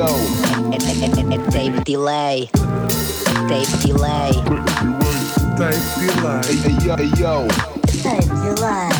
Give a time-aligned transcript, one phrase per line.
[0.00, 2.48] Tape delay.
[3.50, 4.32] Tape delay.
[5.58, 6.40] Tape delay.
[6.40, 7.12] Tape delay.
[8.02, 8.92] Tape delay.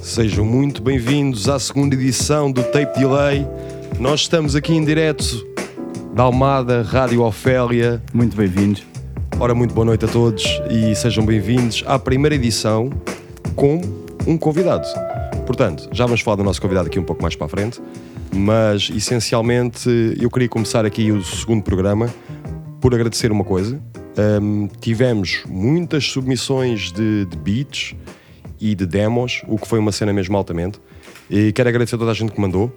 [0.00, 3.46] Sejam muito bem-vindos à segunda edição do Tape Delay.
[4.00, 5.46] Nós estamos aqui em direto
[6.14, 8.02] da Almada, Rádio Ofélia.
[8.14, 8.82] Muito bem-vindos.
[9.38, 12.88] Ora, muito boa noite a todos e sejam bem-vindos à primeira edição
[13.54, 14.86] com um convidado.
[15.46, 17.80] Portanto, já vamos falar do nosso convidado aqui um pouco mais para a frente,
[18.32, 19.88] mas essencialmente
[20.20, 22.12] eu queria começar aqui o segundo programa
[22.80, 23.80] por agradecer uma coisa.
[24.42, 27.94] Um, tivemos muitas submissões de, de beats
[28.60, 30.80] e de demos, o que foi uma cena mesmo altamente.
[31.28, 32.72] E quero agradecer a toda a gente que mandou.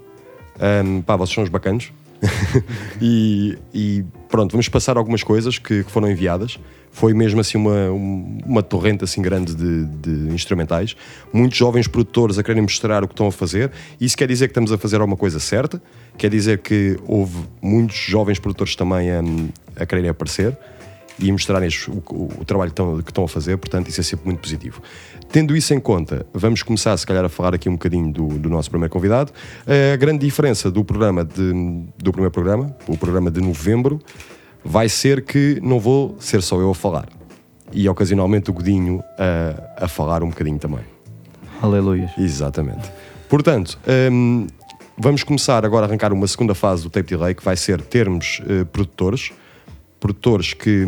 [0.86, 1.92] Um, pá, vocês são os bacanos.
[3.02, 6.60] e, e, pronto, vamos passar algumas coisas que, que foram enviadas.
[6.92, 10.96] Foi mesmo assim uma, uma torrente assim grande de, de, instrumentais.
[11.32, 13.72] Muitos jovens produtores a quererem mostrar o que estão a fazer.
[14.02, 15.82] Isso quer dizer que estamos a fazer alguma coisa certa.
[16.18, 19.22] Quer dizer que houve muitos jovens produtores também a,
[19.76, 20.58] a quererem aparecer
[21.20, 24.04] e mostrarem o, o, o trabalho que estão, que estão, a fazer, portanto, isso é
[24.04, 24.82] sempre muito positivo.
[25.32, 28.50] Tendo isso em conta, vamos começar, se calhar, a falar aqui um bocadinho do, do
[28.50, 29.32] nosso primeiro convidado.
[29.94, 31.54] A grande diferença do programa de,
[31.98, 34.00] do primeiro programa, o programa de novembro,
[34.64, 37.08] vai ser que não vou ser só eu a falar.
[37.74, 40.82] E ocasionalmente o Godinho a, a falar um bocadinho também.
[41.62, 42.12] Aleluia.
[42.18, 42.90] Exatamente.
[43.28, 43.78] Portanto,
[44.12, 44.48] um,
[44.98, 48.42] vamos começar agora a arrancar uma segunda fase do Tape Delay, que vai ser termos
[48.42, 49.32] uh, produtores.
[50.00, 50.86] Produtores que,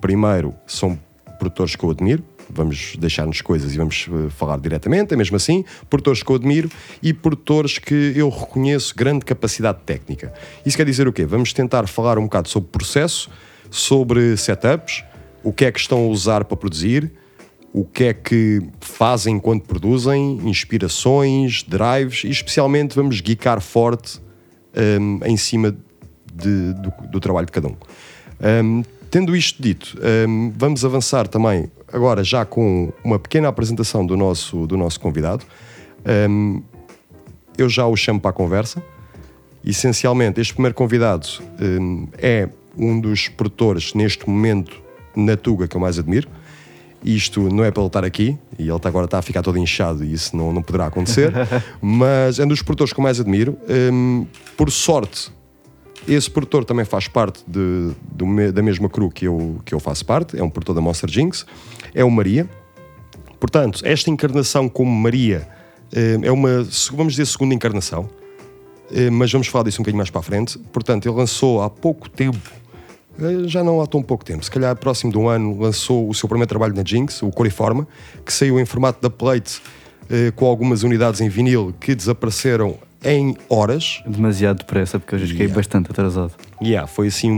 [0.00, 0.98] primeiro, são
[1.38, 5.64] produtores que eu admiro, vamos deixar-nos coisas e vamos uh, falar diretamente, é mesmo assim,
[5.88, 6.70] produtores que eu admiro
[7.02, 10.32] e produtores que eu reconheço grande capacidade técnica.
[10.64, 11.24] Isso quer dizer o quê?
[11.24, 13.30] Vamos tentar falar um bocado sobre processo,
[13.70, 15.04] sobre setups,
[15.42, 17.12] o que é que estão a usar para produzir,
[17.72, 24.20] o que é que fazem enquanto produzem, inspirações, drives e especialmente vamos geekar forte
[25.00, 25.76] um, em cima
[26.32, 27.76] de, do, do, trabalho de cada um.
[28.62, 34.18] um tendo isto dito, um, vamos avançar também agora já com uma pequena apresentação do
[34.18, 35.44] nosso, do nosso convidado.
[36.28, 36.62] Um,
[37.56, 38.82] eu já o chamo para a conversa.
[39.64, 41.26] Essencialmente, este primeiro convidado
[41.58, 44.76] um, é um dos produtores neste momento
[45.16, 46.28] na Tuga que eu mais admiro.
[47.02, 50.04] Isto não é para ele estar aqui, e ele agora está a ficar todo inchado
[50.04, 51.32] e isso não, não poderá acontecer,
[51.80, 53.56] mas é um dos produtores que eu mais admiro.
[53.68, 55.30] Um, por sorte,
[56.06, 60.04] esse produtor também faz parte de, de, da mesma crew que eu, que eu faço
[60.04, 61.44] parte, é um produtor da Monster Jinx,
[61.94, 62.48] é o Maria.
[63.38, 65.46] Portanto, esta encarnação como Maria
[65.92, 68.08] eh, é uma, vamos dizer, segunda encarnação,
[68.90, 70.58] eh, mas vamos falar disso um bocadinho mais para a frente.
[70.72, 72.50] Portanto, ele lançou há pouco tempo,
[73.20, 76.14] eh, já não há tão pouco tempo, se calhar próximo de um ano, lançou o
[76.14, 77.86] seu primeiro trabalho na Jinx, o Coriforma,
[78.24, 79.60] que saiu em formato da Plate
[80.36, 84.02] com algumas unidades em vinil que desapareceram em horas.
[84.06, 85.54] Demasiado depressa, porque eu já fiquei yeah.
[85.54, 86.32] bastante atrasado.
[86.62, 87.30] Yeah, foi assim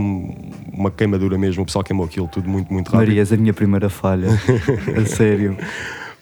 [0.71, 3.07] uma queimadura mesmo, o pessoal queimou aquilo tudo muito, muito rápido.
[3.07, 4.27] Maria, és a minha primeira falha,
[4.97, 5.57] a sério.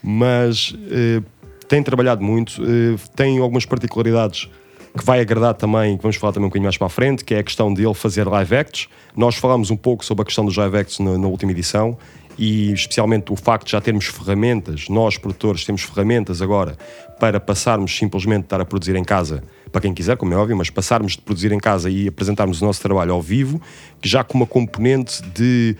[0.02, 1.24] Mas uh,
[1.68, 4.50] tem trabalhado muito, uh, tem algumas particularidades
[4.98, 7.36] que vai agradar também, que vamos falar também um bocadinho mais para a frente, que
[7.36, 8.88] é a questão dele fazer live acts.
[9.16, 11.98] Nós falámos um pouco sobre a questão dos live acts na, na última edição
[12.38, 16.78] e especialmente o facto de já termos ferramentas, nós produtores temos ferramentas agora
[17.20, 20.70] para passarmos simplesmente estar a produzir em casa, para quem quiser, como é óbvio, mas
[20.70, 23.60] passarmos de produzir em casa e apresentarmos o nosso trabalho ao vivo,
[24.04, 25.76] já com uma componente de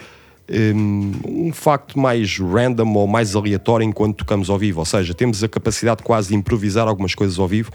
[0.50, 5.44] um, um, facto mais random ou mais aleatório enquanto tocamos ao vivo, ou seja, temos
[5.44, 7.72] a capacidade quase de improvisar algumas coisas ao vivo,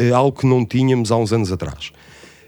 [0.00, 1.92] uh, algo que não tínhamos há uns anos atrás.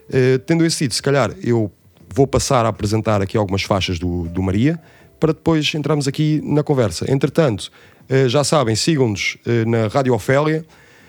[0.09, 1.73] Uh, tendo esse dito, se calhar eu
[2.15, 4.79] vou passar a apresentar aqui algumas faixas do, do Maria,
[5.23, 7.09] para depois entrarmos aqui na conversa.
[7.09, 7.71] Entretanto,
[8.09, 10.65] eh, já sabem, sigam-nos eh, na Rádio Ofélia,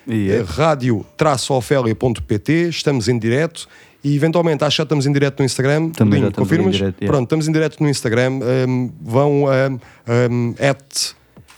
[0.08, 0.44] yeah.
[0.44, 3.68] Eh, rádio-ofélia.pt, estamos em direto
[4.04, 5.90] e eventualmente acho que já estamos em direto no Instagram.
[5.90, 6.76] Também confirmas?
[6.76, 7.12] Direto, yeah.
[7.12, 8.34] Pronto, estamos em direto no Instagram.
[8.68, 9.70] Um, vão a
[10.30, 10.54] um,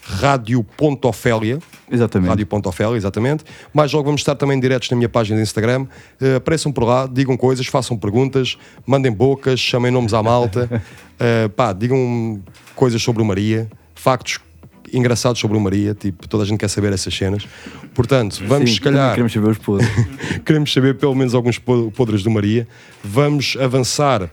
[0.10, 1.60] um, at rádio.ofélia.
[1.92, 2.30] Exatamente.
[2.30, 3.44] Rádio.ofélia, exatamente.
[3.74, 5.88] Mais logo vamos estar também diretos na minha página de Instagram.
[6.22, 10.70] Uh, apareçam por lá, digam coisas, façam perguntas, mandem bocas, chamem nomes à malta.
[10.74, 12.42] uh, pá, digam
[12.76, 14.40] coisas sobre o Maria, factos
[14.94, 17.48] engraçados sobre o Maria, tipo, toda a gente quer saber essas cenas.
[17.94, 19.12] Portanto, vamos Sim, se calhar.
[19.12, 19.90] Queremos saber os podres.
[20.46, 22.68] queremos saber pelo menos alguns podres do Maria.
[23.04, 24.30] Vamos avançar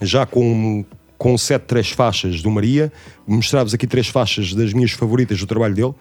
[0.00, 0.84] já com
[1.18, 2.90] com sete, três faixas do Maria.
[3.26, 5.94] Mostrava-vos aqui três faixas das minhas favoritas do trabalho dele.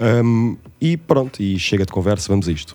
[0.00, 2.74] Um, e pronto, e chega de conversa, vamos a isto.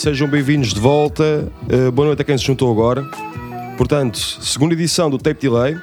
[0.00, 1.46] sejam bem-vindos de volta.
[1.64, 3.02] Uh, boa noite a quem se juntou agora.
[3.76, 5.76] Portanto, segunda edição do Tape Delay.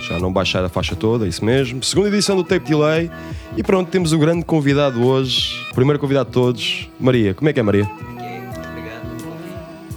[0.00, 1.80] Já não baixar a faixa toda, é isso mesmo.
[1.84, 3.08] Segunda edição do Tape Delay.
[3.56, 5.64] E pronto, temos um grande convidado hoje.
[5.76, 7.34] Primeiro convidado de todos, Maria.
[7.34, 7.88] Como é que é, Maria?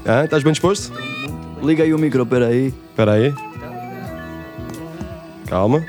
[0.05, 0.93] Ah, estás bem disposto?
[1.63, 2.71] Liga aí o micro, peraí.
[2.91, 3.33] Espera aí.
[5.47, 5.83] Calma.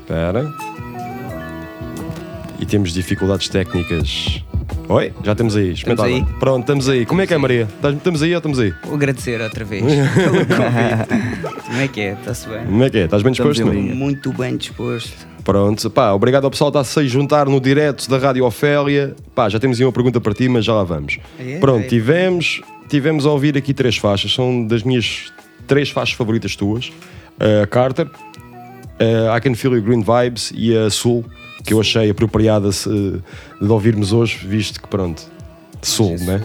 [0.00, 0.50] Espera.
[2.58, 4.45] E temos dificuldades técnicas.
[4.88, 5.72] Oi, já temos aí.
[5.72, 6.24] Estamos agora.
[6.38, 7.04] Pronto, estamos aí.
[7.04, 7.62] Como é que é, Maria?
[7.74, 8.72] Estás- Estamos aí ou estamos aí?
[8.84, 9.82] Vou agradecer outra vez
[10.14, 11.62] pelo convite.
[11.66, 12.12] Como é que é?
[12.12, 12.64] Está-se bem?
[12.66, 13.04] Como é que é?
[13.04, 13.68] Estás bem disposto?
[13.68, 13.94] Linha.
[13.94, 15.26] Muito bem disposto.
[15.42, 19.14] Pronto, pá, obrigado ao pessoal que está a se juntar no direto da Rádio Ofélia.
[19.34, 21.18] Pá, já temos aí uma pergunta para ti, mas já lá vamos.
[21.38, 21.88] É, Pronto, é.
[21.88, 25.32] tivemos, tivemos a ouvir aqui três faixas, são das minhas
[25.66, 26.92] três faixas favoritas tuas:
[27.62, 28.08] a Carter,
[29.32, 31.24] a I Can Feel Your Green Vibes e a Soul,
[31.66, 35.22] que eu achei apropriada se, de ouvirmos hoje, visto que pronto,
[35.82, 36.40] Soul, né?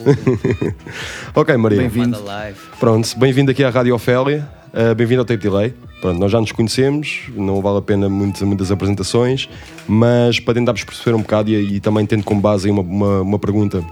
[1.34, 1.78] ok, Maria.
[1.80, 2.18] Bem-vindo.
[2.18, 2.58] Manda live.
[2.80, 5.74] Pronto, bem-vindo aqui à Rádio Ofélia, uh, bem-vindo ao Tape Delay.
[6.02, 9.48] Pronto, nós já nos conhecemos, não vale a pena muito- muitas apresentações,
[9.88, 13.40] mas para tentarmos perceber um bocado e, e também tendo como base uma, uma, uma
[13.40, 13.84] pergunta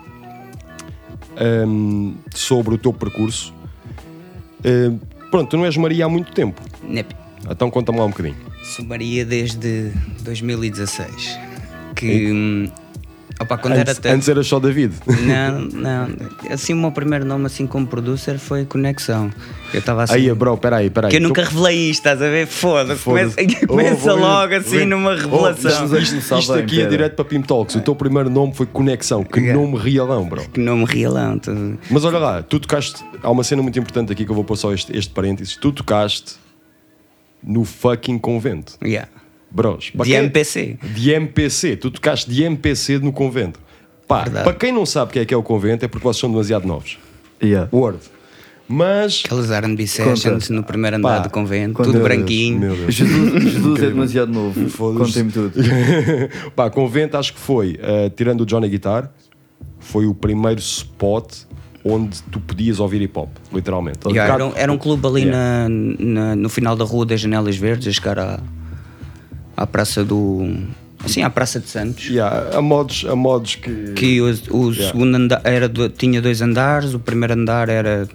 [1.67, 3.53] um, sobre o teu percurso.
[4.65, 7.15] Uh, pronto, tu não és Maria há muito tempo, Nep.
[7.49, 8.35] então conta-me lá um bocadinho.
[8.63, 9.91] Sou Maria desde
[10.21, 11.37] 2016.
[11.95, 12.31] Que.
[12.31, 12.69] hum,
[13.41, 14.11] Opa, quando Antes, era até.
[14.11, 14.93] antes eras só David.
[15.07, 16.07] Não, não.
[16.51, 19.31] Assim, o meu primeiro nome, assim como producer, foi Conexão.
[19.73, 20.15] Eu estava assim.
[20.15, 21.09] Aí, bro, peraí, peraí.
[21.09, 22.47] que eu Tu- nunca revelei isto, estás a ver?
[22.47, 22.99] Foda-se.
[22.99, 23.35] Foda-se.
[23.37, 25.87] Começa, Oh, começa vou- logo assim numa Oh, revelação.
[25.87, 26.89] Vamos isto, isto bem, aqui é pera.
[26.89, 27.75] direto para Pim Talks.
[27.75, 29.23] O teu primeiro nome foi Conexão.
[29.23, 29.57] Que Yeah.
[29.61, 30.41] nome realão, bro.
[30.49, 31.39] que nome realão.
[31.39, 33.01] tu- Mas olha lá, tu tocaste.
[33.23, 35.55] Há uma cena muito importante aqui que eu vou pôr só este, este parênteses.
[35.55, 36.33] Tu tocaste
[37.43, 38.73] no fucking convento.
[38.83, 39.09] Yeah.
[39.51, 39.91] Bros.
[39.95, 40.77] De quem- MPC.
[40.93, 41.75] De MPC.
[41.77, 43.59] Tu tocaste de MPC no convento.
[44.07, 44.43] Pá, Verdade.
[44.43, 46.29] para quem não sabe o que é que é o convento, é porque vocês são
[46.29, 46.97] demasiado novos.
[47.41, 47.69] Yeah.
[47.71, 47.99] Word.
[48.67, 49.23] Mas.
[49.25, 52.59] Aqueles R&B sessions no primeiro andar Pá, do convento, tudo branquinho.
[52.59, 52.93] Meu Deus.
[52.93, 54.69] Jesus, Jesus é demasiado novo.
[54.69, 55.05] Foda-se.
[55.05, 55.53] Contem-me tudo.
[56.55, 59.11] Pá, convento acho que foi, eh, tirando o Johnny Guitar,
[59.79, 61.33] foi o primeiro spot
[61.83, 63.99] onde tu podias ouvir hip hop, literalmente.
[64.07, 65.67] Yeah, era, um, era um clube ali Yeah.
[65.69, 68.39] na, na- no final da Rua das Janelas Verdes, a chegar à,
[69.55, 70.45] à Praça do.
[71.03, 72.09] Assim, à Praça de Santos.
[72.09, 73.93] Yeah, a modos, a modos que.
[73.93, 74.91] Que o, o Yeah.
[74.91, 78.07] segundo andar era tinha dois andares, o primeiro andar era.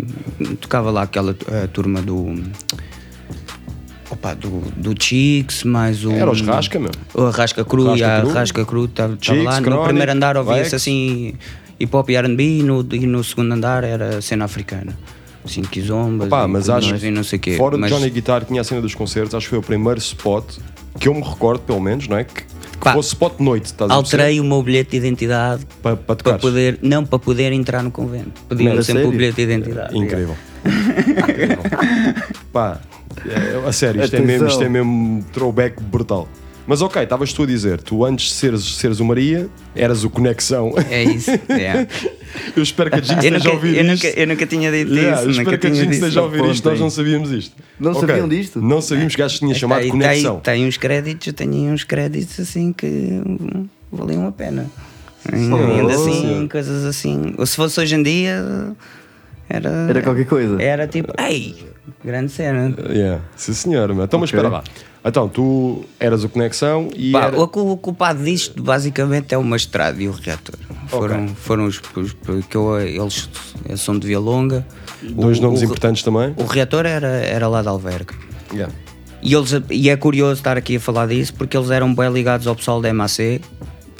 [0.60, 2.34] tocava lá aquela eh, turma do.
[4.10, 6.12] Opa, do, do Chicks, mais o.
[6.12, 6.90] Era os Rasca, meu.
[7.14, 8.30] O Rasca Cru, Rasca e a Cru.
[8.32, 9.60] Rasca Cru estava lá.
[9.62, 11.34] No primeiro andar ouvia-se assim
[11.84, 14.96] hip hop e RB e no, e no segundo andar era cena africana.
[15.44, 17.56] Assim, Kizombas Pá, e mas acho e não sei quê.
[17.56, 19.98] fora mas, de Johnny Guitar tinha a cena dos concertos, acho que foi o primeiro
[19.98, 20.56] spot
[20.98, 22.24] que eu me recordo, pelo menos, não é?
[22.24, 25.96] Que, que fosse spot de noite, estás a Alterei o meu bilhete de identidade para,
[25.96, 26.40] para tocares.
[26.40, 28.40] poder, não para poder entrar no convento.
[28.48, 29.08] Pediam sempre sério?
[29.08, 29.98] o bilhete de identidade.
[29.98, 30.36] Incrível.
[30.64, 31.58] Incrível.
[32.52, 32.80] Pá,
[33.26, 36.28] é, a sério, isto é, mesmo, isto é mesmo throwback brutal.
[36.66, 40.08] Mas ok, estavas tu a dizer, tu antes de seres, seres o Maria, eras o
[40.10, 40.72] Conexão.
[40.90, 41.30] É isso.
[41.30, 41.86] é.
[42.56, 44.06] Eu espero que a Jinx Eu, esteja a nunca, ouvir eu, isto.
[44.06, 45.40] nunca, eu nunca tinha dito Yeah, eu isso.
[45.40, 47.52] espero Nunca que a Jinx dito esteja a ouvir isto, nós não sabíamos isto.
[47.78, 48.60] Não Ok, sabiam disto?
[48.60, 50.40] Não sabíamos que gajos tinha chamado Tem- Conexão.
[50.40, 53.22] Tem, tem uns créditos, eu tenho uns créditos assim que
[53.92, 54.66] valiam a pena.
[55.30, 55.70] Senhor.
[55.70, 56.48] Ainda Oh, assim, senhor.
[56.48, 57.34] coisas assim.
[57.38, 58.44] Ou se fosse hoje em dia,
[59.48, 59.68] era.
[59.88, 60.60] Era qualquer coisa.
[60.62, 61.66] Era tipo, ei,
[62.04, 62.74] grande cena.
[62.88, 63.22] Yeah.
[63.36, 63.94] Sim, senhor.
[63.94, 64.04] meu.
[64.04, 64.38] Então, mas Ok.
[64.38, 64.64] espera lá.
[65.06, 67.12] Então, tu eras o Conexão e.
[67.12, 70.54] Pá, era- o, cu- o culpado disto basicamente é o Maestrado e o Reator.
[70.88, 72.16] Foram, foram os, os-
[72.48, 73.28] que eu, eles
[73.76, 74.66] são de Via Longa.
[75.02, 76.34] Dois O- nomes o, importantes também.
[76.38, 78.14] O Reator era, era lá de Alvergue.
[78.52, 78.72] Yeah.
[79.22, 82.46] E, eles, e é curioso estar aqui a falar disso porque eles eram bem ligados
[82.46, 83.40] ao pessoal da MAC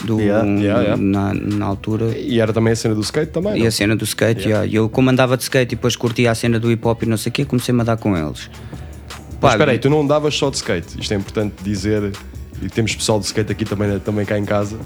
[0.02, 0.46] do, Yeah.
[0.46, 0.96] Yeah, yeah.
[0.96, 2.16] Na, na altura.
[2.16, 3.56] E era também a cena do skate também.
[3.56, 3.66] E não?
[3.66, 4.66] a cena do skate, yeah.
[4.66, 7.06] E eu como andava de skate e depois curtia a cena do hip hop e
[7.06, 8.50] não sei o quê, comecei-me a dar com eles.
[9.30, 11.00] Mas Pá, espera aí, tu não andavas só de skate.
[11.00, 12.12] Isto é importante dizer.
[12.62, 14.78] E temos pessoal de skate aqui também, também cá em casa.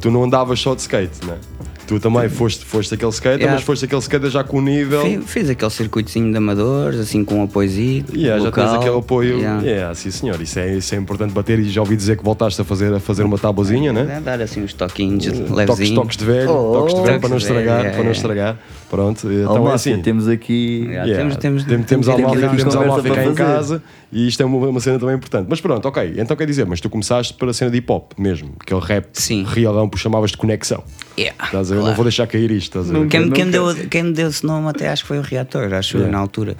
[0.00, 1.38] Tu não andavas só de skate, não é?
[1.86, 3.54] Tu também foste, foste aquele skater, Yeah.
[3.54, 5.02] mas foste aquele skater já com o nível.
[5.02, 8.04] fi- Fiz aquele circuitozinho de amadores, assim com apoiozinho.
[8.12, 8.64] Yeah, já local.
[8.66, 9.38] tens aquele apoio.
[9.38, 9.62] Yeah.
[9.62, 12.60] Yeah, sim senhor, isso é, isso é importante bater e já ouvi dizer que voltaste
[12.60, 14.16] a fazer, a fazer uma tabuzinha, né?
[14.16, 15.94] É, Dar assim uns toquinhos Toques, levezinhos.
[15.94, 18.08] toques de velho, Oh, toques de velho toques para não velho, estragar, é, para não
[18.08, 18.12] é.
[18.12, 18.58] estragar.
[18.88, 20.00] Pronto, então é assim.
[20.00, 20.82] temos aqui.
[20.84, 21.04] Yeah.
[21.10, 24.28] Yeah, Temos- temos- Tem- temos a temos temos a Almáfia cá para em casa e
[24.28, 25.46] isto é uma, uma cena também importante.
[25.50, 28.52] Mas pronto, ok, então quer dizer, mas tu começaste pela cena de hip hop mesmo,
[28.60, 29.44] aquele rap Sim.
[29.46, 30.84] realão, por chamavas de conexão.
[31.18, 31.80] Yeah, Estás a ver?
[31.80, 33.08] Eu não vou deixar cair isto, estás a ver?
[33.08, 35.96] Quem, quem, deu, quem me deu esse nome até acho que foi o Reator, acho
[35.96, 36.16] eu, Yeah.
[36.16, 36.56] na altura.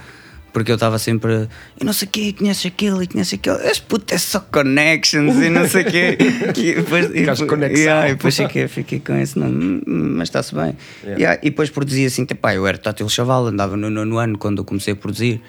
[0.57, 3.57] Porque eu estava sempre, e não sei o quê, conheces aquilo e conheces aquilo.
[3.57, 6.17] As puto, é só connections e não sei o quê.
[6.57, 7.79] E depois, e, conexão.
[7.79, 10.75] yeah, e depois fiquei, fiquei com esse nome, "Hum, mas está-se bem.
[11.05, 14.61] Yeah, e depois produzia assim, pá, eu era Tátil Chaval, andava no nono ano quando
[14.61, 15.43] eu comecei a produzir.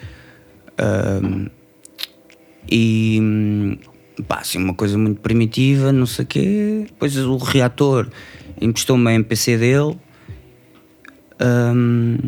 [0.76, 1.46] Ahm,
[2.70, 3.78] e hum,
[4.28, 6.84] pá, assim, uma coisa muito primitiva, não sei o quê.
[6.86, 8.10] Depois o reator
[8.60, 9.98] emprestou-me a MPC dele.
[11.40, 12.18] Hum,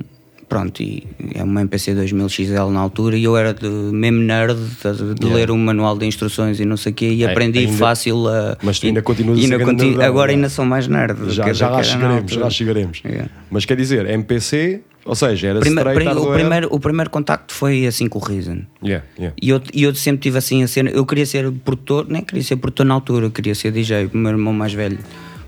[0.51, 4.55] pronto, e é uma MPC 2000 XL na altura e eu era de, mesmo nerd
[4.55, 7.61] de, de ler um manual de instruções e não sei o quê e É, aprendi
[7.61, 8.59] ainda- fácil a.
[8.63, 11.17] Mas tu ainda continuas a ser continuo- nerdão, Agora ainda sou mais nerd.
[11.33, 13.01] Já, já lá chegaremos, já lá chegaremos.
[13.05, 13.31] Yeah.
[13.51, 17.55] Mas quer dizer, MPC, ou seja, era Prime- straight pri- o, primeiro, o primeiro contacto
[17.55, 18.59] foi assim com o Reason.
[18.85, 19.35] Yeah, yeah.
[19.41, 20.91] E eu, e eu sempre tive assim a cena.
[20.91, 24.11] Eu queria ser produtor, nem queria ser produtor na altura, eu queria ser DJ.
[24.13, 24.99] O meu irmão mais velho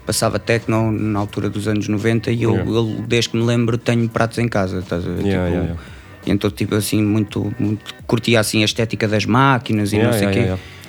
[0.06, 2.70] passava techno na altura dos anos 90 e eu, Yeah.
[2.70, 4.78] eu, desde que me lembro, tenho pratos em casa.
[4.80, 5.24] Estás a ver?
[5.26, 5.80] Yeah, Tipo, yeah.
[6.26, 7.94] E então, tipo assim, muito, muito.
[8.06, 10.38] Curtia assim a estética das máquinas e não sei o quê.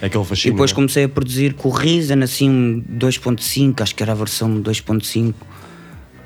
[0.02, 0.54] É aquele E fascínio.
[0.54, 0.76] depois né?
[0.76, 5.34] comecei a produzir com o Reason, assim, um 2.5, acho que era a versão 2.5.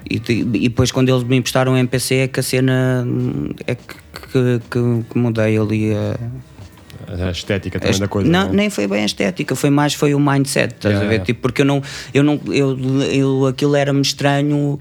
[0.10, 3.06] E, e depois, quando eles me emprestaram o MPC, é que a cena.
[3.66, 3.84] é que,
[4.32, 6.18] que, que- que mudei ali a.
[7.08, 8.30] A estética também a- da coisa.
[8.30, 8.54] não, né?
[8.54, 11.14] nem foi bem a estética, foi mais foi o mindset, estás Yeah, a ver?
[11.16, 11.26] yeah.
[11.26, 11.82] Tipo, porque eu não,
[12.14, 12.78] eu não, eu,
[13.12, 14.78] eu aquilo era-me estranho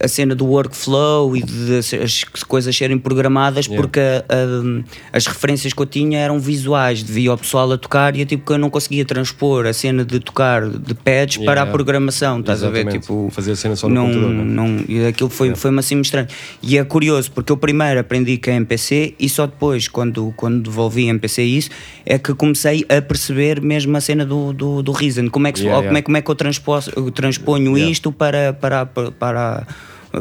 [0.00, 3.80] a cena do workflow e de as, as coisas serem programadas Yeah.
[3.80, 8.20] porque ah, as referências que eu tinha eram visuais, via o pessoal a tocar e
[8.20, 11.60] eu, tipo que eu não conseguia transpor a cena de tocar de pads Yeah, para
[11.60, 11.72] a yeah.
[11.72, 12.80] programação, estás a ver?
[12.80, 13.00] Exatamente.
[13.02, 14.44] Tipo, Fazer a cena só no não, computador, né?
[14.44, 16.28] não, e aquilo foi, foi-me assim muito estranho.
[16.62, 20.62] E é curioso, porque eu primeiro aprendi que é MPC e só depois, quando, quando
[20.62, 21.70] devolvi MPC isso,
[22.04, 25.28] é que comecei a perceber mesmo a cena do, do, do Reason.
[25.30, 25.98] Como é que, Yeah, como, yeah.
[25.98, 27.90] é, como é que eu, transpo, eu transponho Yeah.
[27.92, 29.66] isto para, para, para, para-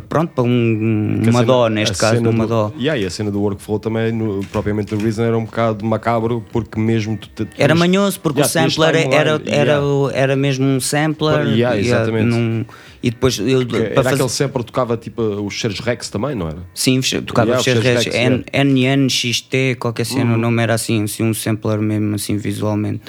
[0.01, 2.71] pronto, para um- uma cena- dó, neste caso, uma do, dó.
[2.79, 6.43] Yeah, e a cena do workflow também, no, propriamente do Reason, era um bocado macabro,
[6.51, 10.17] porque mesmo tu, te- Era tinhas- manhoso porque Yeah, o sampler era, era, yeah.
[10.17, 11.47] era mesmo um sampler.
[11.47, 12.25] Yeah, e, exatamente.
[12.25, 12.65] num-
[13.01, 16.59] e depois eu, Era fazer- aquele sempre tocava tipo os cheiros Rex também, não era?
[16.73, 20.35] Sim, tocava Yeah, fecheiros fecheiros Rex, Rex, N- NNXT, qualquer cena, Uhum.
[20.35, 23.01] o nome era assim, assim, um sampler mesmo assim visualmente.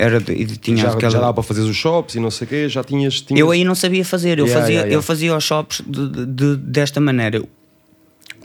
[0.00, 1.10] Era de, tinha Já, aquela...
[1.12, 3.20] já dava para fazer os shops e não sei o quê, já tinhas.
[3.20, 3.38] tinhas...
[3.40, 4.94] Eu aí não sabia fazer, eu, Yeah, fazia, yeah, yeah.
[4.98, 7.36] eu fazia os shops de- de- de- desta maneira.
[7.38, 7.48] Eu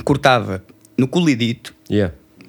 [0.04, 0.64] cortava
[0.98, 1.74] no colidito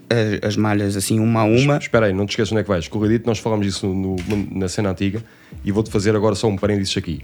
[0.09, 1.77] as, as malhas assim uma a uma.
[1.79, 2.89] Espera aí, não te esqueças onde é que vais.
[2.89, 4.17] Corridito, nós falámos disso no-
[4.53, 5.23] na cena antiga
[5.65, 7.21] e vou-te fazer agora só um parênteses aqui.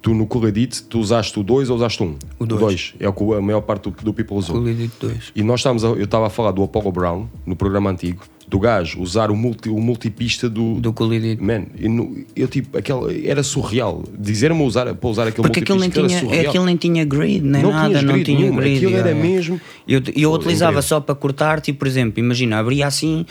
[0.00, 2.16] Tu no Corridito, tu usaste o 2 ou usaste um?
[2.36, 2.92] O dois.
[2.98, 4.56] É o que a maior parte do, do people usou.
[4.56, 5.30] Colidito dois.
[5.34, 8.58] E nós estávamos a- eu estava a falar do Apollo Brown, no programa antigo, do
[8.58, 10.74] gajo usar o, multi, o multipista do.
[10.78, 11.42] Do colidito.
[11.42, 14.04] Man, eu, eu tipo, aquela, era surreal.
[14.18, 17.62] Dizer-me usar, para usar aquele Porque aquilo nem, multipista tinha, aquilo nem tinha grid, nem
[17.62, 18.76] Não nada, tinhas não grid tinha nenhum, grid.
[18.76, 19.28] aquilo era yeah.
[19.28, 20.82] mesmo- Eu, eu utilizava incrível.
[20.88, 23.24] só para cortar, tipo, por exemplo, imagina, abria assim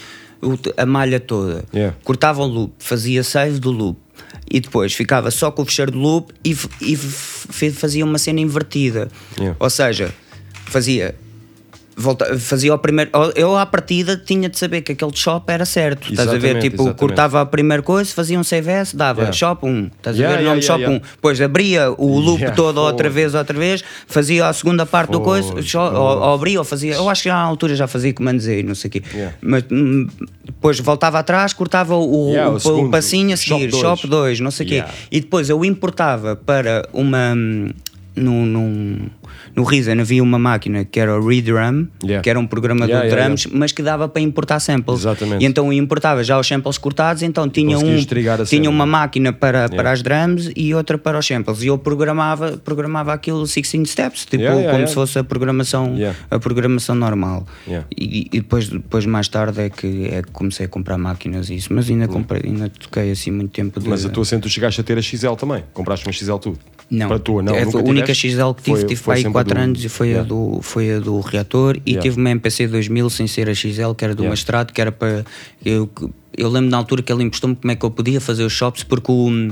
[0.76, 1.96] a malha toda, Yeah.
[2.04, 4.00] cortava o loop, fazia save do loop
[4.50, 6.96] e depois ficava só com o fecheiro do loop e, e
[7.72, 9.08] fazia uma cena invertida.
[9.38, 9.56] Yeah.
[9.60, 10.12] Ou seja,
[10.66, 11.14] fazia.
[12.02, 13.12] Volta, fazia o primeiro.
[13.36, 16.10] Eu, à partida, tinha de saber que aquele shop era certo.
[16.12, 16.60] Estás a ver?
[16.60, 16.98] Tipo, exatamente.
[17.00, 19.34] cortava a primeira coisa, fazia um save S, dava Yeah.
[19.38, 19.90] shop 1.
[19.98, 20.44] Estás Yeah, a ver?
[20.44, 20.98] yeah, Nome yeah, shop yeah.
[20.98, 21.12] 1.
[21.16, 25.62] Depois abria o loop todo outra vez, outra vez, fazia a segunda parte do coisa,
[25.62, 26.96] só- ou, ou abria ou fazia.
[26.96, 29.04] Eu acho que à altura já fazia comando Z e não sei o quê.
[29.42, 30.08] Mas hum,
[30.46, 34.40] depois voltava atrás, cortava o, o, o o segundo, passinho a shop seguir, shop 2,
[34.40, 34.84] não sei o quê.
[35.12, 37.36] E depois eu importava para uma.
[38.16, 42.22] No, no, Reason havia uma máquina que era o ReDrum, Yeah.
[42.22, 45.00] que era um programador Yeah, de yeah, drums, mas que dava para importar samples.
[45.00, 45.44] Exatamente.
[45.44, 48.92] E então eu importava já os samples cortados, então tinha, um, tinha cena, uma né?
[48.92, 51.64] máquina para, para as drums e outra para os samples.
[51.64, 55.96] E eu programava, programava aquilo 16 steps, tipo como se fosse a programação,
[56.30, 57.46] a programação normal.
[57.96, 61.56] E, e depois, depois mais tarde é que, é que comecei a comprar máquinas e
[61.56, 64.50] isso, mas ainda comprei, ainda toquei assim muito tempo de, Mas a tua cena, tu
[64.50, 65.64] chegaste a ter a XL também.
[65.74, 66.58] Compraste uma XL tu.
[66.92, 67.56] Não, Para a tua, não.
[67.56, 68.30] é a única tiveste?
[68.32, 70.26] XL que tive, Foi- tive foi para aí sempre 4 do- anos e foi, Yeah.
[70.26, 72.02] a do, foi a do reator e Yeah.
[72.02, 74.30] tive uma MPC 2000 sem ser a XL, que era do Yeah.
[74.32, 75.26] Mastrato, que era para.
[75.66, 75.90] Eu,
[76.38, 78.84] eu lembro na altura que ele emprestou-me como é que eu podia fazer os shops,
[78.84, 79.50] porque o.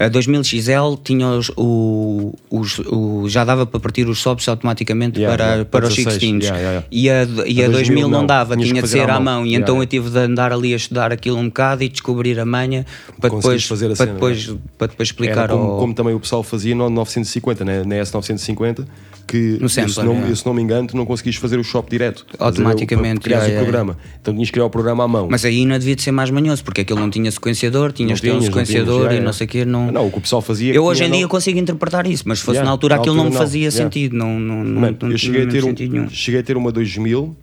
[0.00, 5.18] A 2000 XL tinha os, o, os, o- já dava para partir os shops automaticamente
[5.18, 8.02] Yeah, para, yeah, para os 16, 16 yeah, yeah, E a, e a, A 2000
[8.08, 9.40] não, não, dava, tinha de ser à mão.
[9.40, 12.38] mão, e então eu tive de andar ali a estudar aquilo um bocado e descobrir
[12.38, 12.86] a manha
[13.20, 16.20] para depois, fazer a para, cena, depois, para depois explicar como, ao- como também o
[16.20, 17.82] pessoal fazia no 950, né?
[17.84, 18.86] na S950,
[19.26, 21.90] que No se não, eu, se não me engano, tu não conseguias fazer o shop
[21.90, 22.24] direto.
[22.38, 23.98] Automaticamente, criares yeah, o programa.
[24.22, 25.26] Então tinhas que criar o programa à mão.
[25.28, 28.22] Mas aí ainda devia de ser mais manhoso, porque aquilo não tinha sequenciador, tinhas de
[28.22, 29.64] ter um não sequenciador e não sei o quê.
[29.64, 29.90] Não...
[29.90, 30.74] Não, o que o pessoal fazia.
[30.74, 32.96] eu hoje em tinha dia no- consigo interpretar isso, mas se fosse Yeah, na altura
[32.96, 34.16] na aquilo não me altura fazia não, sentido.
[34.16, 37.36] Não, não, não, não eu cheguei a, tinha ter um, cheguei a ter uma 2000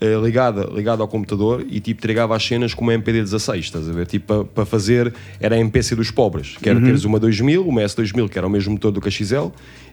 [0.00, 4.06] eh, ligada, ligada ao computador e tipo entregava as cenas como MPD16, estás a ver?
[4.06, 6.84] Tipo, para fazer, era a MPC dos pobres, que era Uhum.
[6.86, 9.48] teres uma 2000, uma S2000, que era o mesmo motor do que a XL,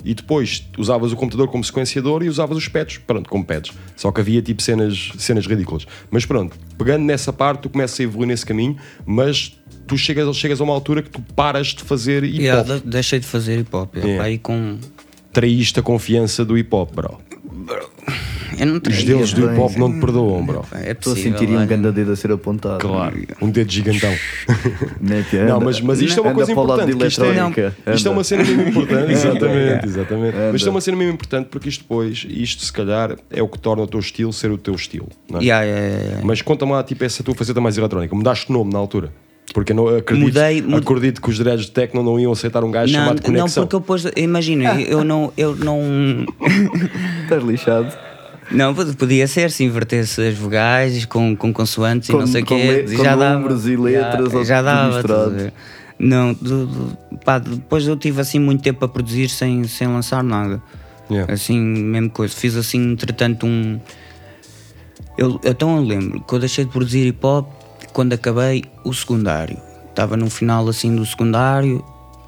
[0.05, 3.73] e depois usavas o computador como sequenciador e usavas os pads, pronto, como pads.
[3.95, 5.85] Só que havia tipo cenas, cenas ridículas.
[6.09, 10.61] Mas pronto, pegando nessa parte, tu começas a evoluir nesse caminho, mas tu chegas, chegas
[10.61, 12.41] a uma altura que tu paras de fazer hip hop.
[12.41, 13.95] Yeah, de- deixei de fazer hip hop.
[13.95, 14.23] Yeah.
[14.23, 14.77] Aí com.
[15.33, 17.17] Traíste a confiança do hip hop, bro.
[18.59, 19.51] Eu não Os deuses do bem.
[19.51, 20.65] hip hop não te perdoam, bro.
[20.73, 22.79] É Estou a sentir um grande dedo a ser apontado.
[22.79, 24.13] Claro, um dedo gigantão.
[25.47, 26.97] Não, mas, mas isto é uma coisa o importante.
[26.97, 29.11] que Isto é, isto é uma cena mesmo importante.
[29.11, 30.35] exatamente, exatamente.
[30.35, 30.47] Anda.
[30.47, 33.47] Mas isto é uma cena mesmo importante porque isto depois, isto se calhar é o
[33.47, 35.07] que torna o teu estilo ser o teu estilo.
[35.29, 35.43] Não é?
[35.43, 36.25] Yeah, yeah, yeah, yeah.
[36.25, 38.15] Mas conta-me lá, tipo, essa tua faceta mais eletrónica.
[38.15, 39.11] Mudaste de nome na altura.
[39.53, 42.63] Porque eu não acredito, Mudei- mud- acredito que os dreads de techno não iam aceitar
[42.63, 43.63] um gajo Não, chamado não, Conexão.
[43.63, 46.25] porque eu depois, imagina, eu não, eu não,
[47.23, 47.97] Estás lixado.
[48.51, 52.45] não, podia ser se invertesse as vogais com, com consoantes Com- e não sei o
[52.45, 55.01] com quê, le- com números e letras, já, ou já dava,
[55.97, 60.23] não, do- do- pá, depois eu tive assim muito tempo a produzir sem, sem lançar
[60.23, 60.62] nada,
[61.10, 61.33] Yeah.
[61.33, 63.79] assim, mesmo coisa, fiz assim, entretanto um,
[65.17, 67.47] eu, então eu lembro, que eu deixei de produzir hip hop
[67.97, 69.57] quando acabei o secundário,
[69.89, 71.83] estava no final assim do secundário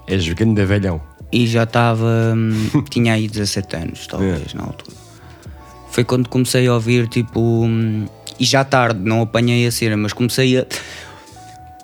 [0.07, 0.99] És grande velhão.
[1.31, 2.33] e já estava.
[2.35, 4.97] hum, tinha aí 17 anos, talvez, na altura.
[5.91, 7.39] Foi quando comecei a ouvir, tipo.
[7.39, 8.07] hum,
[8.39, 10.65] e já tarde, não apanhei a cena, mas comecei a.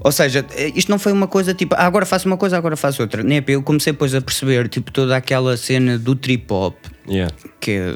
[0.03, 0.43] Ou seja,
[0.73, 3.21] isto não foi uma coisa tipo, ah, agora faço uma coisa, agora faço outra.
[3.21, 6.75] Nem eu comecei depois a perceber, tipo, toda aquela cena do trip hop,
[7.07, 7.33] Yeah.
[7.59, 7.93] que é-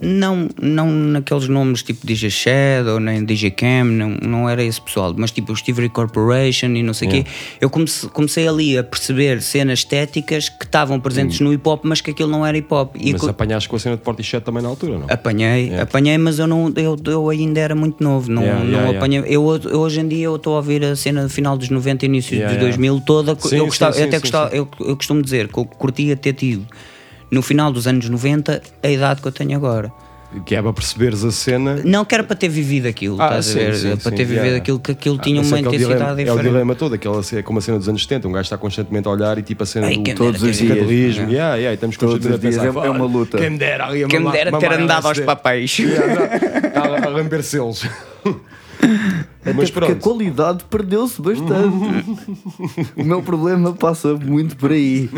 [0.00, 5.14] não, não naqueles nomes tipo DJ Shadow, nem DJ Cam, não, não era esse pessoal,
[5.16, 7.24] mas tipo o Steve Corporation e não sei o quê.
[7.60, 12.00] Eu comecei, comecei ali a perceber cenas estéticas que estavam presentes no hip hop, mas
[12.00, 12.96] que aquilo não era hip hop.
[12.98, 15.06] E Mas co- apanhaste com a cena de Portishead também na altura, não?
[15.08, 15.82] Apanhei, Yeah.
[15.82, 18.98] apanhei, mas eu, não, eu, eu ainda era muito novo, não, Yeah, não yeah, yeah.
[18.98, 19.20] apanhei.
[19.26, 22.04] Eu, eu hoje em dia eu estou a ouvir a cena do final dos 90
[22.04, 22.76] e início Yeah, dos yeah.
[22.76, 23.36] 2000 toda.
[23.40, 24.54] Sim, eu, gostava, sim, eu até sim, gostava.
[24.54, 26.66] Eu, eu costumo dizer que eu curtia ter tido
[27.30, 29.92] no final dos anos 90 a idade que eu tenho agora.
[30.44, 31.80] Que é para perceberes a cena.
[31.82, 33.74] Não que era para ter vivido aquilo, Ah, estás sim, a ver?
[33.76, 34.56] sim, para sim, ter vivido yeah.
[34.58, 36.42] aquilo que aquilo Ah, tinha uma é intensidade dilema, É o diferente.
[36.42, 39.10] dilema todo, aquela, é como a cena dos anos 70, um gajo está constantemente a
[39.10, 40.68] olhar e tipo a cena Ai, do Todos os dias.
[40.68, 41.32] capitalismo, Yeah.
[41.32, 43.38] yeah, yeah, e estamos Todos constantemente os dias a pensar, é- é uma "Olha, luta."
[43.38, 45.78] Quem me dera, ali a Quem me dera ter andado aos LSD." papéis.
[45.78, 47.86] Está a a lamber selos.
[49.50, 50.02] Até Mas porque a pronto.
[50.02, 51.46] qualidade perdeu-se bastante.
[52.96, 55.08] o meu problema passa muito por aí.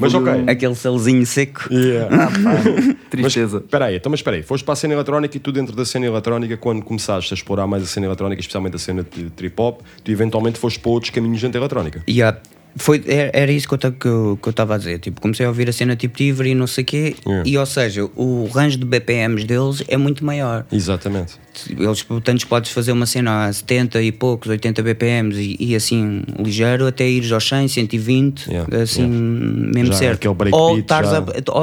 [0.00, 0.32] Mas ok.
[0.32, 1.72] um- Aquele selzinho seco.
[1.72, 2.30] Yeah.
[3.10, 3.56] Tristeza.
[3.56, 5.76] Mas espera aí, então mas espera aí, foste para a cena eletrónica e tu dentro
[5.76, 9.28] da cena eletrónica, quando começaste a explorar mais a cena eletrónica, especialmente a cena de
[9.30, 12.02] trip hop, tu eventualmente foste para outros caminhos dentro da eletrónica.
[12.08, 12.38] Yeah.
[12.74, 13.74] Foi, era, isso que
[14.08, 14.98] eu estava a dizer.
[14.98, 17.46] Tipo, comecei a ouvir a cena tipo Tivre e não sei o quê, Yeah.
[17.50, 20.64] e ou seja, o range de BPMs deles é muito maior.
[20.72, 21.34] Exatamente.
[21.68, 26.22] Eles, tantos podes fazer uma cena a 70 e poucos, 80 BPMs e, e assim
[26.38, 29.72] ligeiro, até ires aos 100, 120, Yeah, assim yeah.
[29.74, 30.32] mesmo Já certo.
[30.34, 30.78] breakbeat ou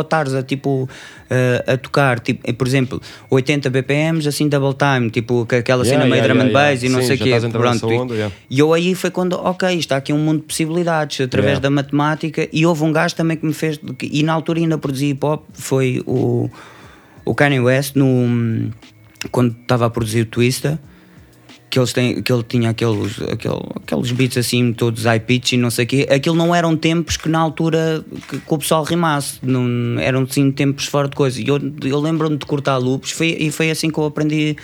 [0.01, 0.87] estares a, tipo
[1.67, 6.05] a, a tocar, tipo, por exemplo, 80 BPMs, assim double time, tipo aquela Yeah, cena
[6.05, 7.29] meio drum and bass e não Sim, sei o quê.
[7.33, 10.45] entrar Pronto, e- onda, e eu aí foi quando, ok, está aqui um mundo de
[10.45, 12.47] possibilidades através da matemática.
[12.53, 15.45] E houve um gajo também que me fez, e na altura ainda produzia hip hop,
[15.53, 16.49] foi o,
[17.25, 18.69] o Kanye West, no,
[19.31, 20.79] quando estava a produzir o Twista.
[21.69, 25.57] Que, eles têm, que ele tinha aqueles, aquele, aqueles beats assim, todos high pitch e
[25.57, 26.07] não sei o quê.
[26.09, 30.51] Aquilo não eram tempos que na altura que, que o pessoal rimasse, não, eram sim
[30.51, 31.39] tempos fora de coisa.
[31.39, 34.55] E eu, eu lembro-me de cortar loops foi, e foi assim que eu aprendi.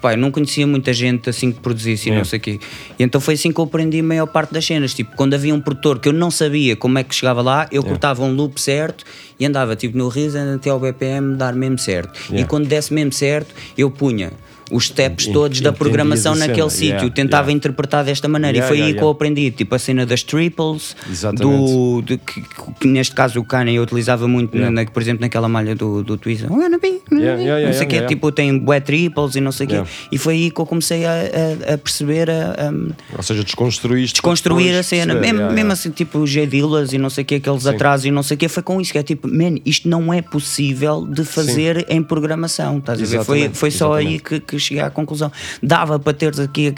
[0.00, 2.60] Pai, eu não conhecia muita gente assim que produzisse e não sei o quê.
[2.98, 4.92] E então foi assim que eu aprendi a maior parte das cenas.
[4.92, 7.82] Tipo, quando havia um produtor que eu não sabia como é que chegava lá, eu
[7.82, 9.04] cortava um loop certo
[9.38, 12.18] e andava tipo no Reason até ao BPM dar mesmo certo.
[12.32, 14.32] E quando desse mesmo certo, eu punha
[14.70, 17.52] os steps todos da programação naquele yeah, sítio, tentava yeah.
[17.56, 19.16] interpretar desta maneira Yeah, e foi yeah, aí que eu yeah.
[19.16, 21.56] aprendi, tipo a cena das triples, Exatamente.
[22.02, 22.42] do, que,
[22.80, 24.70] que neste caso o Kanye eu utilizava muito, Yeah.
[24.74, 26.56] na- por exemplo, naquela malha do, do Yeah,
[27.12, 28.08] yeah, yeah, não sei o yeah.
[28.08, 29.88] tipo tem bué triples e não sei o Yeah.
[29.90, 33.44] quê, e foi aí que eu comecei a, a- a perceber, a, a Ou seja,
[33.44, 34.14] desconstruíste.
[34.14, 35.72] desconstruir a cena, mesmo, yeah, mesmo yeah.
[35.72, 38.38] assim, tipo o G-Dillas e não sei o que, aqueles atrasos e não sei o
[38.38, 42.02] que, foi com isso que é tipo, man, isto não é possível de fazer em
[42.02, 43.24] programação, estás a ver?
[43.24, 45.30] Foi, foi só aí que, que cheguei à conclusão.
[45.62, 46.72] Dava para teres aqui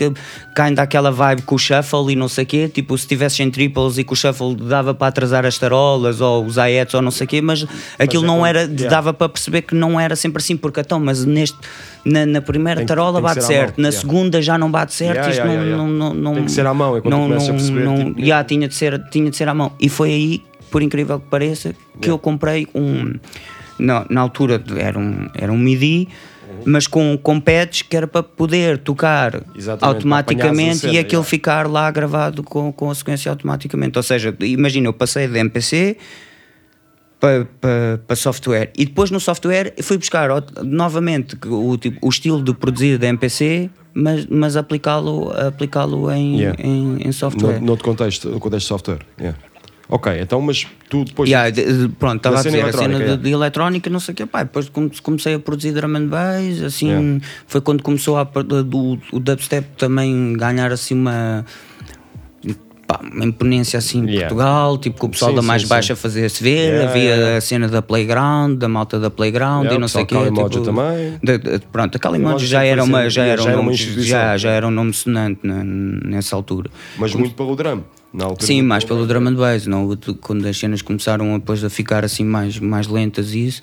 [0.56, 3.50] ainda aquela vibe com o shuffle e não sei o quê, tipo, se tivesses em
[3.50, 7.10] triples e com o shuffle dava para atrasar as tarolas ou os aietos ou não
[7.10, 7.66] sei o quê, mas
[7.98, 8.88] aquilo é não era, yeah.
[8.88, 11.58] dava para perceber que não era sempre assim, porque então, mas neste.
[12.04, 14.00] Na, na primeira Tem tarola tem bate certo, na yeah.
[14.00, 16.20] segunda já não bate certo, Yeah, isto yeah, não, yeah, não, yeah.
[16.20, 18.44] não, Tem que ser à mão, é quando não, começas a perceber, não, tipo- já,
[18.44, 19.72] tinha, de ser, tinha de ser à mão.
[19.80, 23.14] E foi aí, por incrível que pareça, que eu comprei um.
[23.78, 26.08] Na, na altura era um, era um MIDI
[26.64, 31.28] mas com, com pads que era para poder tocar Exatamente, automaticamente cena, e aquilo yeah.
[31.30, 33.96] ficar lá gravado com, com a sequência automaticamente.
[33.98, 35.96] Ou seja, imagina, eu passei de MPC
[37.20, 40.30] para, para, para software e depois no software fui buscar
[40.62, 45.84] novamente o, tipo, o estilo de produzir da MPC, mas, mas aplicá-lo aplicá
[46.16, 46.62] em, Yeah.
[46.62, 47.58] em, em software.
[47.58, 49.00] No, no outro contexto, no contexto de software.
[49.18, 49.38] Yeah.
[49.90, 51.30] Ok, então, mas tu depois.
[51.30, 54.26] Yeah, de- pronto, estava a dizer a cena de, de eletrónica, não sei o quê.
[54.26, 57.20] Pá, depois come- comecei a produzir drum and bass, assim, Yeah.
[57.46, 61.42] foi quando começou a, do, o dubstep também ganhar assim uma.
[62.86, 64.18] pá, uma imponência assim em.
[64.20, 65.68] Portugal, tipo com o pessoal Sim, da mais sim.
[65.68, 69.88] baixa fazer-se ver, Yeah, havia a cena da Playground, da malta da Playground e não
[69.88, 71.18] sei o Calimoja tipo, também.
[71.22, 74.70] de- de- pronto, a Calimoja já era uma, já era um já, já era um
[74.70, 76.70] nome sonante na- nessa altura.
[76.98, 77.82] Mas muito pelo drum.
[78.12, 79.96] Na altura Sim, mais pelo drum and bass, não?
[80.20, 83.62] Quando as cenas começaram a, depois a ficar assim mais, mais lentas e isso,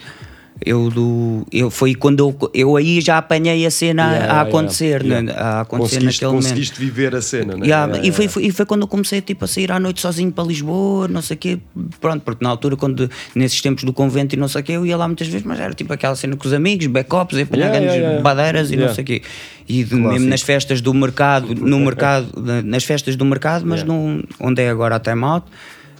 [0.64, 4.28] eu, do, eu foi quando eu, eu aí já apanhei a cena a- Yeah, a
[4.36, 5.22] yeah, acontecer, yeah.
[5.22, 5.34] né?
[5.38, 6.44] a acontecer conseguiste, naquele momento.
[6.44, 7.66] conseguiste viver a cena, né?
[7.68, 8.34] Yeah, Yeah, e, foi, yeah.
[8.34, 11.22] foi- e foi quando eu comecei tipo, a sair à noite sozinho para Lisboa, não
[11.22, 11.60] sei o quê.
[12.00, 14.86] Pronto, porque na altura, quando, nesses tempos do convento e não sei o quê, eu
[14.86, 17.66] ia lá muitas vezes, mas era tipo aquela cena com os amigos, backups, e apanhar
[17.66, 18.24] Yeah, grandes yeah, yeah.
[18.24, 18.96] badeiras e não Yeah.
[18.96, 19.22] sei o quê.
[19.68, 23.82] E de- mesmo nas festas do mercado, no mercado, na- nas festas do mercado, mas
[23.82, 23.94] Yeah.
[23.94, 25.46] num- onde é agora a Time Out.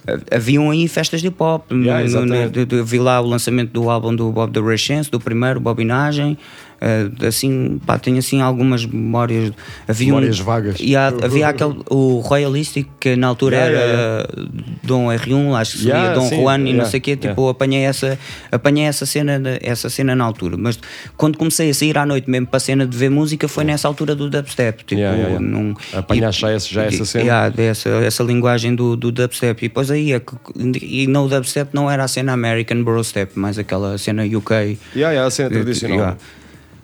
[0.08, 1.72] Ha- Haviam aí festas de hip hop.
[1.72, 5.10] No- Yeah, no- de- de- vi lá o lançamento do álbum do Bob the Chance,
[5.10, 6.38] do primeiro, Bobinagem.
[6.82, 9.52] Eh, assim, pá, tenho assim algumas memórias.
[9.88, 10.76] Havia um- Memórias vagas.
[10.80, 14.50] e há- havia aquele, o Royalistic, que na altura Yeah, era yeah,
[14.84, 17.12] Dom R1, acho que seria Yeah, Dom sim, Juan e não yeah, sei o quê,
[17.12, 17.30] yeah.
[17.30, 18.20] tipo, apanhei essa,
[18.52, 20.58] apanhei essa cena, na- essa cena na altura.
[20.58, 20.80] Mas
[21.18, 23.88] quando comecei a sair à noite mesmo para a cena de ver música, foi nessa
[23.88, 24.84] altura do dubstep.
[24.84, 25.46] Tipo, Yeah, yeah, yeah.
[25.60, 27.24] num- Apanhaste já essa- já essa cena?
[27.26, 29.64] yeah, dessa, essa linguagem do, do dubstep.
[29.66, 30.36] E depois aí, é que-
[30.82, 34.78] e no dubstep não era a cena American Brostep, mas aquela cena UK.
[34.96, 36.18] Yeah, yeah, a cena Eh, tradicional.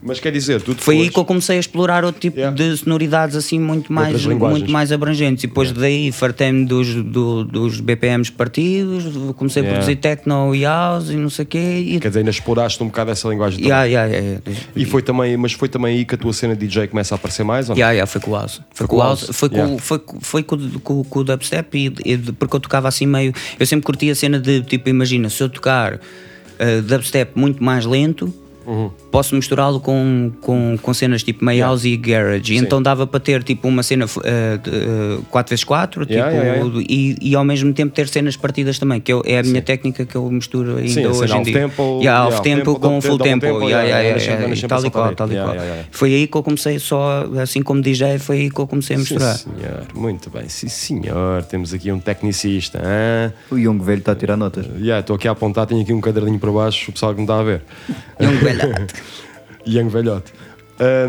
[0.01, 0.07] Yeah.
[0.07, 0.83] Mas quer dizer, tu depois...
[0.83, 2.55] Foi aí que eu comecei a explorar outro tipo Yeah.
[2.55, 5.43] de sonoridades assim muito mais, muito mais abrangentes.
[5.43, 9.79] E depois daí fartei-me dos, do- dos BPMs partidos, comecei a Yeah.
[9.79, 11.83] produzir techno e house e não sei o quê.
[11.87, 14.61] E, Quer dizer, ainda exploraste um bocado essa linguagem yeah, yeah, yeah, yeah.
[14.75, 17.17] E foi também, mas foi também aí que a tua cena de DJ começa a
[17.17, 17.79] aparecer mais, ou não?
[17.79, 18.61] Yeah, yeah, foi com o house.
[18.73, 19.29] Foi com o house.
[19.31, 19.77] Foi com, Yeah.
[19.79, 23.33] foi, com- foi com, com, com o dubstep e, e porque eu tocava assim meio.
[23.59, 27.85] Eu sempre curti a cena de tipo, imagina, se eu tocar uh, dubstep muito mais
[27.85, 28.33] lento.
[28.65, 28.89] Uhum.
[29.11, 32.65] Posso misturá-lo com, com, com cenas tipo meio house e garage, e Sim.
[32.65, 36.85] então dava para ter tipo uma cena uh, uh, 4x4 tipo, Yeah, yeah, yeah.
[36.89, 40.05] E, e ao mesmo tempo ter cenas partidas também, que eu- é a minha técnica
[40.05, 41.63] que eu misturo ainda Sim, hoje em dia.
[41.63, 44.67] half-tempo, yeah, yeah, half-tempo half-tempo, com full tempo, tempo, yeah, yeah, yeah, yeah, yeah, yeah,
[44.67, 45.35] tal e qual, tal e qual.
[45.35, 45.87] Yeah, yeah, yeah.
[45.91, 48.99] Foi aí que eu comecei só, assim como DJ, foi aí que eu comecei a
[48.99, 49.35] misturar.
[49.35, 49.83] Sim, senhor.
[49.95, 50.47] Muito bem.
[50.47, 51.43] Sim, senhor.
[51.43, 52.79] Temos aqui um tecnicista.
[52.83, 53.33] hã?
[53.49, 54.65] O Young velho está a tirar notas.
[54.79, 57.23] Yeah, Estou aqui a apontar, tenho aqui um caderninho para baixo, o pessoal que me
[57.25, 57.61] está a ver.
[58.21, 58.93] Young velhote.
[59.67, 60.33] Young velhote.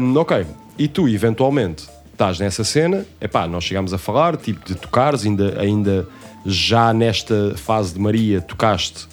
[0.00, 0.46] Hum, ok.
[0.78, 5.60] E tu, eventualmente, estás nessa cena, epá, nós chegámos a falar, tipo, de tocares, ainda,
[5.60, 6.06] ainda
[6.44, 9.06] já nesta fase de Maria, tocaste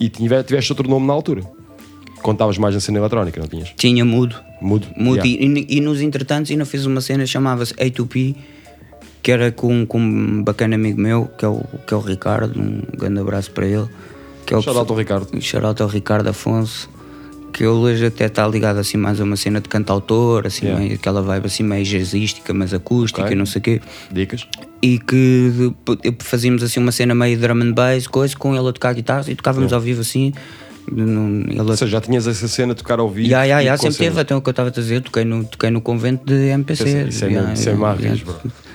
[0.00, 1.42] e tive- tiveste outro nome na altura.
[2.22, 3.72] Contavas mais na cena eletrónica, não tinhas?
[3.76, 4.36] Tinha mudo.
[4.60, 4.88] Mudo.
[4.96, 5.24] Mudo.
[5.24, 5.60] Yeah.
[5.70, 8.34] E, e nos entretantos ainda fiz uma cena chamava-se A2P,
[9.22, 12.60] que era com, com um bacana amigo meu, que é, o, que é o Ricardo,
[12.60, 13.86] um grande abraço para ele.
[14.44, 15.40] Que é o Shout out ao Ricardo.
[15.40, 16.90] Shout out ao Ricardo Afonso,
[17.52, 20.84] que ele hoje até está ligado assim mais a uma cena de cantautor, assim, Yeah.
[20.84, 23.32] meio, aquela vibe assim meio jazzística, mas acústica Ok.
[23.32, 23.80] e não sei o quê.
[24.12, 24.46] Dicas?
[24.82, 25.72] E que
[26.20, 29.34] fazíamos assim uma cena meio drum and bass, coisa, com ele a tocar guitarra e
[29.34, 30.32] tocávamos ao vivo assim.
[30.90, 33.28] num- Ele Ou seja, já tinhas essa cena de tocar ao vivo.
[33.28, 35.68] E ya, com sempre teve, até o que eu estava a dizer, toquei no, toquei
[35.70, 36.84] no convento de MPC.
[37.08, 38.14] Isso é- isso é é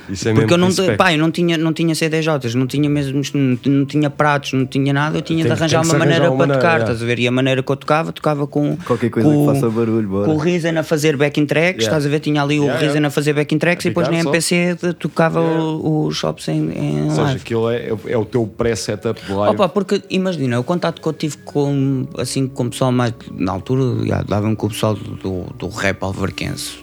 [0.10, 3.22] Isso é Porque eu não, pá, eu não tinha, não tinha CDJs, não tinha mesmo,
[3.34, 6.36] não, não tinha pratos, não tinha nada, eu tinha Tem- de arranjar uma maneira para
[6.36, 6.80] maneira, tocar, ya.
[6.84, 7.20] estás a ver?
[7.20, 8.76] E a maneira que eu tocava, tocava com.
[8.78, 10.26] Qualquer coisa com, que faça barulho, bora.
[10.26, 11.90] Com o Risen a fazer backing tracks, Ya.
[11.90, 12.20] estás a ver?
[12.20, 12.80] Tinha ali o Ya, ya.
[12.80, 14.30] Risen a fazer backing tracks A e depois na só.
[14.30, 19.26] MPC tocava o- os shops em, em Ou seja, aquilo é, é o teu pré-setup
[19.26, 19.56] de live.
[19.56, 23.14] Opa, porque imagina, o contato que eu tive com, assim, com o pessoal mais.
[23.32, 23.84] Na altura,
[24.28, 26.74] dava-me com o pessoal do, do rap alverquense,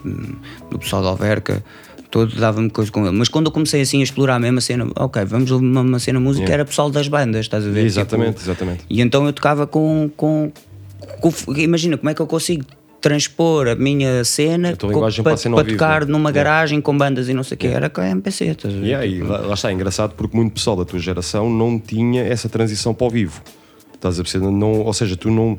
[0.70, 1.62] do pessoal da Alverca,
[2.10, 3.16] todo dava-me coisa com ele.
[3.16, 6.18] Mas quando eu comecei assim a explorar a mesma cena, ok, vamos uma, uma cena
[6.20, 6.54] música, Yeah.
[6.54, 7.84] era pessoal das bandas, estás a ver?
[7.86, 8.84] Exatamente, Tipo, exatamente.
[8.90, 10.50] E então eu tocava com, com,
[11.20, 12.64] com- Imagina, como é que eu consigo
[13.00, 16.12] transpor a minha cena A linguagem para, para a cena ao para vivo, tocar né?
[16.12, 16.50] numa Yeah.
[16.50, 18.86] garagem com bandas e não sei o que, era com a MPC, estás a ver?
[18.86, 22.22] E aí, lá, lá está, é engraçado porque muito pessoal da tua geração não tinha
[22.24, 23.40] essa transição para o vivo.
[23.94, 24.50] Estás a perceber?
[24.50, 25.58] Não, ou seja, tu não.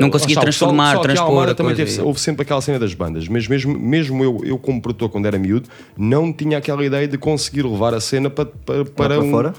[0.00, 2.02] Não conseguia transformar, pessoal aqui à transpor a também teve- é.
[2.02, 5.38] houve sempre aquela cena das bandas, mas mesmo, mesmo eu, eu, como produtor, quando era
[5.38, 9.30] miúdo, não tinha aquela ideia de conseguir levar a cena para, para, para para um.
[9.30, 9.54] fora?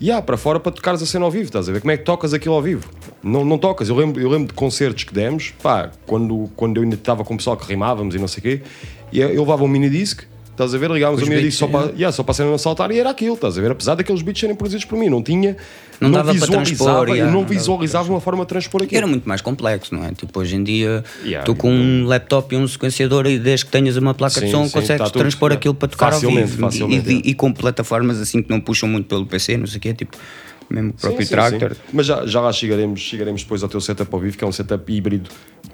[0.00, 1.80] E há para fora para tocares a cena ao vivo, estás a ver?
[1.82, 2.88] Como é que tocas aquilo ao vivo?
[3.22, 3.90] Não, não tocas.
[3.90, 7.34] Eu lembro, eu lembro de concertos que demos, pá, quando, quando eu ainda estava com
[7.34, 8.62] o pessoal que rimávamos e não sei o quê,
[9.12, 10.22] e eu levava um minidisc,
[10.64, 10.90] estás a ver?
[10.90, 12.98] Ligávamos Os o minidisc só beats, para, yeah, só para a cena não saltar e
[12.98, 13.70] era aquilo, estás a ver?
[13.70, 15.56] Apesar daqueles beats serem produzidos por mim, não tinha.
[16.00, 18.48] Não dava para visualizava, transpor, eu yeah, não não dava para visualizava uma forma de
[18.48, 18.96] transpor aquilo.
[18.98, 20.12] Era muito mais complexo, não é?
[20.12, 23.70] Tipo, hoje em dia, Yeah, tu com um laptop e um sequenciador e desde que
[23.72, 25.58] tenhas uma placa Sim, de som, sim, consegues tá tudo, transpor yeah.
[25.58, 26.60] aquilo para tocar Facilmente, ao vivo.
[26.62, 29.76] facilmente, e, e- e com plataformas assim que não puxam muito pelo PC, não sei
[29.78, 30.16] o quê, tipo,
[30.70, 31.74] mesmo o Sim, próprio sim, Tractor.
[31.74, 31.80] sim.
[31.92, 34.52] Mas já, já lá chegaremos, chegaremos depois ao teu setup ao vivo, que é um
[34.52, 35.28] setup híbrido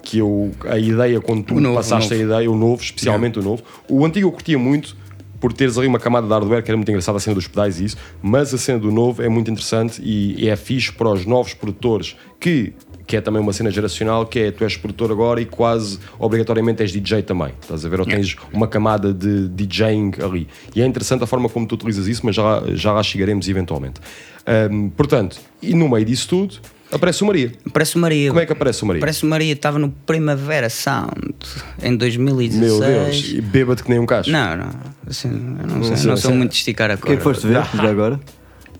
[0.08, 0.52] que eu.
[0.68, 3.62] A ideia, quando tu novo, passaste a ideia, o novo, especialmente o novo.
[3.88, 4.96] O antigo eu curtia muito
[5.40, 7.78] por teres ali uma camada de hardware que era muito engraçada a cena dos pedais
[7.78, 11.26] e isso, mas a cena do novo é muito interessante e é fixe para os
[11.26, 12.72] novos produtores que.
[13.08, 16.82] Que é também uma cena geracional, que é tu és produtor agora e quase obrigatoriamente
[16.82, 17.52] és DJ também.
[17.62, 18.00] Estás a ver?
[18.00, 20.48] Ou tens uma camada de DJing ali.
[20.74, 23.48] E é interessante a forma como tu utilizas isso, mas já, lá- já lá chegaremos
[23.48, 24.00] eventualmente.
[24.44, 26.56] Ahm, portanto, e no meio disso tudo,
[26.92, 27.52] aparece o Maria.
[27.72, 28.28] Parece o Maria.
[28.28, 29.00] Como é que aparece o Maria?
[29.00, 31.34] Parece o Maria, estava no Primavera Sound
[31.82, 32.78] em 2016.
[32.80, 34.30] Meu Deus, e bêbado que nem um cacho.
[34.30, 34.70] Não, não,
[35.08, 36.38] assim, eu não, sei, sei, não sou sei.
[36.38, 37.16] muito de esticar a O que é corda.
[37.16, 38.20] que foste ver já agora?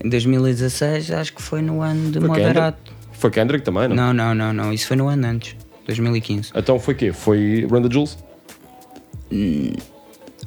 [0.04, 2.76] Em 2016, acho que foi no ano de Foi Moderato.
[2.84, 3.18] Kendrick?
[3.18, 3.96] Foi Kendrick também, não?
[3.96, 6.50] Não, não, não, não, isso foi no ano antes, 2015.
[6.54, 7.12] Então foi quê?
[7.14, 8.18] Foi Run the Jules?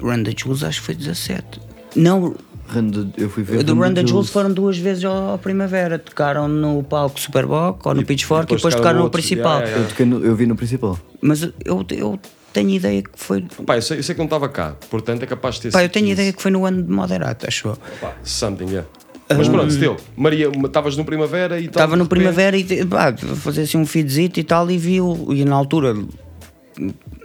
[0.00, 1.60] Run the Jules acho que foi 17.
[1.96, 2.36] Não,
[2.72, 3.62] The- Eu fui ver.
[3.64, 4.30] do the Jules Jules.
[4.30, 5.98] foram duas vezes ao, ao Primavera.
[5.98, 9.58] Tocaram no palco Superboc ou no E- Pitchfork e depois depois, tocaram no principal.
[9.60, 10.98] Yeah, yeah, Eu, no- eu vi no principal.
[11.20, 12.18] Mas eu, eu
[12.52, 13.44] tenho ideia que foi.
[13.66, 15.82] Pá, eu sei, eu sei que não estava cá, portanto é capaz de ter Pá,
[15.82, 16.12] eu tenho 15.
[16.20, 17.76] ideia que foi no ano de Moderato, acho eu.
[18.00, 18.88] Pá, something, yeah.
[19.36, 19.96] Mas pronto, still.
[20.16, 21.70] Maria, estavas no Primavera e tal.
[21.82, 25.28] Estava no Primavera e pá, fazer assim um feedzito e tal e viu.
[25.30, 25.94] E na altura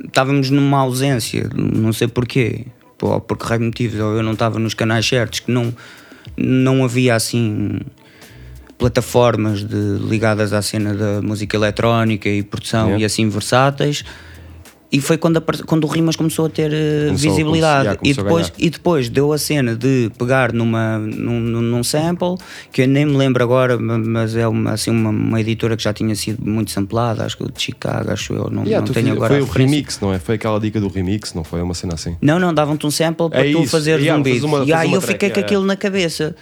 [0.05, 2.67] estávamos numa ausência, não sei porquê,
[2.97, 5.73] pô, por que motivos, ou eu não estava nos canais certos, que não,
[6.37, 7.79] não havia assim
[8.77, 13.01] plataformas de, ligadas à cena da música eletrónica e produção Yeah.
[13.01, 14.03] e assim versáteis.
[14.91, 17.97] E foi quando, quando o Rimas começou a ter eh, Começou- visibilidade.
[17.97, 21.39] começou- yeah, e, começou a depois, e depois deu a cena de pegar numa, num,
[21.39, 22.35] num- sample,
[22.71, 25.83] que eu nem me lembro agora, ma- mas é uma, assim, uma, uma editora que
[25.83, 29.07] já tinha sido muito samplada, acho que de Chicago, acho eu, não, Yeah, não tenho
[29.07, 30.19] fiz- agora foi o remix, não é?
[30.19, 31.61] Foi aquela dica do remix, não foi?
[31.61, 32.15] Uma cena assim.
[32.21, 33.71] Não, não, davam-te um sample para É tu isso.
[33.71, 34.35] fazeres Yeah, um beat.
[34.35, 36.35] fazer uma- e fazer aí eu fiquei com aquilo na cabeça.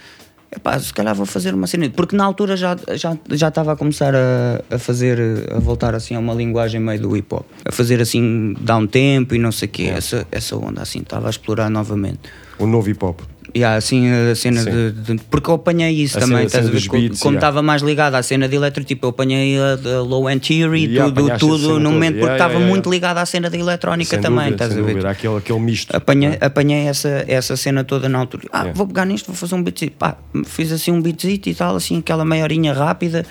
[0.56, 1.90] Epá, se calhar vou fazer uma cena.
[1.90, 5.18] Porque na altura já já já estava a começar a, a fazer,
[5.50, 7.44] a voltar assim a uma linguagem meio do hip hop.
[7.64, 9.84] A fazer assim, dar um tempo e não sei o quê.
[9.84, 12.20] Essa, essa onda assim, estava a explorar novamente.
[12.58, 13.20] O novo hip hop.
[13.52, 16.66] E há assim a cena de, de- Porque eu apanhei isso A também, cena- estás
[16.66, 16.86] a ver?
[16.88, 17.34] Como yeah.
[17.34, 20.86] estava mais ligado à cena de eletro, tipo, eu apanhei a, a low end theory,
[20.86, 22.96] Yeah, tudo, tudo no momento, porque Yeah, estava yeah, muito yeah.
[22.96, 24.92] ligado à cena da eletrónica Sem também, dúvida, estás a ver?
[24.92, 25.10] dúvida.
[25.10, 25.94] Aquele, aquele misto.
[25.94, 28.44] Apanhei, apanhei essa, essa cena toda na altura.
[28.50, 28.72] Ah, Yeah.
[28.78, 29.96] vou pegar nisto, vou fazer um beatzito.
[29.98, 30.16] Pá,
[30.46, 33.24] fiz assim um beatzito e tal, assim, aquela meia horinha rápida.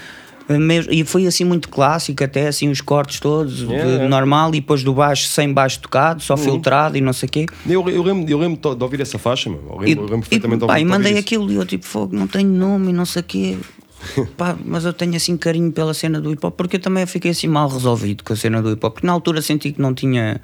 [0.50, 4.50] Eh, mesmo- E foi assim muito clássico, até assim os cortes todos, de- Yeah, normal,
[4.50, 7.46] e depois do baixo sem baixo tocado, só filtrado e não sei o quê.
[7.68, 9.60] Eu, eu lembro, eu lembro de ouvir essa faixa, meu.
[9.60, 11.86] Eu lembro, E, eu lembro e, perfeitamente de pá, e mandei aquilo e eu tipo,
[11.86, 13.58] fogo, não tenho nome e não sei o quê.
[14.36, 17.32] Pá, mas eu tenho assim carinho pela cena do hip hop, porque eu também fiquei
[17.32, 19.94] assim mal resolvido com a cena do hip hop, porque na altura senti que não
[19.94, 20.42] tinha.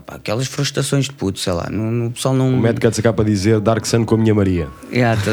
[0.00, 2.48] Pá, aquelas frustrações de puto, sei lá, no, no pessoal não.
[2.52, 4.68] O Mad Cats acaba de dizer Dark Sun com a minha Maria.
[4.92, 5.30] Yeah, tá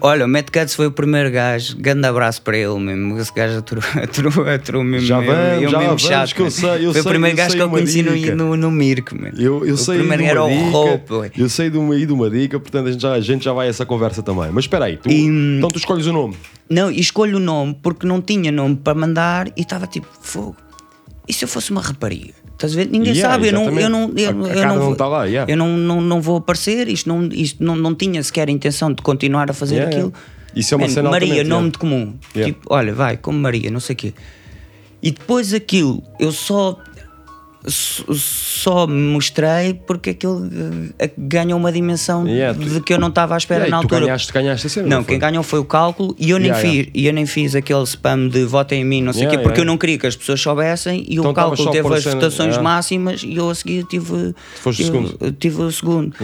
[0.00, 3.18] Olha, o Matt Cutts foi o primeiro gajo, grande abraço para ele mesmo.
[3.18, 5.06] Esse gajo aturou, aturou, aturou mesmo.
[5.06, 7.36] Já vamos, eu já mesmo vamos, chato, que eu sei, eu Foi sei, o primeiro
[7.36, 8.34] gajo que eu conheci dica.
[8.34, 9.16] no, no, no Mirko.
[9.36, 12.58] Eu, eu o sei primeiro era o Hope, eu sei de uma de uma dica,
[12.58, 14.50] portanto a gente já, a gente já vai a essa conversa também.
[14.52, 15.24] Mas espera aí, tu, E-
[15.58, 16.36] então tu escolhes o nome.
[16.70, 20.56] Não, e escolho o nome porque não tinha nome para mandar e estava tipo, fogo.
[21.26, 22.32] E se eu fosse uma rapariga?
[22.58, 22.88] Estás a ver?
[22.90, 24.20] Ninguém Yeah, sabe, eu não, eu não, exatamente.
[24.20, 25.52] eu, A- a eu não, não vou, tá lá, yeah.
[25.52, 28.92] eu não, não, não vou aparecer, isto não, isto não, não tinha sequer a intenção
[28.92, 30.12] de continuar a fazer Yeah, aquilo.
[30.56, 32.14] Isso é uma Man, cena Maria, nome de comum.
[32.34, 34.14] Tipo, olha, vai, como Maria, não sei o quê.
[35.00, 36.76] E depois aquilo, eu só
[37.68, 40.48] só- mostrei porque aquilo
[40.98, 43.84] eh, ganhou uma dimensão Yeah, de que eu não estava à espera Yeah, na tu
[43.86, 44.06] altura.
[44.06, 44.80] ganhaste, ganhaste.
[44.82, 45.04] Não, foi?
[45.04, 48.28] quem ganhou foi o cálculo e eu nem, Yeah, fiz, eu nem fiz aquele spam
[48.28, 50.40] de votem em mim, não sei o quê, porque eu não queria que as pessoas
[50.40, 54.34] soubessem e Então o cálculo teve as votações máximas e eu a seguir tive,
[55.20, 56.14] eu tive o segundo.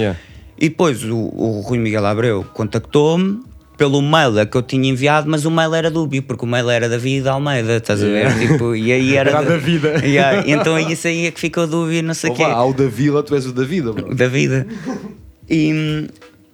[0.56, 3.40] E depois o, o Rui Miguel Abreu contactou-me
[3.76, 6.88] pelo mail que eu tinha enviado, mas o mail era dúbio, porque o mail era
[6.88, 8.32] David Almeida, estás a ver?
[8.38, 9.94] Tipo, e aí era, Era de- da vida.
[10.06, 13.22] Yeah, então isso aí é que ficou dúbio, não sei o quê ao da vila,
[13.22, 14.14] tu és o da vida, bro.
[14.14, 14.66] da vida.
[15.50, 16.08] E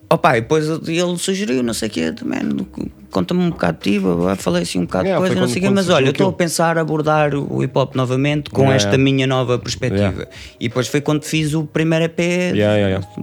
[0.08, 2.40] opa, e depois ele sugeriu, não sei o quê, também,
[3.10, 5.40] conta-me um bocado de ti, blá, blá, falei assim um bocado de Yeah, coisa, foi
[5.40, 8.50] não sei o quê, mas olha, eu estou a pensar abordar o hip hop novamente
[8.50, 9.04] com Yeah, esta yeah.
[9.04, 10.26] minha nova perspectiva.
[10.58, 12.18] E depois foi quando fiz o primeiro EP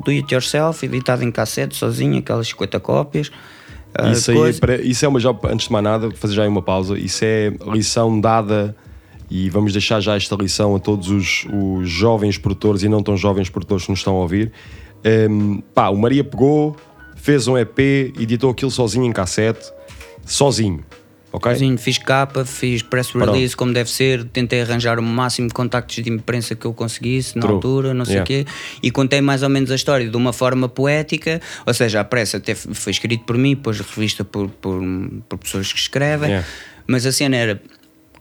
[0.05, 3.31] do It Yourself, editado em cassete, sozinho, aquelas 50 cópias.
[3.97, 6.43] Ah, Isso, aí, coisa- para- isso é uma já, antes de mais nada, fazer já
[6.43, 6.97] aí uma pausa.
[6.99, 8.75] Isso é lição dada
[9.29, 13.17] e vamos deixar já esta lição a todos os, os jovens produtores e não tão
[13.17, 14.51] jovens produtores que nos estão a ouvir.
[15.03, 16.75] Ehm, pá, o Maria pegou,
[17.15, 19.71] fez um EP, editou aquilo sozinho em cassete,
[20.25, 20.81] sozinho,
[21.37, 21.51] ok?
[21.53, 23.31] Sozinho, fiz capa, fiz press Pronto.
[23.31, 27.35] release como deve ser, tentei arranjar o máximo de contactos de imprensa que eu conseguisse
[27.35, 27.55] na True.
[27.55, 28.25] altura, não sei o Yeah.
[28.45, 28.45] quê,
[28.83, 32.37] e contei mais ou menos a história de uma forma poética, ou seja, a pressa
[32.37, 34.81] até foi escrito por mim, depois revista por, por,
[35.29, 36.47] por pessoas que escrevem, Yeah.
[36.87, 37.61] mas a cena era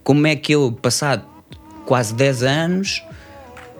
[0.05, 1.25] como é que eu, passado
[1.85, 3.03] quase 10 anos,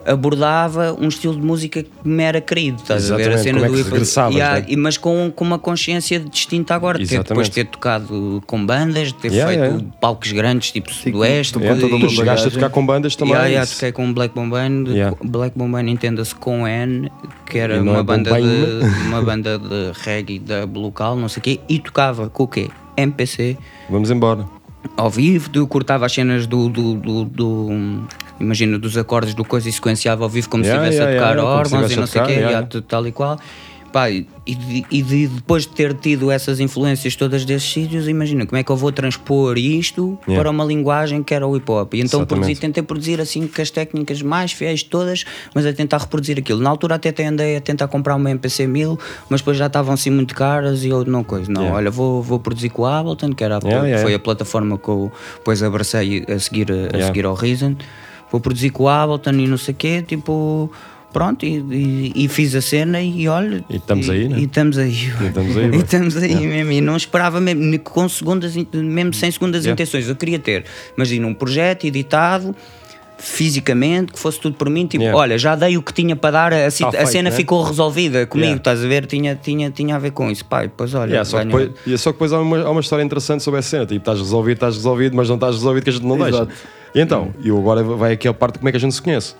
[0.07, 3.29] abordava um estilo de música que me era querido, estás a ver?
[3.29, 4.65] A Exatamente, cena como é do hip Yeah, né?
[4.69, 7.45] e- mas com, com uma consciência distinta agora, ter, depois Exatamente.
[7.49, 9.85] de ter tocado com bandas, de ter Yeah, feito yeah.
[9.99, 13.33] palcos grandes, tipo Sudoeste, tu- É, toda uma chegaste a tocar com bandas também.
[13.33, 15.15] Yeah, yeah, toquei com Black Bombay, Yeah.
[15.23, 17.11] Black Bombay entenda-se com N,
[17.45, 18.47] que era uma é banda, de,
[19.07, 22.69] uma banda de reggae da local, não sei o quê, e tocava com o quê?
[22.95, 23.57] MPC,
[23.89, 24.45] Vamos embora.
[24.95, 28.07] ao vivo, eu cortava as cenas do, do, do- do-
[28.39, 31.35] imagina, dos acordes do coisa e sequenciava ao vivo como Yeah, se estivesse yeah, a
[31.35, 33.39] tocar órgãos e a não sei o quê, yeah, tal e qual.
[33.91, 38.45] Pá, e, de- e de- depois de ter tido essas influências todas desses sítios, imagina
[38.45, 40.43] como é que eu vou transpor isto Yeah.
[40.43, 41.93] para uma linguagem que era o hip hop.
[41.93, 45.23] E então produzi, tentei produzir assim com as técnicas mais fiéis todas,
[45.55, 46.59] mas a tentar reproduzir aquilo.
[46.59, 50.09] Na altura até, andei a tentar comprar uma MPC 1000, mas depois já estavam assim
[50.09, 51.49] muito caras e eu não coisa.
[51.49, 51.77] Não, Yeah.
[51.77, 54.89] olha, vou, vou produzir com a Ableton, que era a Yeah, foi a plataforma que
[54.89, 57.05] eu depois abracei a seguir, a Yeah.
[57.07, 57.75] seguir ao Reason.
[58.31, 60.71] Vou produzir com o Ableton e não sei o quê, tipo,
[61.13, 63.63] pronto, e, e- e fiz a cena e olha.
[63.69, 64.39] E estamos aí, né?
[64.39, 64.91] E estamos aí.
[64.91, 66.71] E estamos aí, E estamos aí mesmo.
[66.73, 69.73] E não esperava mesmo, com segundas, mesmo sem segundas Yeah.
[69.73, 70.07] intenções.
[70.09, 70.65] Eu queria ter,
[70.95, 72.55] imagina, um projeto editado.
[73.19, 75.19] Fisicamente, que fosse tudo por mim, tipo, Yeah.
[75.19, 77.35] olha, já dei o que tinha para dar, a, Tá a feito, cena né?
[77.35, 78.57] ficou resolvida comigo, Yeah.
[78.59, 79.07] estás a ver?
[79.07, 80.69] Tinha, tinha, tinha a ver com isso, pai.
[80.77, 83.01] Pois olha, Yeah, só, que depois, e só que depois há uma, há uma história
[83.03, 83.85] interessante sobre essa cena.
[83.87, 86.47] Tipo, estás resolvido, estás resolvido, mas não estás resolvido que a gente não deixa.
[86.95, 89.01] E então, e agora vai aqui a parte de como é que a gente se
[89.01, 89.35] conhece.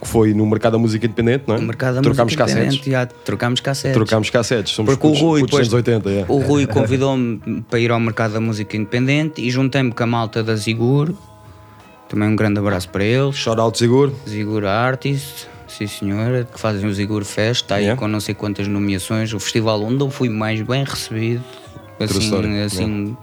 [0.00, 1.58] Que foi no mercado da música independente, não é?
[1.58, 2.74] o mercado da Trocámos música cassetes.
[2.74, 3.94] independente, já, trocámos cassetes.
[3.94, 4.72] Trocámos cassetes.
[4.72, 6.32] Somos Porque o putos- Rui, putos depois, dos anos 80, yeah.
[6.32, 10.42] o Rui convidou-me para ir ao mercado da música independente e juntei-me com a malta
[10.42, 11.12] da Zigur.
[12.08, 13.36] Também um grande abraço para eles.
[13.36, 14.16] Shout out seguro.
[14.26, 18.00] Zigur Artist, sim senhora, que fazem o Zigur Fest, está aí Yeah.
[18.00, 19.32] com não sei quantas nomeações.
[19.34, 21.44] O festival onde eu fui mais bem recebido,
[22.00, 23.16] assim, assim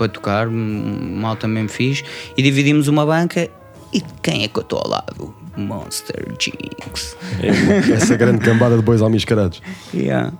[0.00, 2.02] para tocar, um, malta mesmo fiz.
[2.36, 3.50] E dividimos uma banca.
[3.92, 5.34] E quem é que eu estou ao lado?
[5.56, 7.16] Monster Jinx.
[7.42, 9.60] É, essa grande cambada de bois almiscarados.
[9.92, 10.32] Yeah.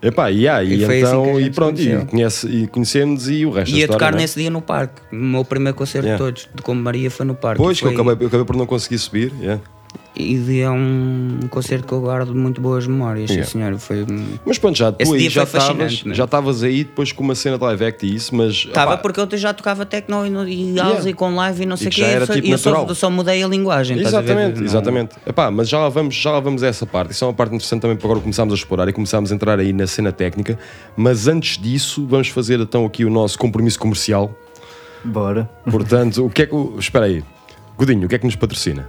[0.00, 2.06] Epá, yeah, e, E foi assim então, que a e pronto, se e, conheceu.
[2.06, 4.22] conhece, e conhecemos e o resto Ia tocar não é?
[4.22, 5.02] nesse dia no parque.
[5.12, 6.24] O meu primeiro concerto Yeah.
[6.24, 7.62] de todos, de como Maria, foi no parque.
[7.62, 9.32] Pois, que eu Foi- acabei, eu acabei por não conseguir subir.
[9.40, 9.60] yeah.
[10.14, 13.46] E é um concerto que eu guardo muito boas memórias, Yeah.
[13.50, 13.78] sim senhor.
[13.78, 14.04] Foi...
[14.44, 17.84] Mas pronto, já dia já estavas já estavas aí depois com uma cena de live
[17.86, 20.92] act e isso, mas Estava porque eu já tocava techno e, no- e Yeah.
[20.92, 22.70] house e com live e não sei o que era só- tipo e eu só,
[22.72, 22.94] natural.
[22.94, 23.96] só mudei a linguagem.
[23.96, 24.30] estás a ver?
[24.32, 25.16] Exatamente, Não- exatamente.
[25.26, 27.12] Epá, mas já lá, vamos, já lá vamos a essa parte.
[27.12, 29.58] Isso é uma parte interessante também para agora começarmos a explorar e começarmos a entrar
[29.58, 30.58] aí na cena técnica.
[30.94, 34.30] Mas antes disso, vamos fazer então aqui o nosso compromisso comercial.
[35.02, 35.48] Bora.
[35.70, 36.54] Portanto, o que é que.
[36.78, 37.24] Espera aí.
[37.78, 38.88] Godinho, o que é que nos patrocina?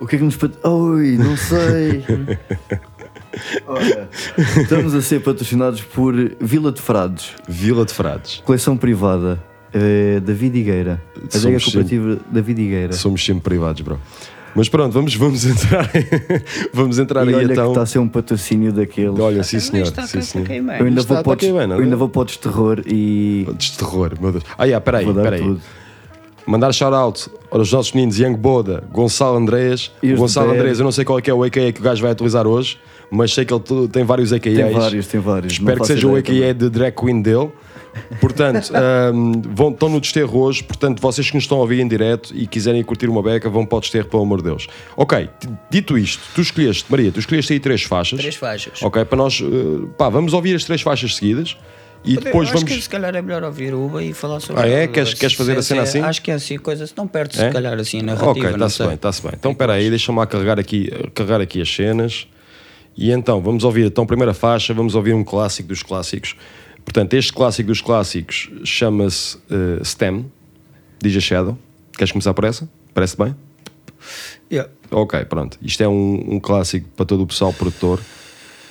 [0.00, 0.38] O que é que nos.
[0.62, 2.04] Oi, não sei.
[3.66, 4.08] Olha,
[4.60, 8.40] estamos a ser patrocinados por Vila de Frades, Vila de Frades.
[8.44, 9.42] coleção privada,
[9.74, 12.92] eh, David Higueira, adega Somos cooperativa David Higueira.
[12.94, 13.98] Somos sempre privados, bro.
[14.54, 15.90] Mas pronto, vamos, vamos entrar,
[16.72, 17.64] vamos entrar E aí olha então.
[17.66, 19.18] que está a ser um patrocínio daqueles.
[19.20, 19.82] Olha, sim senhor.
[19.86, 20.50] está Sim, senhor.
[20.50, 20.54] eu
[20.86, 21.78] ainda está- vou está para é?
[21.78, 24.44] eu ainda vou para o desterror e De terror, meu Deus.
[24.56, 25.42] Ah, yeah, peraí, peraí.
[25.42, 25.60] tudo.
[26.46, 29.90] Mandar shout-out aos nossos meninos Young Boda, Gonçalo Andrés.
[30.00, 32.00] E Gonçalo Andrés, eu não sei qual é, que é o AKA que o gajo
[32.00, 32.78] vai utilizar hoje,
[33.10, 34.54] mas sei que ele tem vários AKAs.
[34.54, 35.52] Tem vários, tem vários.
[35.54, 37.50] Espero que seja o AKA de drag queen dele.
[38.20, 40.62] Portanto, ahm, vão, estão no desterro hoje.
[40.62, 43.66] Portanto, vocês que nos estão a ouvir em direto e quiserem curtir uma beca, vão
[43.66, 44.68] para o desterro, pelo amor de Deus.
[44.96, 45.28] Ok,
[45.68, 48.20] dito isto, tu escolheste, Maria, tu escolheste aí três faixas.
[48.20, 48.80] Três faixas.
[48.82, 51.56] Ok, para nós, eh, pá, vamos ouvir as três faixas seguidas
[52.06, 52.72] e depois acho vamos.
[52.72, 54.86] que se calhar é melhor ouvir Uba e falar sobre Ah, é?
[54.86, 56.06] Queres- queres fazer a Se- cena se- assim?
[56.06, 57.46] Acho que é assim, coisa, se não perde É?
[57.48, 58.30] se calhar assim a narrativa.
[58.30, 59.32] Ok, está-se bem, está-se bem.
[59.34, 62.26] Então espera aí, deixa-me lá carregar aqui, carregar aqui as cenas.
[62.96, 66.34] E então, vamos ouvir então a primeira faixa, vamos ouvir um clássico dos clássicos.
[66.84, 70.30] Portanto, este clássico dos clássicos chama-se eh, Stem,
[71.02, 71.58] DJ Shadow.
[71.98, 72.68] Queres começar por essa?
[72.94, 73.34] Parece bem?
[74.50, 74.70] Yeah.
[74.90, 75.58] Ok, pronto.
[75.60, 78.00] Isto é um, um clássico para todo o pessoal produtor.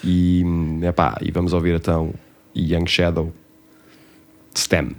[0.03, 2.13] E, hum, epá, e vamos ouvir então
[2.55, 3.31] Young Shadow
[4.53, 4.95] Stem.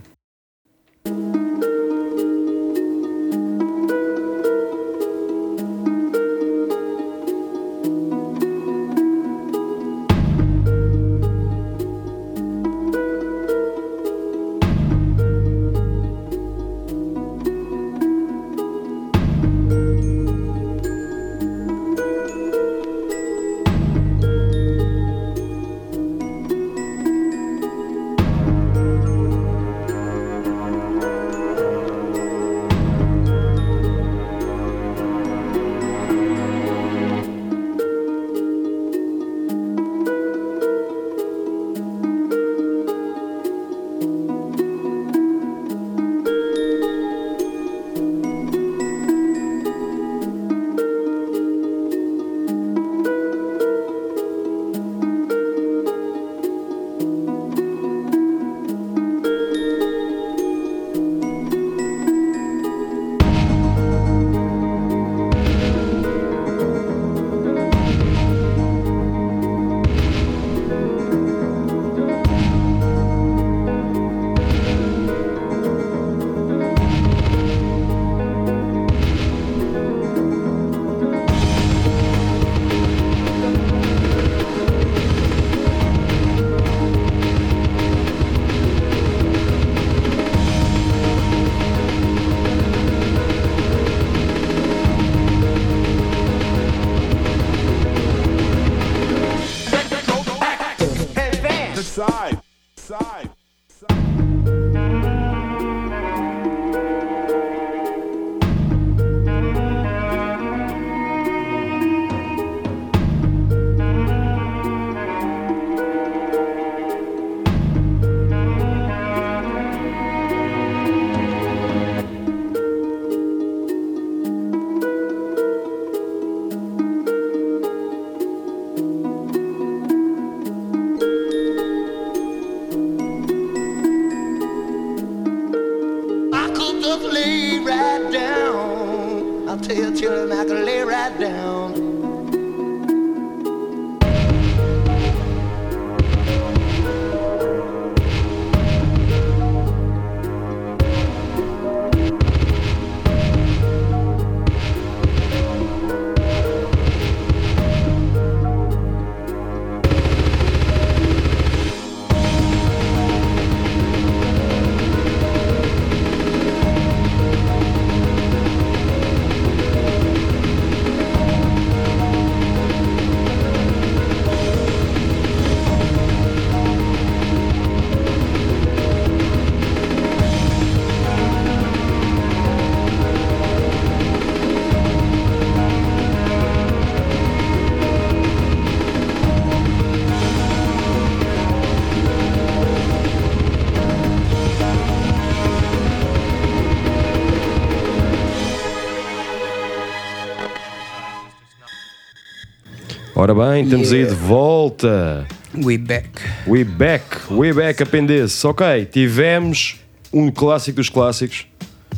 [203.29, 204.15] Ora bem, estamos aí Yeah.
[204.17, 205.27] de volta.
[205.53, 206.11] We back.
[206.47, 208.45] We back, we back, aprendiz.
[208.45, 209.81] Ok, tivemos
[210.13, 211.45] um clássico dos clássicos.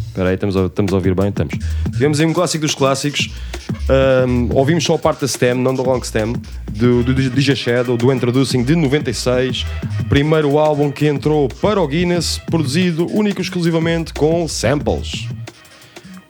[0.07, 1.29] Espera aí, estamos a, estamos a ouvir bem?
[1.29, 1.55] Estamos.
[1.93, 3.31] Tivemos aí um clássico dos clássicos.
[3.91, 6.33] Ahm, ouvimos só a parte da stem, não da long stem,
[6.72, 9.66] do, do DJ Shadow, do Introducing de 96.
[10.09, 15.29] Primeiro álbum que entrou para o Guinness, produzido único e exclusivamente com samples.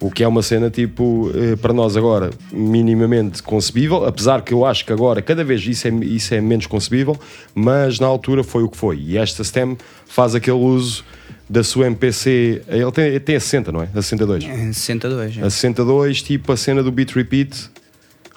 [0.00, 4.64] O que é uma cena, tipo, eh, para nós agora, minimamente concebível, apesar que eu
[4.64, 7.18] acho que agora, cada vez isso é, isso é menos concebível,
[7.52, 8.96] mas na altura foi o que foi.
[9.00, 9.76] E esta STEM
[10.06, 11.04] faz aquele uso
[11.50, 13.88] da sua MPC, ele tem, tem a 60, não é?
[13.92, 14.44] A 62.
[14.44, 15.38] É 62.
[15.38, 15.42] é.
[15.42, 17.68] A 62, tipo a cena do beat repeat,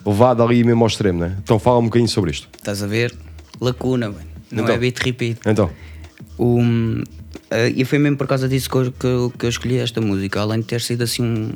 [0.03, 1.37] levada ali mesmo ao extremo, né?
[1.43, 2.47] Então fala um bocadinho sobre isto.
[2.57, 3.13] Estás a ver?
[3.59, 4.21] Lacuna, mano.
[4.51, 4.75] Não Então.
[4.75, 5.39] é beat repeat.
[5.45, 5.69] Então,
[6.39, 7.03] eh,
[7.75, 10.39] e foi mesmo por causa disso que eu, que, eu, que eu escolhi esta música,
[10.39, 11.51] além de ter sido assim um.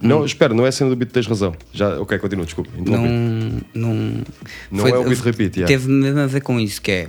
[0.00, 1.54] não, espera, não é a cena do beat, tens razão.
[1.72, 2.70] Já, ok, continua, desculpa.
[2.76, 4.22] Não, não,
[4.70, 5.66] Não é o beat repeat, yeah.
[5.66, 7.08] Teve mesmo a ver com isso, que é.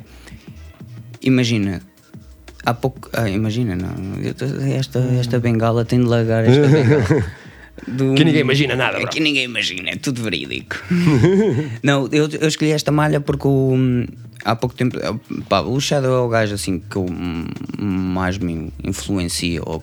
[1.21, 1.81] Imagina.
[2.65, 3.09] Há pouco.
[3.13, 3.89] Ah, imagina, não.
[4.77, 7.25] Esta, esta bengala tem de largar esta bengala.
[7.87, 9.09] Do- Que ninguém imagina nada, bro.
[9.09, 10.75] Que ninguém imagina, é tudo verídico.
[11.81, 13.75] não, eu, eu escolhi esta malha porque o,
[14.43, 14.97] há pouco tempo.
[15.47, 17.05] Pá, o Shadow é o gajo assim que eu,
[17.79, 19.61] mais me influencia.
[19.65, 19.81] Ou,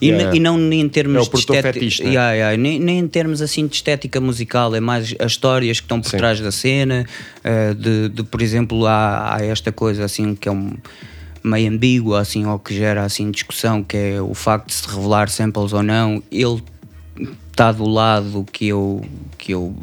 [0.00, 0.36] e, Yeah.
[0.36, 1.80] e não nem em termos É de estética.
[2.04, 2.10] né?
[2.10, 5.84] Yeah, yeah, nem, nem em termos assim de estética musical, é mais as histórias que
[5.84, 6.16] estão por Sim.
[6.16, 7.06] trás da cena.
[7.44, 10.72] eh, de, de, por exemplo, há, há esta coisa assim que é um
[11.42, 15.28] meio ambígua assim, ou que gera assim discussão, que é o facto de se revelar
[15.30, 16.22] samples ou não.
[16.30, 16.62] Ele
[17.58, 19.04] está do lado que eu,
[19.36, 19.74] que eu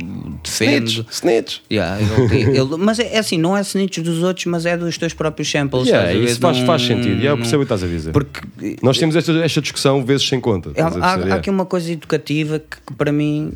[0.41, 0.87] defendo.
[0.87, 1.57] Snitch, snitch.
[1.69, 1.99] Yeah,
[2.31, 5.13] ele- ele- mas é, é assim, não é snitch dos outros, mas é dos teus
[5.13, 5.87] próprios samples.
[5.87, 7.09] Yeah, isso faz, Não- faz sentido.
[7.15, 8.11] Yeah, eu percebo o que estás a dizer.
[8.13, 8.39] Porque
[8.81, 10.71] Nós temos esta, esta discussão vezes sem conta.
[10.77, 13.51] há, há- há aqui uma coisa educativa que, que para mim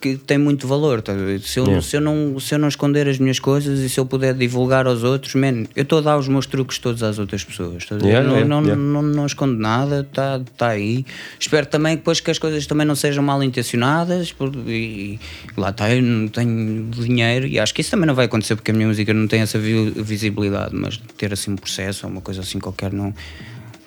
[0.00, 1.02] que tem muito valor.
[1.06, 1.40] ver?
[1.40, 1.82] Se, eu, Yeah.
[1.82, 4.86] se, eu não, se eu não esconder as minhas coisas e se eu puder divulgar
[4.86, 7.84] aos outros, man, eu estou a dar os meus truques todos às outras pessoas.
[7.90, 8.02] ver?
[8.04, 8.82] Yeah, não, yeah, não, yeah.
[8.82, 11.04] Não, não escondo nada, está tá aí.
[11.38, 15.18] Espero também que depois que as coisas também não sejam mal intencionadas por- e,
[15.56, 18.70] lá está, eu não tenho dinheiro e acho que isso também não vai acontecer porque
[18.70, 22.20] a minha música não tem essa vi- visibilidade, mas ter assim um processo ou uma
[22.20, 23.12] coisa assim qualquer não.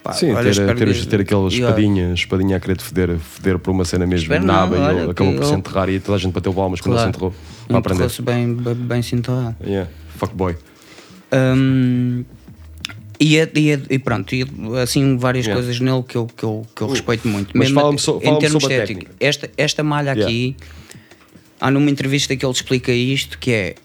[0.04, 3.58] Pá, Sim, olha, ter, ter, que- ter aquela espadinha, espadinha a querer te foder, foder
[3.58, 6.18] por uma cena mesmo Espero naba não, e ele acabou por se enterrar e toda
[6.18, 7.34] a gente bateu palmas quando ele se enterrou
[7.70, 7.94] para aprender.
[8.04, 9.56] Enterrou-se bem, bem, bem cinturado.
[9.66, 10.58] Yeah, fuck boy.
[11.32, 12.26] Hum,
[13.20, 14.46] e, é- e, é- e pronto, e
[14.82, 15.62] assim várias Yeah.
[15.64, 17.52] Coisas nele que eu, que eu, que eu respeito muito.
[17.58, 19.06] Mas Mesmo fala-me so- em fala-me termos estéticos.
[19.22, 20.26] Esta, esta malha Yeah.
[20.26, 20.56] aqui,
[21.62, 23.76] há numa entrevista que ele explica isto, que é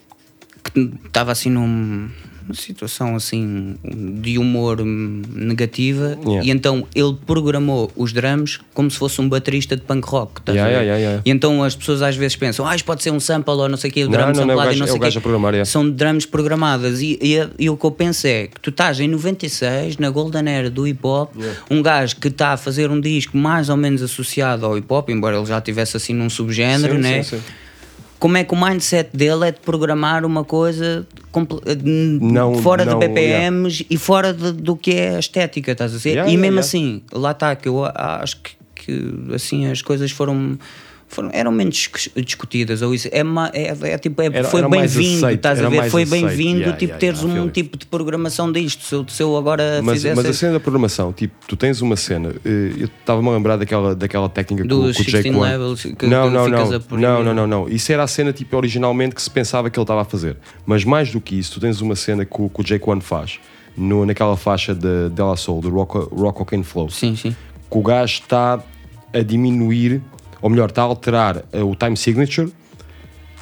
[0.73, 2.09] que estava assim num-
[2.53, 3.75] situação assim
[4.21, 6.45] de humor hum, negativa Yeah.
[6.45, 10.41] e então ele programou os drums como se fosse um baterista de punk rock.
[10.47, 11.21] Yeah, yeah.
[11.25, 13.77] E então as pessoas às vezes pensam, ah, isto pode ser um sample ou não
[13.77, 15.65] sei o que, o Não, drum não, não, o samplado e não sei o yeah.
[15.65, 19.07] São drums programadas e, e, e o que eu penso é que tu estás em
[19.07, 21.33] 96 na Golden Era do hip hop,
[21.69, 25.09] um gajo que está a fazer um disco mais ou menos associado ao hip hop,
[25.09, 27.23] embora ele já tivesse assim num subgénero, Sim, né?
[27.23, 27.43] sim, sim.
[28.19, 31.07] Como é que o mindset dele é de programar uma coisa
[32.21, 35.97] Não- fora não, de BPMs e fora de- do que é a estética, estás a
[35.97, 36.09] dizer?
[36.09, 36.67] Yeah, e yeah, mesmo yeah.
[36.67, 40.57] assim, lá está, que eu acho que, que, assim as coisas foram.
[41.09, 45.29] Foram- eram menos discu- discutidas ou isso é, ma- é, é tipo é- foi bem-vindo
[45.31, 45.89] estás a ver?
[45.89, 49.21] foi bem-vindo Yeah, tipo yeah, teres yeah, um tipo de programação disto se eu, se
[49.21, 52.73] eu agora Mas, fizesse mas a cena da programação, tipo, tu tens uma cena, eh,
[52.77, 55.51] eu estava-me a lembrar daquela, daquela técnica que, o- Dos que o Jake 16 One-
[55.51, 57.69] levels que- não, que não, ficas não, não, não, não, não.
[57.69, 60.37] Isso era a cena tipo originalmente que se pensava que ele estava a fazer.
[60.65, 63.01] Mas mais do que isso, tu tens uma cena que o, que o Jake One
[63.01, 63.39] faz
[63.75, 66.89] no, naquela faixa de Della Soul, do Rock, Rock Cocaine Flow.
[66.89, 67.35] sim sim.
[67.71, 68.59] Que o gajo está
[69.13, 70.01] a diminuir,
[70.41, 72.51] ou melhor, está a alterar eh, o time signature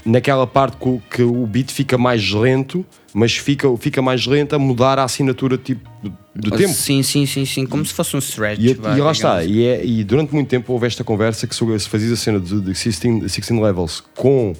[0.05, 0.89] naquela parte que,
[1.23, 5.89] o- beat fica mais lento, mas fica, fica mais lento a mudar a assinatura tipo
[6.33, 6.73] do, tempo.
[6.73, 9.57] sim sim sim sim como se fosse um stretch E, vá, e lá está, digamos.
[9.57, 12.55] e, é- e durante muito tempo houve esta conversa que se fazias a cena de,
[12.55, 14.53] de 16, 16 levels com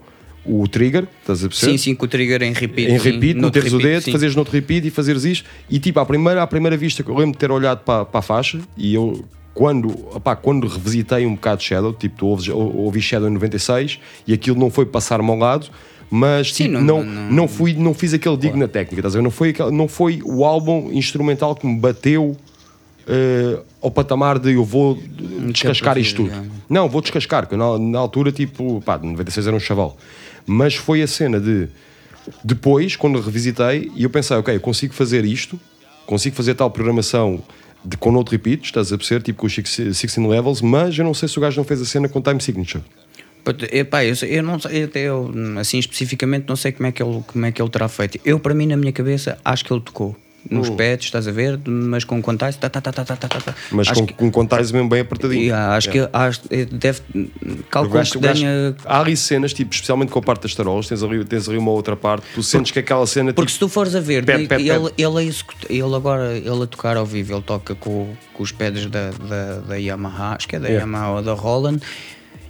[0.45, 1.71] o trigger, estás a perceber?
[1.73, 4.11] sim sim com o trigger em repeat em sim, repeat, noutro meteres o dedo, sim.
[4.11, 5.45] fazeres noutro repeat e fazeres isto.
[5.69, 8.23] E tipo, à primeira, à primeira vista, eu lembro de ter olhado para, para a
[8.23, 9.23] faixa e eu,
[9.57, 13.99] quando, opá, quando revisitei um bocado Shadow, tipo, tu ouves, ou- ouvi Shadow em 96
[14.27, 15.67] e aquilo não foi passar-me ao lado.
[16.09, 19.15] Mas Sim, tipo, não- não, não, não- fui, não fiz aquele digo na técnica, estás
[19.15, 19.23] a ver?
[19.23, 22.37] Não foi, não foi o álbum instrumental que me bateu
[23.09, 24.95] eh, ao patamar de eu vou
[25.51, 26.29] descascar isto tudo.
[26.69, 29.97] Não, vou descascar, porque na, na altura, tipo, pá, 96 era um chaval.
[30.45, 31.67] Mas foi a cena de.
[32.43, 35.59] Depois, quando revisitei, e eu pensei, ok, eu consigo fazer isto,
[36.05, 37.41] consigo fazer tal programação
[37.88, 41.13] de, com outro repeat, estás a perceber, tipo com os 16 levels, mas eu não
[41.13, 42.83] sei se o gajo não fez a cena com time signature.
[43.71, 47.23] Epá, eu, eu não sei, até eu, assim especificamente, não sei como é, que ele,
[47.25, 48.19] como é que ele terá feito.
[48.25, 50.17] Eu, para mim, na minha cabeça, acho que ele tocou.
[50.49, 51.59] Nos pads, estás a ver?
[51.67, 53.55] Mas com quantais, tá, tá, tá, tá, tá, tá, tá.
[53.71, 55.41] Mas acho com, que, com contais mesmo bem apertadinho.
[55.43, 57.01] Yeah, acho que acho, eh, deve.
[57.69, 58.75] Calculo gajo- que tenha.
[58.85, 61.71] há ali cenas, tipo, especialmente com a parte das tarolas, tens ali, tens ali uma
[61.71, 63.33] outra parte, tu sentes que aquela cena.
[63.33, 66.37] Porque tipo, se tu fores a ver, Pep, pep, ele, ele, a executa- ele agora
[66.37, 70.35] ele a tocar ao vivo, ele toca com, com os pads da, da, da Yamaha,
[70.35, 70.85] acho que é da Yeah.
[70.85, 71.79] Yamaha ou da Roland.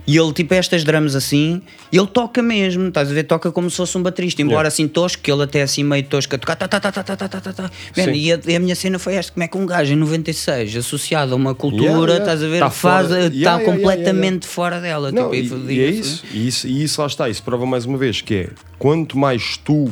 [0.07, 3.23] E ele, tipo, estas drums assim, ele toca mesmo, estás a ver?
[3.23, 4.67] Toca como se fosse um baterista, embora Yeah.
[4.69, 6.55] assim tosco, que ele até assim meio tosco a tocar.
[6.55, 7.71] Tá, tá, tá, tá, tá, tá, tá, tá, tá.
[7.97, 9.97] Man, e, a, e a minha cena foi esta: como é que um gajo em
[9.97, 12.23] 96, associado a uma cultura, Yeah, yeah.
[12.23, 12.59] estás a ver?
[12.59, 15.11] Tá faz, está completamente fora dela.
[15.11, 17.83] Não, tipo, e, e é isso, e isso, e isso lá está, isso prova mais
[17.85, 18.49] uma vez que é
[18.79, 19.91] quanto mais tu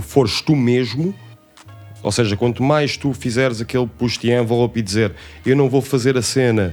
[0.00, 1.14] fores tu mesmo,
[2.02, 5.12] ou seja, quanto mais tu fizeres aquele push envelope e dizer
[5.44, 6.72] eu não vou fazer a cena,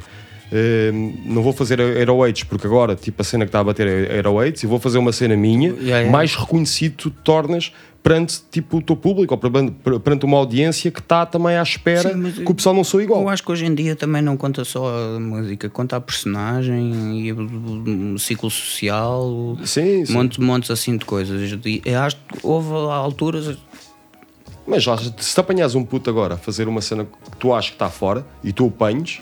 [0.52, 0.92] eh,
[1.26, 4.16] não vou fazer Aero 8 porque agora tipo a cena que está a bater é
[4.16, 6.12] Aero 8 e vou fazer uma cena minha, Yeah, yeah.
[6.12, 7.72] mais reconhecido tu te tornas
[8.02, 12.14] perante tipo, o teu público ou perante perante uma audiência que está também à espera
[12.14, 13.22] Sim, que o pessoal não sou igual.
[13.22, 17.20] Eu acho que hoje em dia também não conta só a música, conta a personagem
[17.20, 20.14] e o, ciclo social, Sim, sim.
[20.14, 21.52] montes, montes assim de coisas.
[21.84, 23.58] Eu acho que houve alturas.
[24.66, 24.86] Mas
[25.18, 27.90] se te apanhas um puto agora a fazer uma cena que tu achas que está
[27.90, 29.20] fora e tu o apanhes,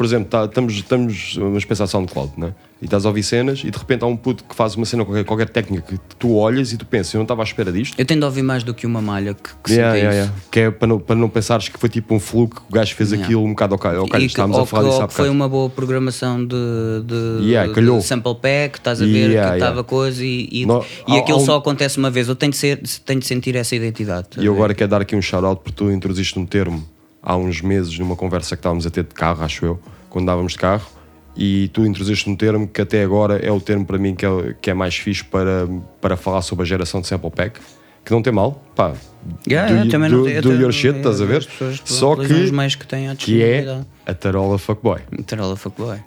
[0.00, 2.54] por exemplo, tá- estamos, estamos vamos pensar SoundCloud, né?
[2.80, 5.04] E estás a ouvir cenas e de repente há um puto que faz uma cena,
[5.04, 7.94] qualquer, qualquer técnica que tu olhas e tu pensas, eu não estava à espera disto.
[8.00, 10.34] Eu tendo a ouvir mais do que uma malha que, que Yeah, yeah, yeah.
[10.50, 12.94] Que é para não, para não pensares que foi tipo um fluke que o gajo
[12.94, 13.26] fez Yeah.
[13.26, 14.06] aquilo um bocado ao calho.
[14.06, 16.56] E que- estávamos a falar que- disso há foi uma boa programação de,
[17.04, 18.00] de, Yeah, de calhou.
[18.00, 21.56] sample pack, estás a ver que estava coisa e, e, No- e aquilo um- só
[21.56, 22.26] acontece uma vez.
[22.28, 24.28] Eu tenho de, ser, tenho de sentir essa identidade.
[24.30, 26.82] estás E eu agora quero dar aqui um shout-out porque tu introduziste um termo
[27.22, 30.52] há uns meses numa conversa que estávamos a ter de carro, acho eu, quando andávamos
[30.52, 30.86] de carro,
[31.36, 34.54] e tu introduziste um termo que até agora é o termo para mim que é,
[34.60, 35.68] que é mais fixe para,
[36.00, 37.60] para falar sobre a geração de sample pack,
[38.04, 38.94] que não tem mal, pá,
[39.46, 41.46] Yeah, do, também não do, tem- do your shit, estás a ver?
[41.84, 45.00] Só que, meios que têm que é a tarola fuckboy.
[45.26, 45.98] Tarola fuckboy.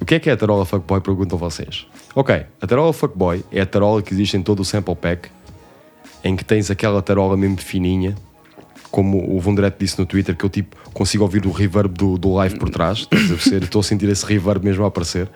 [0.00, 1.00] O que é que é a tarola fuckboy?
[1.02, 1.86] Perguntam vocês.
[2.14, 5.28] Ok, a tarola fuckboy é a tarola que existe em todo o sample pack,
[6.24, 8.14] em que tens aquela tarola mesmo fininha,
[8.94, 12.32] como o Vondret disse no Twitter, que eu tipo consigo ouvir o reverb do, do
[12.34, 13.08] live por trás?
[13.60, 15.28] Estou a sentir esse reverb mesmo a aparecer.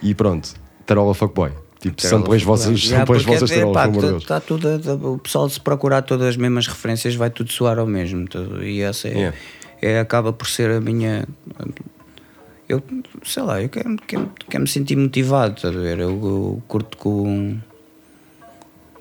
[0.00, 0.54] E pronto,
[0.86, 1.50] tarola fuckboy.
[1.80, 5.12] Tipo, samplem as vossas, as porque vossas é- tarolas, pelo amor de tá- tá tudo
[5.14, 8.62] o pessoal se procurar todas as mesmas referências vai tudo soar ao mesmo tudo.
[8.62, 9.36] e essa é, Yeah.
[9.82, 11.26] é- acaba por ser a minha
[12.68, 12.80] eu
[13.24, 16.96] sei lá eu quero, quero, quero me sentir motivado estás a ver eu, eu curto
[16.98, 17.56] com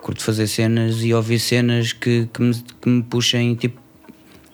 [0.01, 3.77] curto fazer cenas e ouvir cenas que, que, me, que me puxem tipo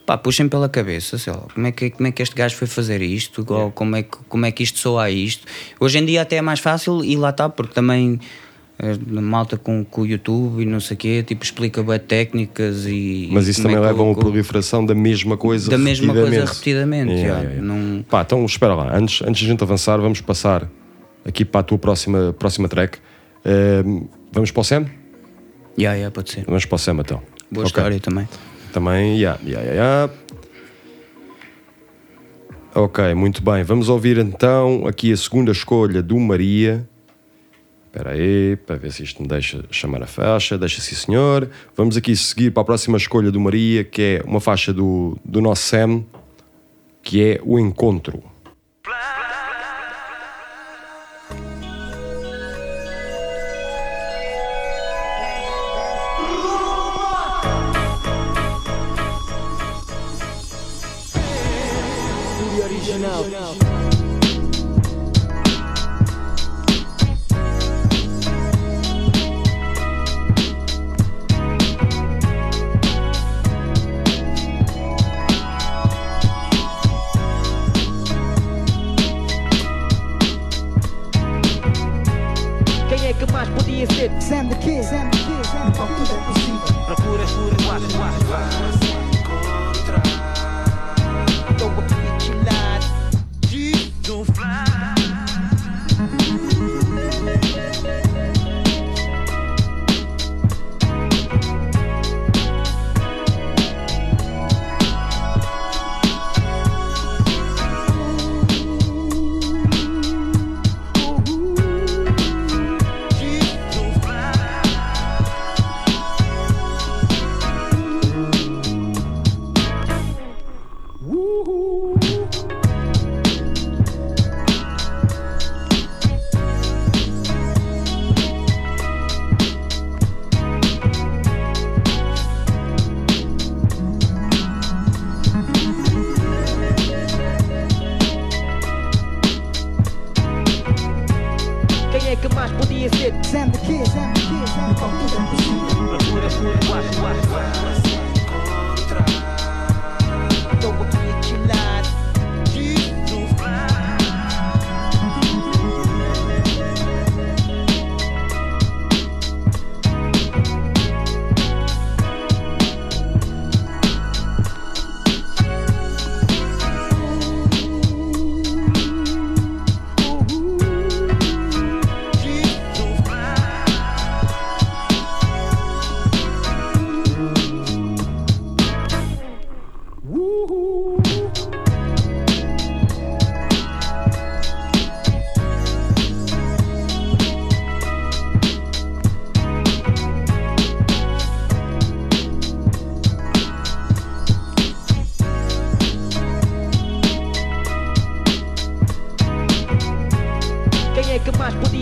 [0.05, 2.67] pá, puxem pela cabeça, sei lá, como é que, como é que este gajo foi
[2.67, 5.45] fazer isto, ou como, é que, como é que isto soa a isto.
[5.79, 8.19] Hoje em dia até é mais fácil e lá está, porque também
[8.77, 12.85] eh, malta com, com o YouTube e não sei o quê, tipo, explica bem técnicas
[12.85, 13.29] e.
[13.31, 17.11] Mas isso também é leva a uma proliferação da mesma coisa Da mesma coisa repetidamente.
[17.13, 17.61] Yeah, yeah, yeah.
[17.65, 20.69] não- Pá, então espera lá, antes, antes de a gente avançar, vamos passar
[21.25, 22.99] aqui para a tua próxima, próxima track.
[23.43, 24.85] Ehm, Vamos para o Sam?
[25.79, 26.43] Yeah, yeah, pode ser.
[26.45, 27.21] Vamos para o Sam então.
[27.49, 27.67] Boa Ok.
[27.67, 28.27] história também.
[28.75, 30.13] Também, yeah, yeah, yeah.
[32.73, 33.63] Ok, muito bem.
[33.63, 36.85] Vamos ouvir então aqui a segunda escolha do Maria.
[37.85, 40.57] Espera aí, para ver se isto me deixa chamar a faixa.
[40.57, 41.49] Deixa sim, senhor.
[41.73, 45.39] Vamos aqui seguir para a próxima escolha do Maria, que é uma faixa do, do
[45.39, 46.03] nosso Sam,
[47.01, 48.21] que é o Encontro.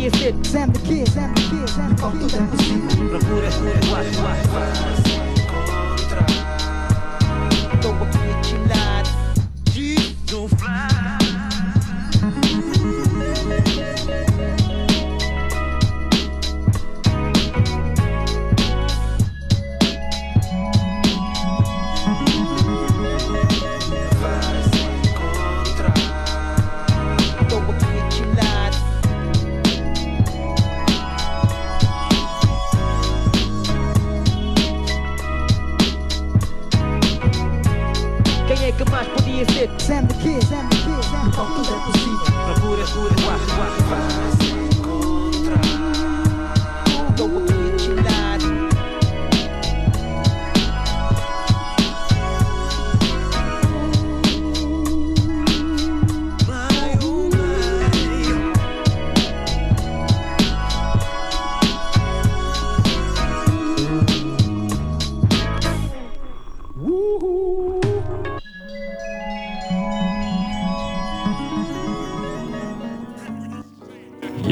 [0.04, 1.68] Que Kid, Sam the Kid, Sam the Kid.
[2.20, 2.88] Tudo é possível.
[3.10, 4.97] Procura, procura, acha, acha.
[7.82, 9.10] Tô aqui chilado.
[10.30, 10.92] Don't fly.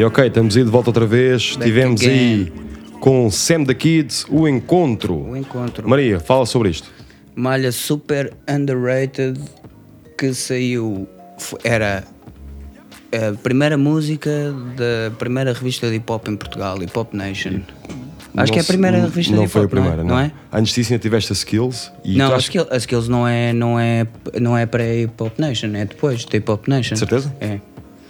[0.01, 1.51] E ok, estamos aí de volta outra vez.
[1.55, 2.11] Back Tivemos again.
[2.11, 2.53] aí
[2.99, 5.15] com Sam the Kids o Encontro.
[5.29, 5.87] O encontro.
[5.87, 6.89] Maria, fala sobre isto.
[7.35, 9.39] Malha super underrated
[10.17, 11.07] que saiu.
[11.63, 12.03] Era
[13.13, 14.31] a primeira música
[14.75, 17.59] da primeira revista de hip hop em Portugal, Hip Hop Nation.
[17.59, 17.67] Acho
[18.33, 19.85] Não que é a primeira não- revista Não de hip foi a hop, não é?
[19.87, 20.31] primeira, não é?
[20.51, 21.91] Antes disso ainda tiveste a Skills.
[22.03, 24.07] E Não, a achas- Skills, a Skills não é, não é,
[24.41, 26.95] não é para Hip Hop Nation, é depois de Hip Hop Nation.
[26.95, 27.31] Certeza?
[27.39, 27.59] É.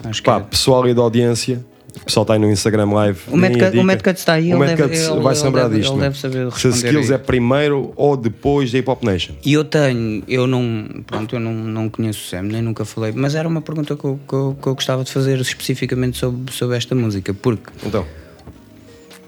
[0.05, 0.39] Acho que Pá, é.
[0.39, 1.63] pessoal aí da audiência,
[1.95, 3.19] o pessoal está aí no Instagram Live.
[3.27, 3.83] O Mad deem a Cut- o dica.
[3.83, 5.79] Mad Cut está aí, O ele deve- ele- vai se lembrar disto.
[5.79, 5.97] ele não?
[5.99, 9.33] deve saber Se Skills é primeiro ou depois da Hip Hop Nation.
[9.45, 13.11] E eu tenho, eu não, pronto, eu não, não conheço o Sam, nem nunca falei,
[13.15, 16.51] mas era uma pergunta que eu, que eu, que eu gostava de fazer especificamente sobre,
[16.53, 18.05] sobre esta música, porque Então,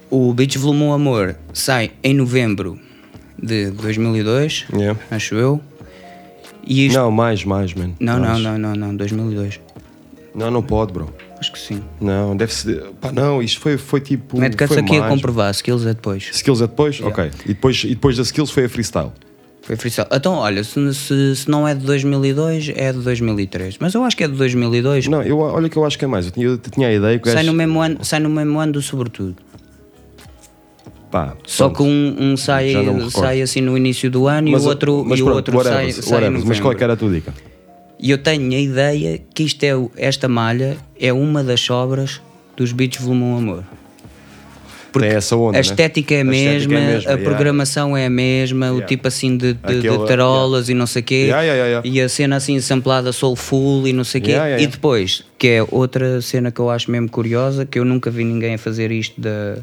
[0.09, 2.79] O Beach Volume 1 Amor sai em novembro
[3.41, 4.99] de 2002, Yeah.
[5.11, 5.59] acho eu.
[6.65, 6.97] Isto...
[6.97, 7.91] Não, mais, mais, man.
[7.99, 9.59] Não, não, não, não, não, 2002.
[10.33, 11.13] Não, não pode, bro.
[11.43, 11.81] Acho que sim.
[11.99, 12.81] Não, deve ser.
[13.01, 14.39] Pá, não, isto foi, foi tipo.
[14.39, 15.13] Mad Cuts foi aqui a mais.
[15.13, 16.29] comprovar, skills é depois.
[16.31, 17.01] Skills é depois?
[17.01, 17.31] Ok.
[17.43, 19.11] E depois, e depois da Skills foi a freestyle.
[19.61, 20.07] Foi freestyle.
[20.13, 23.77] Então, olha, se, se, se não é de 2002, é de 2003.
[23.77, 25.07] Mas eu acho que é de 2002.
[25.07, 26.27] Não, eu, olha que eu acho que é mais.
[26.27, 28.57] Eu tinha, eu tinha a ideia que sai, gajo- no mesmo ano, sai no mesmo
[28.57, 29.35] ano do Sobretudo.
[31.11, 31.77] Pá, Só pronto.
[31.77, 32.73] que um, um sai,
[33.11, 35.63] sai assim no início do ano Mas, e o outro, mas e o pronto, outro
[35.63, 36.45] sai, whatever, sai whatever.
[36.47, 37.33] Mas qual é que era a tua dica?
[38.03, 42.19] E eu tenho a ideia que isto é, o- esta malha é uma das sobras
[42.57, 43.63] dos Beats Volume 1 Amor.
[44.91, 45.59] Tem essa onda, a né?
[45.61, 47.23] estética é a A estética mesma, é a mesma, a yeah.
[47.23, 48.87] programação é a mesma, o Yeah.
[48.87, 51.89] tipo assim de, de, de tarolas e não sei o quê, Yeah, yeah, yeah, yeah.
[51.89, 54.31] e a cena assim samplada soulful e não sei o quê.
[54.31, 54.75] Yeah, yeah, E yeah.
[54.75, 58.53] depois, que é outra cena que eu acho mesmo curiosa, que eu nunca vi ninguém
[58.55, 59.57] a fazer isto da.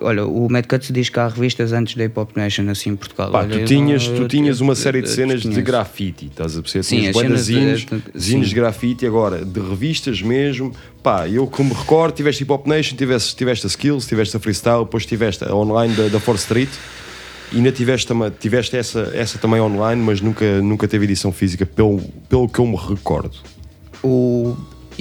[0.00, 2.96] Olha, o Mad Cuts diz que há revistas antes da Hip Hop Nation assim em
[2.96, 3.30] Portugal.
[3.30, 6.62] Pá, Olha, tu tinhas, não- tu tinhas uma série de cenas de grafite, estás a
[6.62, 6.82] perceber?
[6.84, 7.46] Sim, Tinhas as bué de cenas
[7.80, 10.72] de- zines, de- zines de grafite agora, de revistas mesmo.
[11.02, 14.84] Pá, eu como recordo, tiveste Hip Hop Nation, tiveste, tiveste a Skills, tiveste a Freestyle,
[14.84, 16.68] depois tiveste a online da, da 4 Street.
[17.52, 22.00] E ainda tiveste, tiveste essa, essa também online, mas nunca, nunca teve edição física, pelo,
[22.28, 23.32] pelo que eu me recordo.
[24.04, 24.56] O,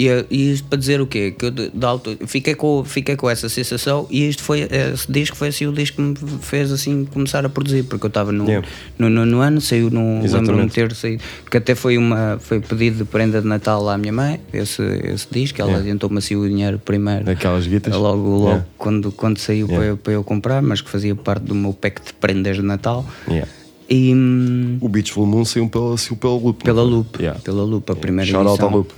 [0.08, 1.32] e, e isto para dizer o quê?
[1.38, 5.12] Que eu de, de alto, fiquei, com, fiquei com essa sensação e isto foi, esse
[5.12, 8.32] disco foi assim o disco que me fez assim começar a produzir, porque eu estava
[8.32, 8.68] no, Yeah.
[8.98, 11.22] no, no, no ano, saiu no lembro-me ter saído,
[11.52, 15.28] que até foi uma foi pedido de prenda de Natal à minha mãe, esse, esse
[15.32, 15.84] disco, ela Yeah.
[15.84, 17.30] adiantou-me assim o dinheiro primeiro.
[17.30, 17.94] Aquelas guitas?
[17.94, 18.66] Logo, logo Yeah.
[18.78, 19.76] quando, quando saiu Yeah.
[19.78, 22.62] para, eu, para eu comprar, mas que fazia parte do meu pack de prendas de
[22.64, 23.06] Natal.
[23.28, 23.48] Yeah.
[23.90, 26.64] E hum, O Beach Full Moon saiu pela, saiu pela Loop.
[26.64, 26.84] pela?
[26.84, 27.40] Loop, Yeah.
[27.42, 28.70] pela Loop, a primeira Shout out edição.
[28.70, 28.92] à Loop.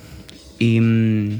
[0.61, 1.39] E,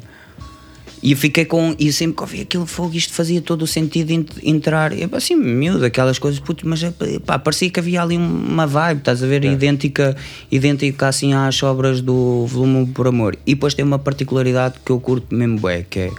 [1.04, 1.76] e fiquei com.
[1.78, 4.12] E sempre que ouvi aquilo fogo, isto fazia todo o sentido
[4.44, 4.98] entrar.
[4.98, 6.92] Eu, assim, miúdo, aquelas coisas, puto, mas é,
[7.26, 9.44] pá, parecia que havia ali uma vibe, estás a ver?
[9.44, 10.16] Idêntica,
[10.52, 13.38] idêntica assim às obras do Volume por Amor.
[13.46, 16.12] E depois tem uma particularidade que eu curto mesmo, bem, que é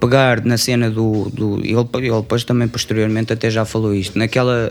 [0.00, 1.30] pegar na cena do.
[1.30, 4.70] do ele, ele depois também posteriormente até já falou isto, naquela.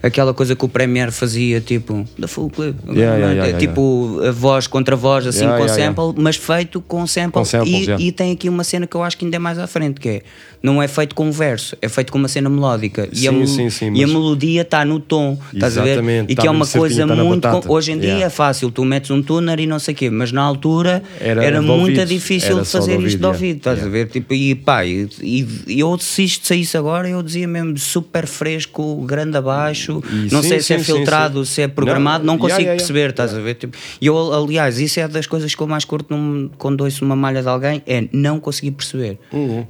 [0.00, 4.30] Aquela coisa que o Premiere fazia, tipo, da full clip, Yeah, yeah, yeah, tipo, a
[4.30, 7.32] voz contra voz, assim, com sample, mas feito com sample.
[7.32, 9.58] Com samples, e, e tem aqui uma cena que eu acho que ainda é mais
[9.58, 10.22] à frente, que é
[10.62, 13.08] não é feito com verso, é feito com uma cena melódica.
[13.12, 15.90] e, a, Sim, mel- sim, sim, e a melodia está no tom, estás a ver?
[15.90, 17.48] Exatamente, E tá que é mesmo uma coisa tá muito.
[17.48, 20.10] com- hoje em dia é fácil, tu metes um tuner e não sei o quê,
[20.10, 24.08] mas na altura Era era, muito difícil era fazer isto de ouvido, estás a ver?
[24.08, 28.96] Tipo, e pá, e, e eu se isto saísse agora, eu dizia mesmo super fresco,
[29.06, 31.52] grande abaixo, E não sim, sei se é sim, sim, filtrado, sim.
[31.54, 33.10] se é programado, Não, não, consigo yeah, yeah, perceber, yeah.
[33.12, 33.54] estás a ver?
[33.54, 37.16] Tipo, eu, aliás, isso é das coisas que eu mais curto num, quando ouço uma
[37.16, 39.18] malha de alguém, é não conseguir perceber.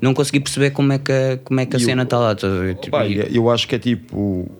[0.00, 1.84] Não conseguir perceber como é que, a- como é que a Uhum.
[1.84, 2.74] Cena está lá, estás a ver?
[2.76, 4.50] Tipo, e- eu acho que é tipo.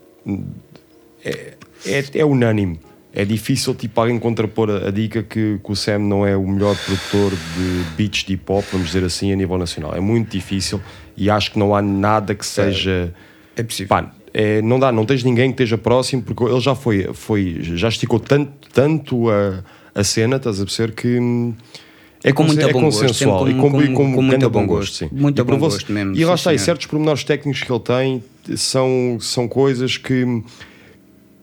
[1.25, 1.55] É,
[1.87, 2.81] é, é unânime.
[3.13, 6.47] É difícil tipo, alguém contrapor a, a dica que, que o Sam não é o
[6.47, 9.95] melhor produtor de beats de hip hop, vamos dizer assim, a nível nacional.
[9.95, 10.81] É muito difícil
[11.17, 13.13] e acho que não há nada que seja.
[13.57, 13.89] É possível.
[13.89, 17.59] Pá, é, não dá, não tens ninguém que esteja próximo, porque ele já foi, foi
[17.61, 19.63] já esticou tanto, tanto a,
[19.95, 21.19] a cena, estás a perceber que.
[21.19, 21.55] hum,
[22.23, 24.51] É, com muito é bom gosto, consensual e com- com, com- e com, com muito
[24.51, 24.95] bom gosto.
[24.97, 25.09] sim.
[25.13, 28.25] Muito E bom gosto mesmo, E lá está, e certos pormenores técnicos que ele tem
[28.57, 30.43] são, são coisas que,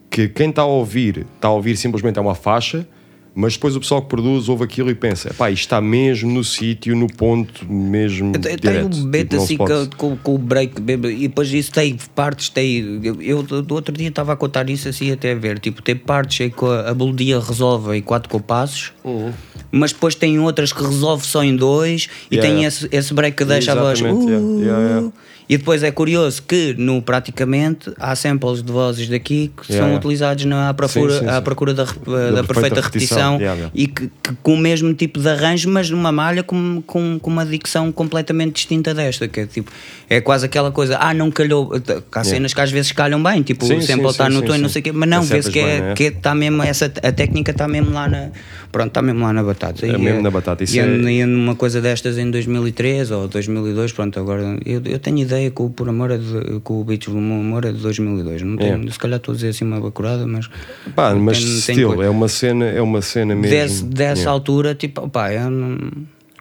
[0.09, 2.87] que quem está a ouvir, está a ouvir simplesmente é uma faixa,
[3.35, 6.43] mas depois o pessoal que produz ouve aquilo e pensa, pá, isto está mesmo no
[6.43, 8.89] sítio, no ponto mesmo Eu te- direto.
[8.89, 9.57] Tenho um beat Tipo, assim
[9.97, 13.01] com, com, o break e depois isso tem partes, tem.
[13.03, 15.59] Eu, eu do outro dia estava a contar isso assim até a ver.
[15.59, 19.31] Tipo, tem partes em que a, a melodia resolve em quatro compassos, Uhum.
[19.71, 22.67] mas depois tem outras que resolve só em dois e Yeah, tem yeah.
[22.67, 23.99] esse, esse break que deixa a voz.
[23.99, 25.11] Exatamente, yeah, "Uh", yeah, yeah.
[25.47, 29.87] E depois é curioso que no praticamente há samples de vozes daqui que Yeah, são
[29.87, 29.97] yeah.
[29.97, 31.41] utilizados na, à, procura, Sim, sim, à sim.
[31.43, 35.19] procura da, rep- da perfeita repetição repetição, yeah, e que, que com o mesmo tipo
[35.19, 39.45] de arranjo, mas numa malha com, com, com uma dicção completamente distinta desta, que é
[39.45, 39.71] tipo,
[40.09, 41.71] é quase aquela coisa, ah, não calhou,
[42.11, 44.69] há cenas que às vezes calham bem, tipo, o sample está no tom e não
[44.69, 45.93] sei o quê, mas não, vê-se que, bem, é, né?
[45.95, 48.29] que está mesmo, essa, a técnica está mesmo lá na,
[48.71, 49.85] pronto, está mesmo lá na batata.
[49.85, 53.91] É E, mesmo na batata, isso e, é- numa coisa destas em 2003 ou 2002,
[53.91, 57.09] pronto, agora, eu, eu tenho ideia que o Por Amor é de, que o Beach
[57.09, 58.91] do Amor é de 2002, não tenho, É.
[58.91, 60.49] se calhar estou a dizer assim uma bacurada, mas...
[60.95, 63.55] Pá, mas tenho- still, é uma cena, é uma cena mesmo.
[63.55, 64.31] Desse, dessa Yeah.
[64.31, 65.75] altura, tipo, pá, eu não...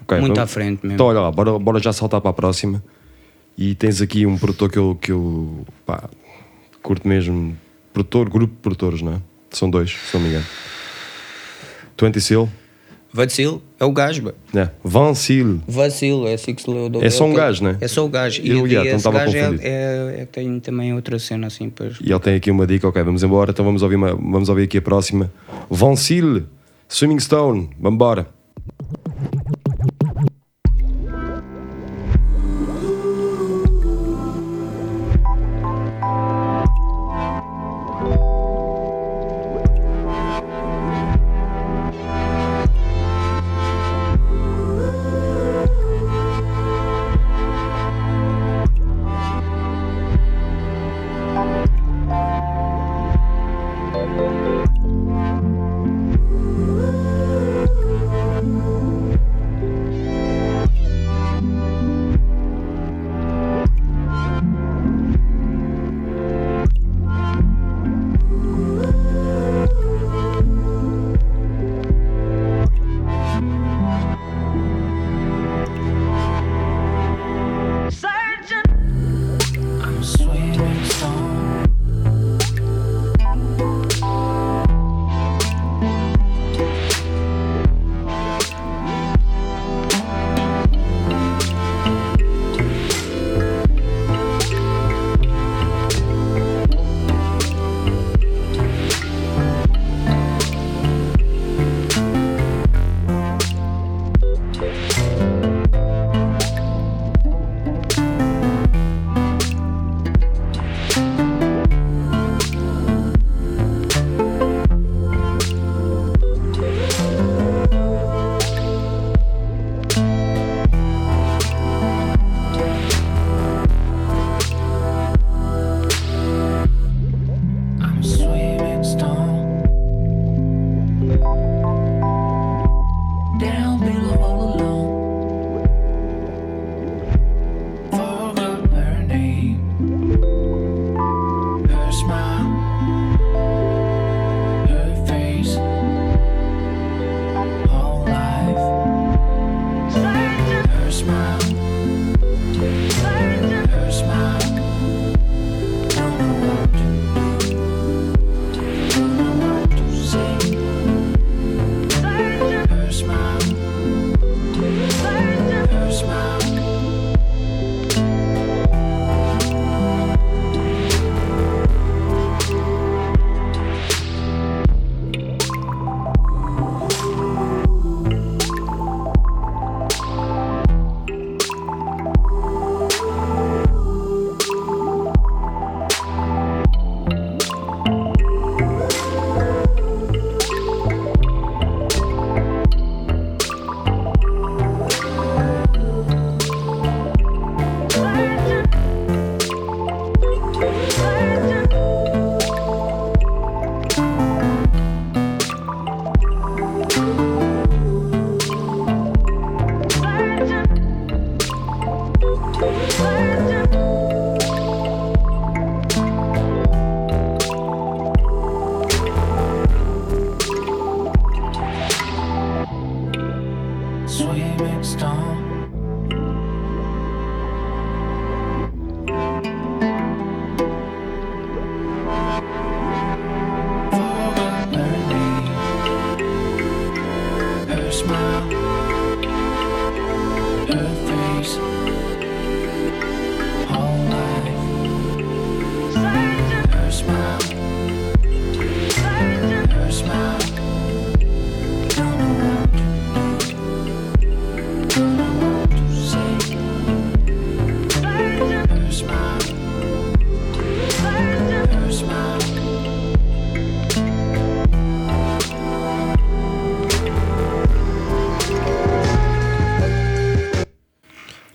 [0.02, 0.94] Ok, muito vamos- à frente mesmo.
[0.94, 2.82] Então olha lá, bora, bora já saltar para a próxima.
[3.56, 6.08] E tens aqui um produtor que eu, que eu pá,
[6.82, 7.56] curto mesmo.
[7.92, 9.16] Produtor, grupo de produtores, não é?
[9.50, 10.44] São dois, se não me engano.
[12.00, 12.48] 20 Seal,
[13.16, 14.34] Vacil é o gajo.
[14.52, 14.68] É.
[14.82, 15.60] Vancil.
[15.68, 16.90] Vacil, é assim que se leu.
[17.00, 17.76] É só um gajo, né?
[17.80, 18.42] É só o gajo.
[18.42, 21.96] Eu, e yeah, e então gajo é, é, é tem também outra cena assim, pois.
[22.00, 24.64] E ele tem aqui uma dica, ok, vamos embora, então vamos ouvir, uma- vamos ouvir
[24.64, 25.32] aqui a próxima.
[25.70, 26.42] Vancil,
[26.88, 28.22] Swimming Stone, vambora.
[28.22, 28.43] I'm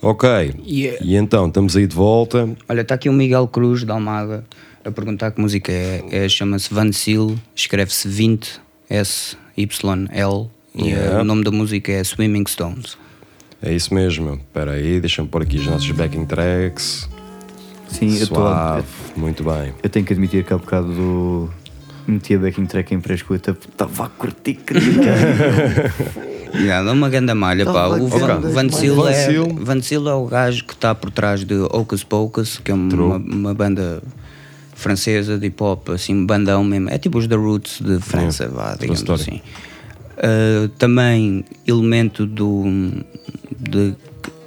[0.10, 0.28] Ok,
[0.66, 0.98] Yeah.
[1.06, 2.50] e então, estamos aí de volta.
[2.68, 4.44] Olha, está aqui o Miguel Cruz da Almada
[4.84, 6.04] a perguntar que música é.
[6.10, 8.60] é Chama-se Vancil, escreve-se 20
[8.90, 11.18] S-Y-L e Yeah.
[11.18, 12.98] eh, o nome da música é Swimming Stones.
[13.62, 14.34] É isso mesmo.
[14.34, 17.08] Espera aí, deixa-me pôr aqui os nossos backing tracks.
[17.90, 18.38] Sim, eu estou.
[18.38, 19.74] Suave, muito bem.
[19.84, 21.50] Eu tenho que admitir que há bocado do.
[22.08, 25.14] Meti a backing track em pré-escuta, estava a curtir crítica.
[26.54, 27.88] Yeah, dá uma grande malha, pá.
[27.88, 28.54] O grande Van, malha.
[28.54, 30.10] Vancil é, Vancil.
[30.10, 34.02] É o gajo que está por trás de Hocus Pocus, que é uma, uma banda
[34.74, 36.90] francesa de hip hop, assim, bandão mesmo.
[36.90, 39.42] É tipo os The Roots de França, vá, digamos assim.
[40.18, 42.64] Uh, também elemento do,
[43.58, 43.94] de,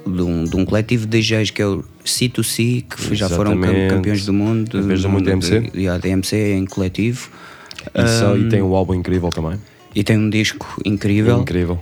[0.05, 3.59] de, um, de um coletivo de DJs que é o C2C, que já foram
[3.89, 4.83] campeões do mundo.
[4.83, 5.59] Vez do mundo DMC?
[5.71, 7.29] De, yeah, DMC em coletivo.
[7.93, 9.57] E, só- e tem um álbum incrível também.
[9.95, 11.39] E tem um disco incrível.
[11.39, 11.79] Incrível.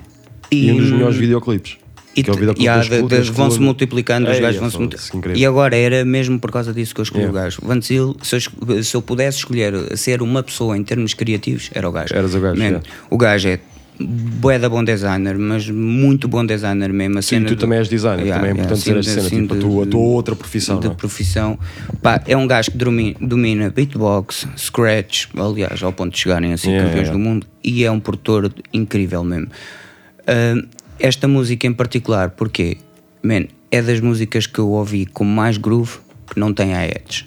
[0.52, 1.78] E- E, um dos melhores videoclipes.
[2.16, 5.14] E, que é o videoclipe yeah, das das vão-se multiplicando, os Ei, gajos vão-se foda-se,
[5.14, 5.40] multiplicando.
[5.40, 7.40] E agora era mesmo por causa disso que eu escolhi Yeah.
[7.40, 7.62] o gajo.
[7.64, 11.88] Van Zyl, se eu, se eu pudesse escolher ser uma pessoa em termos criativos, era
[11.88, 12.14] o gajo.
[12.14, 12.82] Eras o gajo, yeah.
[13.10, 13.60] O gajo é
[13.98, 17.20] bué da bom designer, mas muito bom designer mesmo.
[17.20, 19.30] A Sim, tu do- também és designer, Yeah, também é yeah, importante dizer sim, esta
[19.30, 20.80] cena, sim, tipo, a de- tua, a tua outra profissão.
[20.82, 20.90] de é?
[20.90, 21.58] profissão.
[22.02, 26.72] Pá, é um gajo que domina, domina beatbox, scratch, aliás, ao ponto de chegarem assim
[26.72, 27.24] Yeah, campeões yeah.
[27.24, 29.48] do mundo, e é um produtor incrível mesmo.
[30.28, 30.56] Ah,
[31.00, 32.78] esta música em particular, porque,
[33.24, 35.98] man, é das músicas que eu ouvi com mais groove
[36.32, 37.26] que não tem aedes.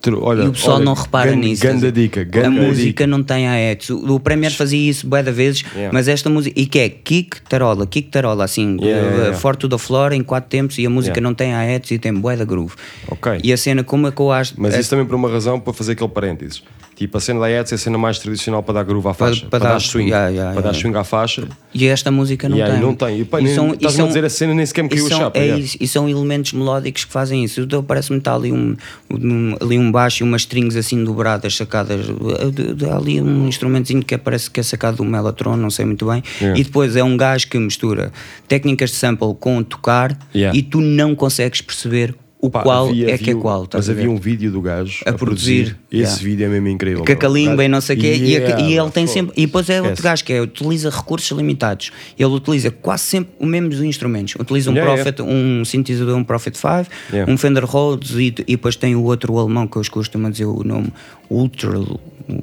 [0.00, 1.62] Tu- Olha, e o pessoal olha, não repara ganda- nisso.
[1.62, 3.06] Ganda a dica, a ganda música dica.
[3.08, 3.90] não tem aedes.
[3.90, 5.90] O, o Premier fazia isso bué da vezes, Yeah.
[5.92, 9.36] mas esta música, e que é kick, tarola, kick, tarola, assim, Yeah, uh, yeah.
[9.36, 12.36] forte the floor em quatro tempos, e a música não tem aedes e tem bué
[12.36, 12.74] da groove.
[13.08, 13.40] Ok.
[13.42, 14.54] E a cena, como é que eu acho.
[14.56, 16.62] Mas é- isso também por uma razão, para fazer aquele parênteses.
[16.96, 19.28] Tipo, a cena da Eds é a cena mais tradicional para dar groove à Para-
[19.28, 19.40] faixa.
[19.42, 20.08] para Para, dar- dar swing.
[20.08, 20.80] yeah, yeah, para dar yeah.
[20.80, 21.46] swing à faixa.
[21.74, 22.80] E esta música não tem.
[22.80, 23.20] não tem.
[23.20, 25.06] E, pá, E nem- são- e são- a dizer a cena, nem sequer me caiu
[25.06, 27.60] a chapa, é isso, e são elementos melódicos que fazem isso.
[27.60, 28.74] Então parece-me está ali um,
[29.10, 32.06] um- ali um baixo e umas strings assim dobradas, sacadas.
[32.06, 36.22] de- ali um instrumentozinho que parece que é sacado do Mellotron, não sei muito bem.
[36.54, 38.10] E depois é um gajo que mistura
[38.48, 43.18] técnicas de sample com tocar e tu não consegues perceber o Pá, qual havia- é
[43.18, 43.66] que é qual.
[43.72, 46.16] Mas a havia um vídeo do gajo A produzir, Esse yeah.
[46.22, 47.04] vídeo é mesmo incrível.
[47.04, 49.32] Com a calimba e não sei o quê, e, a- Yeah, e ele tem sempre.
[49.36, 50.02] E depois é outro Esquece.
[50.02, 51.90] gajo que é, utiliza recursos limitados.
[52.18, 54.34] Ele utiliza quase sempre os mesmos instrumentos.
[54.38, 57.32] Utiliza um Yeah, Prophet, um sintetizador, um Prophet 5, Yeah.
[57.32, 60.44] um Fender Rhodes e, e depois tem o outro o alemão que eu costumo dizer
[60.44, 60.92] o nome
[61.30, 61.80] Ultra.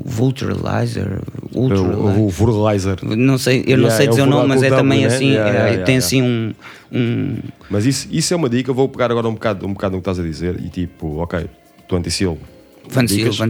[0.05, 1.19] Vulturalizer.
[1.53, 2.97] Ultra, O, o Vurlizer.
[3.03, 5.07] não sei, eu não Yeah, sei é o dizer o nome, mas é também né?
[5.07, 5.25] assim.
[5.31, 6.05] Yeah, é, yeah, yeah, tem yeah.
[6.07, 6.53] assim um.
[6.93, 7.37] Um
[7.69, 10.09] Mas isso, isso é uma dica, vou pegar agora um bocado, um bocado no que
[10.09, 11.45] estás a dizer e tipo, ok,
[11.87, 12.37] tu anti-sil.
[12.89, 13.37] Van Dicas?
[13.37, 13.47] Van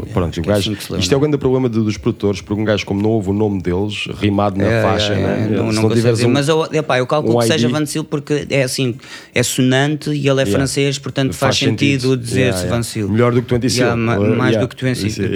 [0.00, 0.98] yeah, Pronto, o que é gajo, assim lembra.
[0.98, 3.32] isto é o grande problema do- dos produtores, porque um gajo como não ouve o
[3.32, 5.44] nome deles, rimado na É, faixa, é, né?
[5.46, 7.46] é, não, Se não não tiveres dizer, um- mas eu, epá, eu calculo um que
[7.46, 7.68] seja.
[7.68, 8.96] Van Zyl porque é assim,
[9.32, 12.66] é sonante e ele é francês, portanto faz, sentido, dizer-se.
[12.66, 13.08] Van Zyl.
[13.08, 13.48] Melhor do que
[13.94, 14.74] ma- Uh, mais do que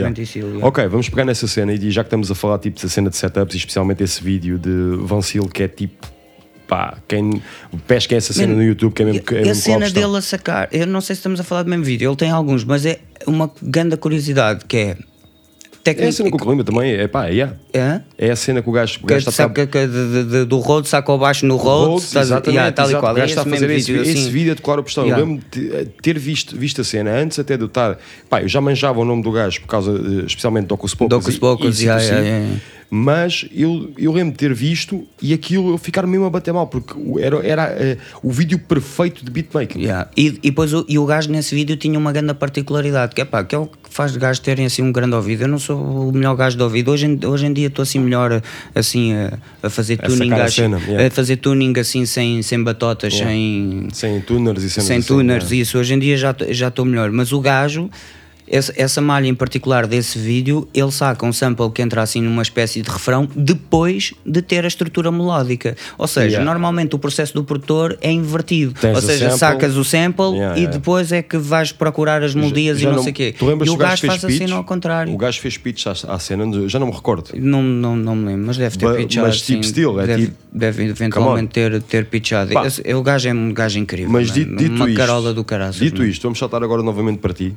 [0.08, 0.66] anti-sil, yeah.
[0.66, 3.16] Ok, vamos pegar nessa cena e já que estamos a falar tipo, da cena de
[3.16, 6.17] setups, e especialmente esse vídeo de Van Sil que é tipo.
[6.68, 7.42] Pá, quem
[7.86, 10.16] pesquem essa cena Man, no YouTube que é mesmo, E- é e a cena dele
[10.16, 12.62] a sacar, eu não sei se estamos a falar do mesmo vídeo, ele tem alguns,
[12.62, 16.12] mas é uma grande curiosidade que é É a técnica.
[16.12, 17.56] cena que o Colima também é, pá, yeah.
[17.72, 18.02] É?
[18.18, 20.44] é a cena que o gajo, o Que gajo está saca, que de- de- de-
[20.44, 23.00] do road saca ao baixo no road, Rhodes, estás a- exatamente, yeah, tal e exato,
[23.02, 23.12] qual.
[23.12, 24.30] o gajo É está a esse fazer esse, vídeo, esse assim.
[24.30, 25.04] vídeo de clara postão.
[25.04, 25.22] Yeah.
[25.22, 27.96] Eu lembro de eh, ter visto, visto a cena antes até de eu estar.
[28.28, 31.08] Pá, eu já manjava o nome do gajo por causa, eh, especialmente do Ocus Pocus.
[31.08, 32.60] Docus e- Pocus, e yeah, C2C, yeah, yeah.
[32.90, 36.66] Mas eu, eu lembro de ter visto e aquilo eu ficar mesmo a bater mal,
[36.66, 39.82] porque era, era eh, o vídeo perfeito de beatmaking.
[39.82, 40.08] Yeah.
[40.16, 43.26] E, e depois o, e o gajo nesse vídeo tinha uma grande particularidade, que é
[43.26, 45.42] pá, que é o que faz de gajos terem assim um grande ouvido.
[45.42, 46.90] Eu não sou o melhor gajo de ouvido.
[46.90, 48.42] Hoje em, hoje em dia estou assim melhor
[48.74, 51.06] assim a, a fazer A tuning, sacar a cena, yeah.
[51.06, 53.32] a fazer tuning assim sem, sem batotas, Yeah.
[53.32, 55.78] sem, Sem tuners e cenas sem assim, tuners isso.
[55.78, 57.10] Hoje em dia já já estou melhor.
[57.10, 57.90] Mas o gajo,
[58.50, 62.42] essa, essa malha em particular desse vídeo, ele saca um sample que entra assim numa
[62.42, 65.76] espécie de refrão depois de ter a estrutura melódica.
[65.96, 66.44] Ou seja, Yeah.
[66.44, 68.72] normalmente o processo do produtor é invertido.
[68.80, 69.38] Tens Ou seja, sample.
[69.38, 70.76] sacas o sample Yeah, e yeah.
[70.78, 73.34] depois é que vais procurar as melodias Já e não, sei o quê.
[73.40, 74.50] E o gajo faz assim pitch?
[74.52, 75.12] ao contrário.
[75.12, 77.30] O gajo fez pitch à, à cena, já não me recordo.
[77.34, 79.26] Não, não, não me lembro, mas deve ter Ba- pitchado.
[79.26, 79.68] mas tipo sim.
[79.68, 82.52] estilo, é deve, tipo- deve eventualmente ter, ter pitchado.
[82.66, 84.10] Esse- o gajo é um gajo incrível.
[84.10, 85.76] Mas dito, dito uma isto, carola do caraças.
[85.76, 87.54] dito isto, vamos saltar agora novamente para ti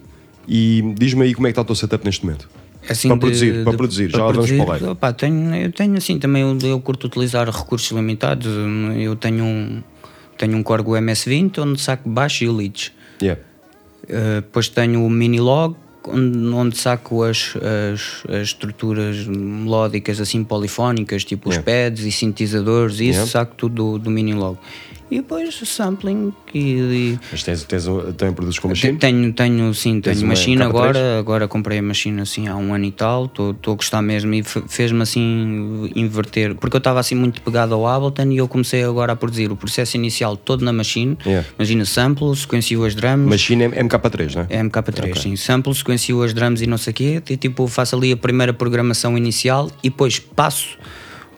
[0.48, 2.50] e diz-me aí como é que está o teu setup neste momento.
[2.90, 5.72] Assim, para de- produzir, de- para produzir, já lá vamos para o opá, tenho, eu
[5.72, 8.48] tenho assim também, eu, eu curto utilizar recursos limitados.
[8.98, 9.84] Eu tenho um,
[10.38, 12.92] tenho um Corgo MS-20 onde saco baixo e leads.
[13.22, 13.40] Yeah.
[14.06, 15.76] Uh, depois tenho o Minilog,
[16.08, 17.54] onde, onde saco as,
[17.94, 21.72] as, as estruturas melódicas assim polifónicas, tipo os Yeah.
[21.90, 23.28] pads e sintetizadores, isso Yeah.
[23.28, 24.58] saco tudo do, do Minilog.
[25.12, 28.98] E depois sampling e, e Mas tens, tens, um- também produzes com machine?
[28.98, 30.66] tenho, tenho sim, Tens tenho uma machine K3?
[30.66, 34.34] agora, agora comprei a machine assim há um ano e tal, estou a gostar mesmo
[34.34, 38.48] e fe- fez-me assim inverter, porque eu estava assim muito pegado ao Ableton e eu
[38.48, 41.46] comecei agora a produzir o processo inicial todo na machine, Yeah.
[41.60, 44.48] imagina sample, sequencio as drums, Machine é MK3, não é?
[44.50, 45.16] é MK3, Ok.
[45.22, 45.36] sim.
[45.36, 48.54] Sample, sequencio as drums e não sei o quê, e tipo faço ali a primeira
[48.54, 50.78] programação inicial e depois passo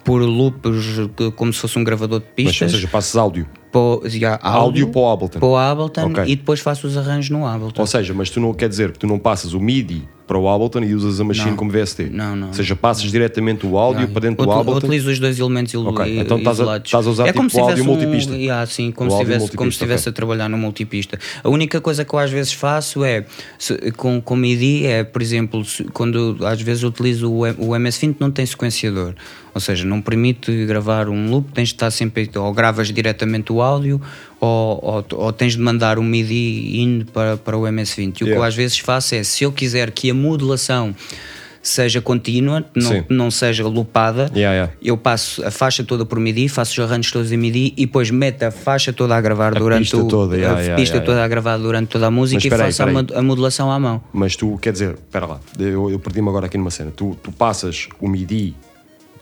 [0.04, 1.00] por loops
[1.36, 2.72] como se fosse um gravador de Mas, ou pistas.
[2.72, 3.48] seja, passas áudio.
[3.74, 5.40] Para já, Áudio para o Ableton.
[5.40, 6.24] para o Ableton Ok.
[6.28, 7.82] e depois faço os arranjos no Ableton.
[7.82, 10.48] Ou seja, mas tu não quer dizer que tu não passas o MIDI para o
[10.50, 11.58] Ableton e usas a machine Não.
[11.58, 12.10] como VST.
[12.12, 12.48] Não, não.
[12.48, 14.78] Ou seja, passas diretamente o áudio para dentro do Util- Ableton.
[14.88, 16.88] Utilizo os dois elementos il- Ok, i- então estás a- isolados.
[16.88, 18.36] estás a usar é como tipo se áudio tivesse um, multipista.
[18.38, 20.12] yeah, sim, como O se áudio estivesse como se multipista, estivesse ok.
[20.12, 21.20] a trabalhar no multipista.
[21.44, 23.26] A única coisa que eu às vezes faço é
[23.60, 28.16] se- com, com MIDI é, por exemplo, se- quando às vezes utilizo o, o MS-20
[28.20, 29.14] não tem sequenciador.
[29.56, 33.62] Ou seja, não permite gravar um loop, tens de estar sempre ou gravas diretamente o
[33.62, 34.02] áudio
[34.44, 38.20] ou, ou, ou tens de mandar um MIDI in para, para o MS-20.
[38.20, 40.94] E o que eu às vezes faço é, se eu quiser que a modulação
[41.62, 43.06] seja contínua, não, Sim.
[43.08, 44.74] não seja loopada, Yeah, yeah.
[44.82, 48.12] eu passo a faixa toda por MIDI, faço os arranjos todos em MIDI e depois
[48.12, 51.24] meto a faixa toda a gravar A durante pista o, toda, yeah, a pista toda
[51.24, 54.04] a gravar durante toda a música Mas e faço a modulação à mão.
[54.12, 56.92] Mas tu, quer dizer, espera lá, eu, eu perdi-me agora aqui numa cena.
[56.94, 58.54] Tu, tu passas o MIDI,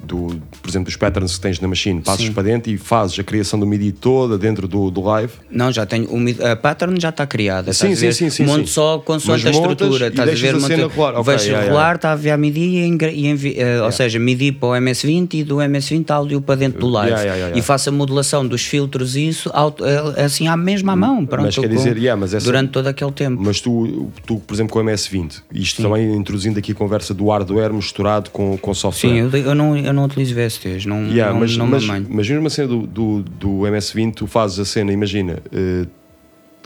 [0.03, 2.34] do, por exemplo, dos patterns que tens na machine, passas Sim.
[2.34, 5.32] para dentro e fazes a criação do MIDI toda dentro do, do live.
[5.49, 6.07] Não, já tenho.
[6.11, 6.19] o
[6.52, 7.73] a pattern já está criada.
[7.73, 8.73] Sim, sim, sim, sim, Monto sim.
[8.73, 10.07] só consoante a estrutura.
[10.07, 10.56] Estás a ver?
[10.56, 11.15] a Monto- rolar.
[11.19, 11.95] Ok, Vejo yeah, rolar, yeah.
[11.95, 14.72] está a ver a MIDI e, engra- e envi- eh, ou seja, MIDI para o
[14.76, 17.10] MS20 e do MS20 áudio para dentro do live.
[17.10, 17.60] Yeah, yeah, yeah, yeah.
[17.60, 21.26] E faço a modulação dos filtros e isso auto- eh, assim à mesma mão.
[21.26, 23.41] Pronto, Mas quer com- dizer, yeah, essa- durante todo aquele tempo.
[23.44, 27.28] Mas tu, tu, por exemplo, com o MS-20, isto também introduzindo aqui a conversa do
[27.30, 29.10] hardware misturado com, com software.
[29.10, 32.07] Sim, eu, eu não, eu não utilizo VSTs, não, Yeah, não, mas, não mas, me
[32.09, 35.85] mas mesmo a cena do, do, do MS-20, tu fazes a cena, imagina, eh,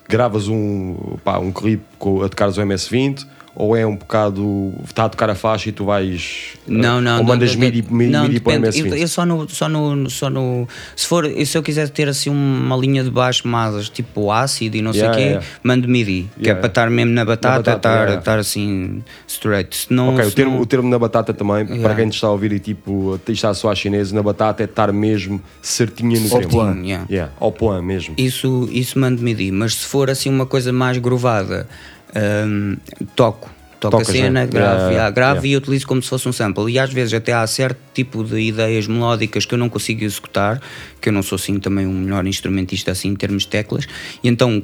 [0.08, 3.26] gravas um, pá, um clipe com, a tocares o MS-20
[3.56, 7.20] ou é um bocado, está a tocar a faixa e tu vais, Não, não.
[7.20, 8.78] ou mandas não, MIDI, MIDI, não, MIDI para o depende.
[8.82, 8.92] MS-20?
[8.92, 10.68] Eu, eu só no, só no, só no.
[10.96, 14.82] Se for, se eu quiser ter assim uma linha de baixo mais tipo ácido e
[14.82, 15.48] não Yeah, sei o quê, yeah.
[15.64, 16.60] mando MIDI, que é Yeah.
[16.62, 18.20] para estar mesmo na batata, batata, estar, yeah, yeah.
[18.20, 19.76] estar assim straight.
[19.76, 21.96] Se não, Ok, o termo, não- o termo na batata também, para Yeah.
[21.96, 24.66] quem te está a ouvir e tipo, isto está a soar chinês, na batata é
[24.66, 26.50] estar mesmo certinha no tempo.
[26.50, 26.76] plan.
[26.84, 27.06] Yeah.
[27.10, 28.16] Yeah, ao plan mesmo.
[28.18, 31.68] Isso, isso mando MIDI, mas se for assim uma coisa mais grovada,
[32.16, 32.78] hum,
[33.16, 33.50] toco.
[33.78, 34.48] Toco Tocas, a cena, né?
[34.48, 35.48] gravo, Yeah, yeah, gravo yeah.
[35.50, 36.72] e utilizo como se fosse um sample.
[36.72, 40.60] E às vezes até há certo tipo de ideias melódicas que eu não consigo executar,
[41.00, 43.86] que eu não sou assim também um melhor instrumentista assim em termos de teclas,
[44.24, 44.64] e então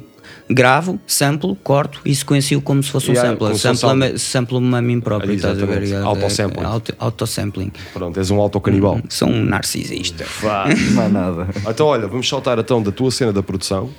[0.50, 3.46] gravo, sample, corto e sequencio como se fosse um Yeah, sample.
[3.46, 4.18] como se fosse Sample-me algo.
[4.18, 5.94] sample a mim próprio, estás a ver?
[6.02, 6.62] Autosampling.
[6.62, 7.72] é- auto- Autosampling.
[7.92, 8.98] Pronto, és um autocanibal.
[9.08, 10.24] Sou um narcisista.
[10.94, 11.48] Não há nada.
[11.68, 13.90] Então, olha, vamos saltar então da tua cena da produção,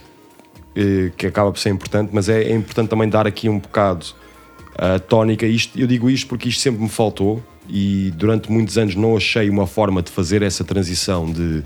[1.18, 4.06] que acaba por ser importante, mas é, é importante também dar aqui um bocado
[4.78, 5.46] a tónica.
[5.46, 9.50] Isto, eu digo isto porque isto sempre me faltou e durante muitos anos não achei
[9.50, 11.64] uma forma de fazer essa transição de,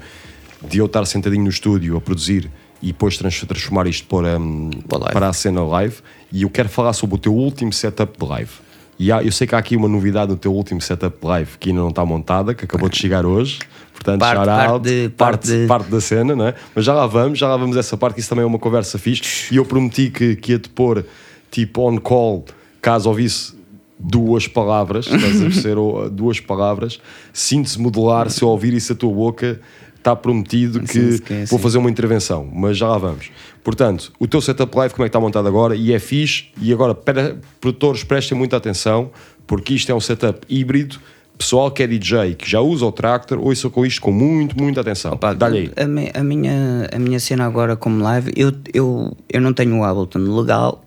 [0.68, 2.50] de eu estar sentadinho no estúdio a produzir
[2.82, 5.14] e depois trans- transformar isto para, live.
[5.14, 5.96] para a cena live.
[6.32, 8.52] E eu quero falar sobre o teu último setup de live.
[9.00, 11.52] E há- eu sei que há aqui uma novidade no teu último setup de live
[11.60, 13.60] que ainda não está montada, que acabou de chegar hoje.
[13.98, 16.54] Portanto, Parte- shout parte out, de- parte, parte de- parte da cena, não é?
[16.76, 18.98] Mas já lá vamos, já lá vamos essa parte, que isso também é uma conversa
[18.98, 19.54] fixe.
[19.54, 21.04] E eu prometi que, que ia te pôr
[21.52, 22.46] tipo on call,
[22.82, 23.56] caso ouvisse
[24.00, 25.78] duas palavras, estás a perceber?
[25.80, 27.00] Ou, duas palavras,
[27.34, 29.60] síntese modular, se eu ouvir isso a tua boca,
[29.98, 30.88] está prometido que
[31.18, 33.30] sim, vou fazer uma intervenção, mas já lá vamos.
[33.64, 35.76] Portanto, o teu setup live, como é que está montado agora?
[35.76, 39.10] E é fixe, e agora, pera, produtores, prestem muita atenção,
[39.48, 40.98] porque isto é um setup híbrido.
[41.38, 44.82] Pessoal que é DJ, que já usa o Tractor, ouça com isto com muito, muita
[44.82, 45.18] atenção.
[45.38, 45.72] Dá-lhe aí.
[45.76, 49.84] A, a minha, a minha cena agora como live, eu, eu, eu não tenho o
[49.84, 50.84] Ableton legal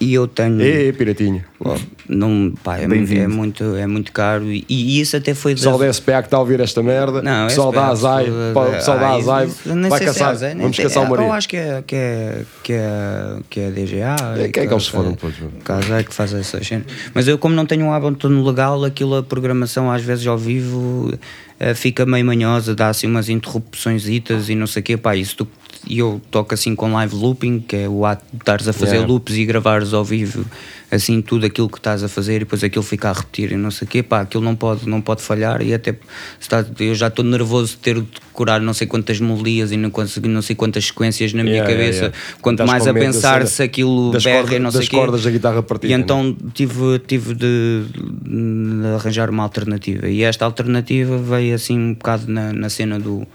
[0.00, 0.60] e eu tenho.
[0.60, 1.44] Ê, piratinho.
[1.60, 1.74] Oh,
[2.08, 2.86] não, pá, é, é,
[3.26, 5.54] muito, é muito caro e, e isso até foi.
[5.54, 8.26] Pessoal da- da SPA que está a ouvir esta merda, Não, pessoal da SPA, Azai,
[8.54, 11.32] foda- pessoal da Azai, vai é caçar, Azai, nem vamos caçar o Eu marido.
[11.32, 14.16] acho que é, que é, que é, que é DGA.
[14.38, 15.50] É, que é que eles foram todos, meu.
[15.64, 16.86] Casai que faz essas cenas.
[17.12, 21.12] Mas eu, como não tenho um Ableton legal, aquilo, a programação às vezes ao vivo
[21.58, 24.22] eh, fica meio manhosa, dá assim umas interrupções e
[24.54, 24.96] não sei o quê.
[24.96, 25.48] Pá, isso tu,
[25.86, 28.96] e eu toco assim com live looping, que é o ato de estares a fazer
[28.96, 29.12] Yeah.
[29.12, 30.44] loops e gravares ao vivo
[30.90, 33.70] assim tudo aquilo que estás a fazer e depois aquilo fica a repetir e não
[33.70, 35.94] sei o quê, pá, aquilo não pode, não pode falhar e até
[36.40, 39.90] está, eu já estou nervoso de ter de decorar não sei quantas melodias e não,
[39.90, 42.18] consegui, não sei quantas sequências na minha Yeah, cabeça, yeah.
[42.40, 44.96] quanto Estás mais a pensar se aquilo berra e não sei o quê.
[44.96, 47.84] cordas da guitarra partida, E então tive, tive de,
[48.22, 53.26] de arranjar uma alternativa e esta alternativa veio assim um bocado na, na cena do,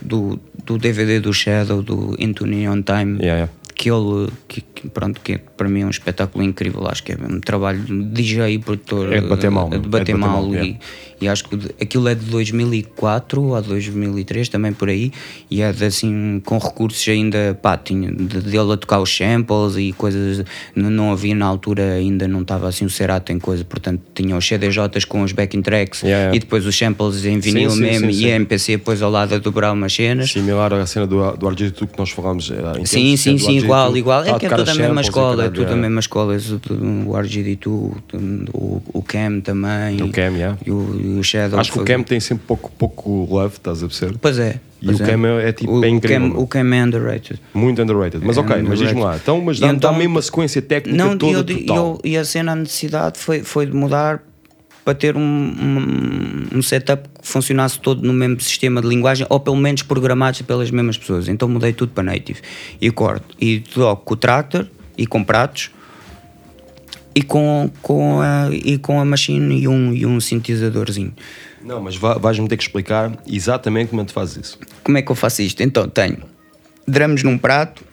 [0.00, 3.48] do, do DVD do Shadow, do Into Neon Time, Yeah, yeah.
[3.74, 7.16] que ele, que, que, pronto, que para mim é um espetáculo incrível, acho que é
[7.16, 10.14] um trabalho de DJ e produtor É de bater mal, é é de de bater
[10.14, 10.78] bater mal, mal, e, yeah.
[11.20, 15.12] e acho que aquilo é de 2004 ou 2003, também por aí,
[15.50, 19.76] e é de, assim com recursos ainda, pá, tinha de, dele a tocar os samples
[19.76, 20.44] e coisas,
[20.74, 24.36] não, não havia na altura ainda, não estava assim o Serato em coisa, portanto tinha
[24.36, 28.12] os CDJs com os backing tracks Yeah, e depois os samples em vinil sim, mesmo
[28.12, 28.32] sim, e sim.
[28.32, 30.30] a MPC depois ao lado a dobrar umas cenas.
[30.30, 32.50] Similar à cena do, do RG2 que nós falámos.
[32.50, 33.60] eh, Sim, sim, é sim, RG2.
[33.60, 34.24] com igual, igual.
[34.24, 35.82] É a que é tudo a mesma e escola, é tudo a yeah.
[35.82, 36.36] mesma escola.
[36.38, 40.02] Tudo, O RGD2, o, o Cam também.
[40.02, 40.58] O Cam, yeah.
[40.64, 41.58] E o, e o Shadow.
[41.58, 44.16] Acho que o Cam tem sempre pouco, pouco love, estás a perceber?
[44.20, 44.60] Pois é.
[44.82, 46.84] E pois o Cam é- é tipo, o, é o incrível, Cam, o Cam é
[46.84, 47.40] underrated.
[47.54, 48.24] Muito underrated.
[48.24, 49.16] Mas É ok, mas diz-me lá.
[49.16, 51.76] Então, mas dá-me então- dá-me uma sequência técnica Não, toda eu, total.
[51.76, 54.22] eu, e a cena, a necessidade foi, foi de mudar
[54.84, 59.40] para ter um, um, um setup que funcionasse todo no mesmo sistema de linguagem, ou
[59.40, 61.26] pelo menos programados pelas mesmas pessoas.
[61.26, 62.40] Então mudei tudo para native.
[62.80, 63.34] E corto.
[63.40, 64.66] E toco com o tractor
[64.96, 65.70] e com pratos
[67.14, 71.12] e com, com, a, e com a machine e um, e um sintetizadorzinho.
[71.62, 74.58] Não, mas va- vais-me ter que explicar exatamente como é que tu fazes isso.
[74.82, 75.62] Como é que eu faço isto?
[75.62, 76.18] Então tenho
[76.86, 77.84] drums num prato,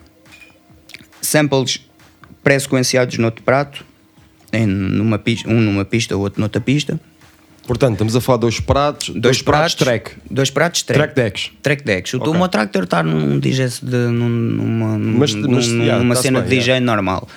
[1.21, 1.87] samples
[2.43, 3.85] pré-sequenciados noutro prato,
[4.51, 6.99] em, numa pista, um numa pista, o outro noutra pista.
[7.67, 10.11] Portanto, estamos a falar de dois pratos, dois, pratos, track.
[10.29, 10.99] Dois pratos track.
[10.99, 11.51] Track decks.
[11.61, 12.13] Track decks.
[12.15, 12.31] O Ok.
[12.33, 16.39] o meu tractor está num DJ de, num- numa, Mas- num- mas, numa yeah, cena
[16.41, 17.27] bem, de DJ normal.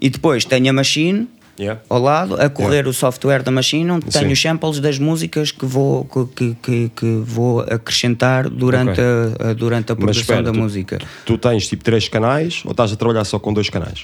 [0.00, 1.28] E depois tenho a machine
[1.58, 1.80] Yeah.
[1.88, 4.18] ao lado, a correr o software da machine, onde Sim.
[4.18, 9.04] tenho os samples das músicas que vou, que, que, que vou acrescentar durante, Ok.
[9.40, 10.98] a, a- durante a produção espera, da tu, música.
[11.24, 14.02] tu tens tipo três canais ou estás a trabalhar só com dois canais?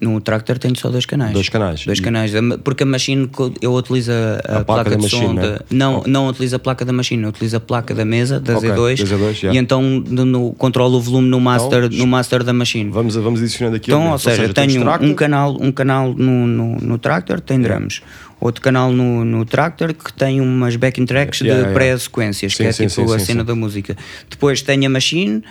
[0.00, 1.32] No tractor tenho só dois canais.
[1.32, 1.84] Dois canais.
[1.84, 2.32] Dois canais.
[2.62, 3.28] Porque a machine,
[3.60, 5.32] eu utilizo a, a placa placa, da de som.
[5.32, 5.42] né?
[5.42, 8.56] da- não, não utilizo a placa da machine, eu utilizo a placa da mesa, da
[8.56, 8.74] Ok, Z2.
[8.98, 9.54] da Z2, yeah.
[9.54, 12.90] E então no, no- controlo o volume no master, Então, no master da machine.
[12.90, 16.46] Vamos, vamos adicionando aqui Então, ou seja, temos tenho tractor, um canal, um canal no,
[16.46, 18.00] no, no tractor, tem drums.
[18.40, 21.74] Outro canal no, no tractor que tem umas backing tracks Yeah, de yeah.
[21.76, 23.96] pré-sequências, que é sim, tipo sim, a sim, cena da música.
[24.30, 25.42] Depois tenho a machine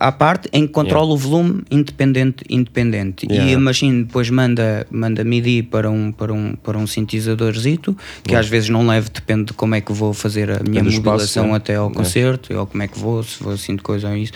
[0.00, 3.26] à parte em que controlo o volume independente, independente.
[3.26, 3.50] Yeah.
[3.50, 8.34] E a machine depois manda, manda MIDI para um, para um, para um sintetizadorzito, que
[8.34, 11.04] às vezes não levo, depende de como é que vou fazer a minha Depende espaço,
[11.04, 11.56] modulação né?
[11.56, 11.96] até ao Yeah.
[12.04, 14.32] concerto, ou como é que vou, se vou assim de coisa ou isso.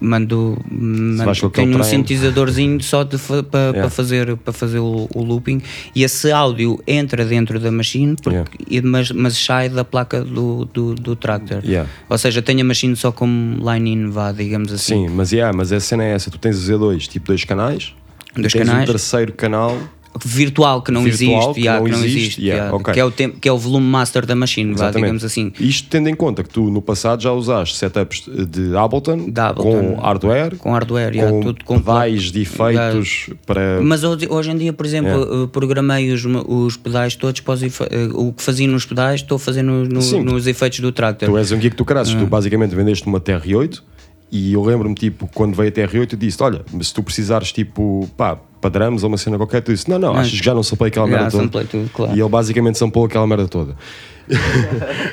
[0.00, 3.90] Mando, mando tenho um sintetizadorzinho só para Yeah.
[3.90, 5.60] fazer, para fazer o, o looping
[5.94, 8.50] e esse áudio entra dentro da machine porque- Yeah.
[8.70, 11.62] e- mas, mas sai da placa do, do, do tractor.
[11.64, 11.88] Yeah.
[12.08, 15.06] Ou seja, tenho a machine só como line-in, vá, digamos assim.
[15.06, 17.92] Sim, mas, yeah, mas a cena é essa: tu tens o Z2, tipo dois canais,
[18.34, 18.88] Dois tens canais.
[18.88, 19.76] um terceiro canal
[20.24, 22.94] Virtual que não Virtual, existe, que yeah, não que não existe, existe, yeah, yeah, ok.
[22.94, 25.52] que, é o tempo, que é o volume master da machine, vá, digamos assim.
[25.60, 29.94] Isto tendo em conta que tu no passado já usaste setups de Ableton, De Ableton.
[29.94, 33.80] com hardware, Com hardware, com tudo com pedais de efeitos para.
[33.80, 37.84] Mas hoje, hoje em dia, por exemplo, programei os, os pedais todos para os efe-
[37.90, 41.28] eh, o que fazia nos pedais, estou a fazer no- no- nos efeitos do tractor.
[41.28, 42.18] Tu és um geek do caras, Ah.
[42.18, 43.82] tu basicamente vendeste uma TR8
[44.30, 47.50] e eu lembro-me, tipo, quando veio a TR8, eu disse: Olha, mas se tu precisares,
[47.50, 50.62] tipo, pá, padrões ou uma cena qualquer, tu disse: Não, não, achas que já não
[50.62, 51.64] samplei aquela merda toda?
[51.64, 52.14] tudo, claro.
[52.14, 53.76] E ele basicamente samplou aquela merda toda.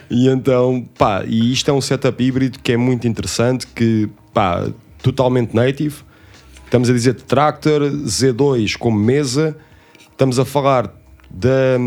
[0.09, 4.67] e então, pá, e isto é um setup híbrido que é muito interessante, que, pá,
[5.01, 5.95] totalmente native.
[6.65, 9.55] Estamos a dizer de tractor, Z2 como mesa,
[10.11, 10.93] estamos a falar
[11.29, 11.77] da,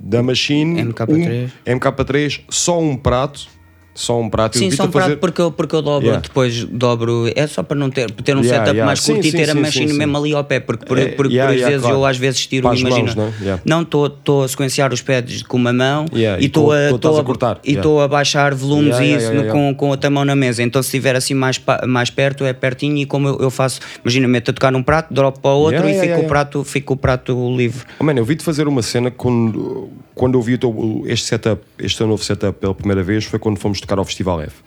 [0.00, 1.50] da machine MK3.
[1.66, 3.48] um, MK3, só um prato,
[3.96, 4.58] só um prato.
[4.58, 6.20] Sim, vi-te só um fazer- prato porque eu, porque eu dobro, Yeah.
[6.22, 8.84] depois dobro, é só para não ter, ter um Yeah, setup yeah.
[8.86, 9.98] mais Sim, curto e sim, ter a sim, machine sim, sim.
[9.98, 11.96] mesmo ali ao pé, porque por, É, por, vezes claro.
[11.96, 13.32] eu às vezes tiro, imagina, mãos, não é?
[13.40, 13.62] Yeah.
[13.64, 17.24] não estou a sequenciar os pads com uma mão e e estou a, tô a
[17.24, 18.04] cortar, e yeah.
[18.04, 19.32] a baixar volumes e isso.
[19.50, 22.98] Com, com outra mão na mesa, então se estiver assim mais, mais perto é pertinho
[22.98, 25.88] e como eu, eu faço, imagina, meto a tocar num prato, dropo para o outro
[25.88, 27.80] e fica, o prato, fica o prato livre.
[27.98, 32.02] Oh, mano, eu vi-te fazer uma cena quando, quando eu vi o este setup, este
[32.04, 34.66] novo setup pela primeira vez, foi quando fomos tocar ao Festival F.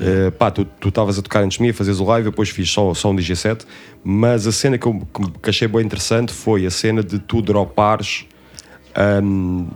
[0.00, 2.48] Eh, pá, tu estavas a tocar antes de mim, a fazeres o live, eu depois
[2.48, 3.66] fiz só, só um DJ set,
[4.02, 5.06] mas a cena que eu
[5.42, 8.24] que, achei bem interessante foi a cena de tu dropares
[8.94, 9.66] ahm,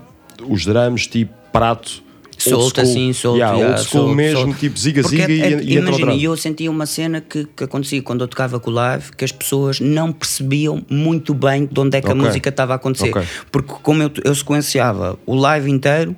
[0.48, 2.04] os drums tipo prato.
[2.38, 4.58] Solto assim, solto, Yeah, yeah, old school solto, mesmo, solto.
[4.58, 7.64] tipo ziga-ziga Porque e, é- é- e o Imagina, eu sentia uma cena que, que
[7.64, 11.80] acontecia quando eu tocava com o live, que as pessoas não percebiam muito bem de
[11.80, 12.20] onde é que Ok.
[12.20, 13.08] a música estava a acontecer.
[13.08, 13.22] Ok.
[13.50, 16.14] Porque como eu, eu sequenciava o live inteiro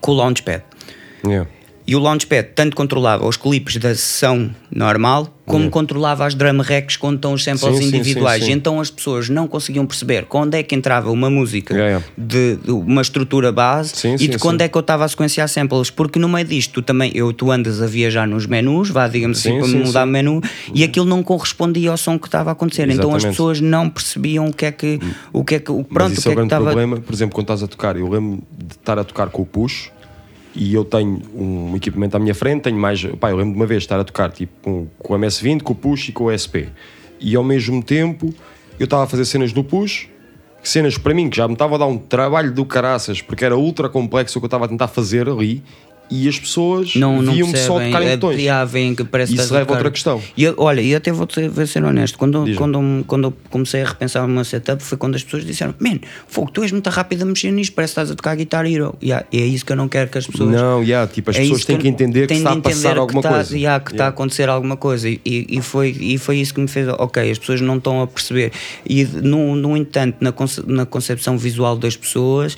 [0.00, 0.62] com o Launchpad.
[1.26, 1.48] Yeah.
[1.86, 6.96] E o Launchpad tanto controlava os clipes da sessão normal, como controlava as drum racks
[6.96, 8.40] quando estão os samples Sim, individuais.
[8.40, 8.52] sim, sim.
[8.52, 12.06] E então as pessoas não conseguiam perceber quando é que entrava uma música Yeah, yeah.
[12.16, 15.90] De, de uma estrutura base e de quando é que eu estava a sequenciar samples.
[15.90, 19.38] Porque no meio disto, tu também, eu, tu andas a viajar nos menus, vá, digamos
[19.38, 20.40] Sim, assim, para mudar o menu,
[20.72, 22.88] e aquilo não correspondia ao som que estava a acontecer.
[22.88, 23.30] Então as Exatamente.
[23.32, 24.98] pessoas não percebiam o que é que.
[25.32, 26.54] O que é que o, pronto, Mas o isso que é é o que grande
[26.54, 26.64] estava.
[26.64, 29.46] problema, por exemplo, quando estás a tocar, eu lembro de estar a tocar com o
[29.46, 29.90] push
[30.54, 33.66] e eu tenho um equipamento à minha frente, tenho mais, pá, eu lembro de uma
[33.66, 36.38] vez estar a tocar tipo com, com o MS-20, com o push e com o
[36.38, 36.68] SP
[37.20, 38.32] e ao mesmo tempo
[38.78, 40.08] eu estava a fazer cenas no push
[40.62, 43.56] cenas para mim que já me estava a dar um trabalho do caraças porque era
[43.56, 45.62] ultra complexo o que eu estava a tentar fazer ali
[46.10, 48.70] e as pessoas não, não viam-me só percebem, tocar em é, botões.
[48.70, 50.22] veem que parece que Isso a leva a outra questão.
[50.36, 53.82] E eu- olha, e até vou ser, vou ser honesto, quando, quando, quando eu comecei
[53.82, 55.98] a repensar o meu setup foi quando as pessoas disseram: Man,
[56.28, 58.94] fogo, tu és muito rápido a mexer nisto, parece que estás a tocar Guitar Hero.
[59.02, 60.50] Yeah, e é isso que eu não quero que as pessoas.
[60.50, 63.26] Não, yeah, tipo, as é pessoas têm que entender que está a passar alguma que
[63.26, 63.56] está, coisa.
[63.56, 64.14] yeah, que está a Yeah.
[64.14, 65.08] acontecer alguma coisa.
[65.08, 68.06] E, e, foi, e foi isso que me fez, ok, as pessoas não estão a
[68.06, 68.52] perceber.
[68.88, 72.56] E no, no entanto, na, conce- na concepção visual das pessoas.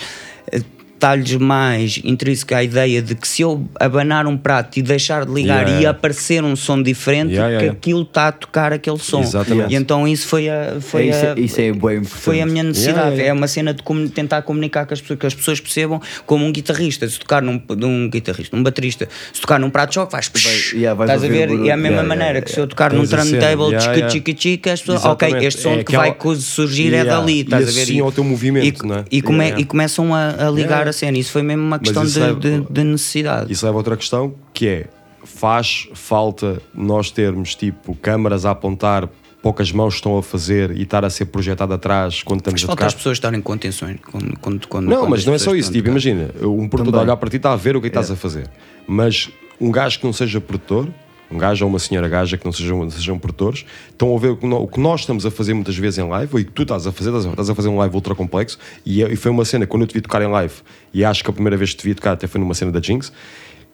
[0.97, 5.33] Está-lhes mais intrínseca a ideia de que se eu abanar um prato e deixar de
[5.33, 5.83] ligar Yeah.
[5.83, 7.79] e aparecer um som diferente, Yeah, yeah, que yeah.
[7.79, 9.21] aquilo está a tocar aquele som.
[9.21, 9.73] Exatamente.
[9.73, 10.77] E então isso foi a.
[10.81, 12.07] Foi É, isso, a é, isso é bem importante.
[12.09, 13.29] foi a minha necessidade, Yeah, yeah.
[13.31, 16.47] é uma cena de comu- tentar comunicar com as pessoas, que as pessoas percebam como
[16.47, 20.13] um guitarrista, se tocar num, um guitarrista, um baterista, se tocar num prato de choque,
[20.13, 21.51] faz psh, yeah, vais estás a ver?
[21.51, 24.09] E é a mesma Yeah, maneira yeah, que se eu tocar num turntable, yeah.
[24.09, 27.67] tchica, tchica, as pessoas, ok, este som É que aquela- vai surgir é dali, estás
[27.67, 27.83] E a ver?
[27.83, 29.05] assim ao teu movimento, e, não é?
[29.11, 30.86] e, come- e começam a, a ligar.
[30.89, 33.53] A cena, isso foi mesmo uma questão de, é- de- de necessidade.
[33.53, 34.87] Isso leva a outra questão que é
[35.25, 39.09] faz falta nós termos tipo câmaras a apontar,
[39.43, 42.67] poucas mãos estão a fazer e estar a ser projetado atrás quando estamos Mas a
[42.69, 42.87] falta tocar.
[42.87, 43.99] as pessoas estarem com atenções.
[44.11, 45.73] Quando, quando, quando, Não, quando mas as não é só isso.
[45.73, 47.01] Tipo, imagina, um produtor Também.
[47.01, 48.49] olhar para ti está a ver o que é que estás a fazer.
[48.87, 49.29] Mas
[49.61, 50.89] um gajo que não seja produtor,
[51.31, 54.67] um gajo ou uma senhora gaja que não sejam, sejam produtores, estão a ver o
[54.67, 56.93] que, nós estamos a fazer muitas vezes em live, ou o que tu estás a
[56.93, 59.83] fazer, estás a, fazer um live ultra complexo, e, é- e foi uma cena, quando
[59.83, 60.55] eu te vi tocar em live,
[60.95, 62.81] e acho que a primeira vez que te vi tocar até foi numa cena da
[62.81, 63.13] Jinx,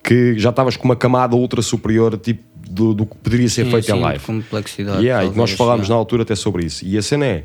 [0.03, 3.71] que já estavas com uma camada ultra superior, tipo, do, do que poderia ser Sim,
[3.71, 4.25] feito sim, em live.
[4.25, 6.85] complexidade, Yeah, e nós falámos na altura até sobre isso.
[6.85, 7.45] E a cena é.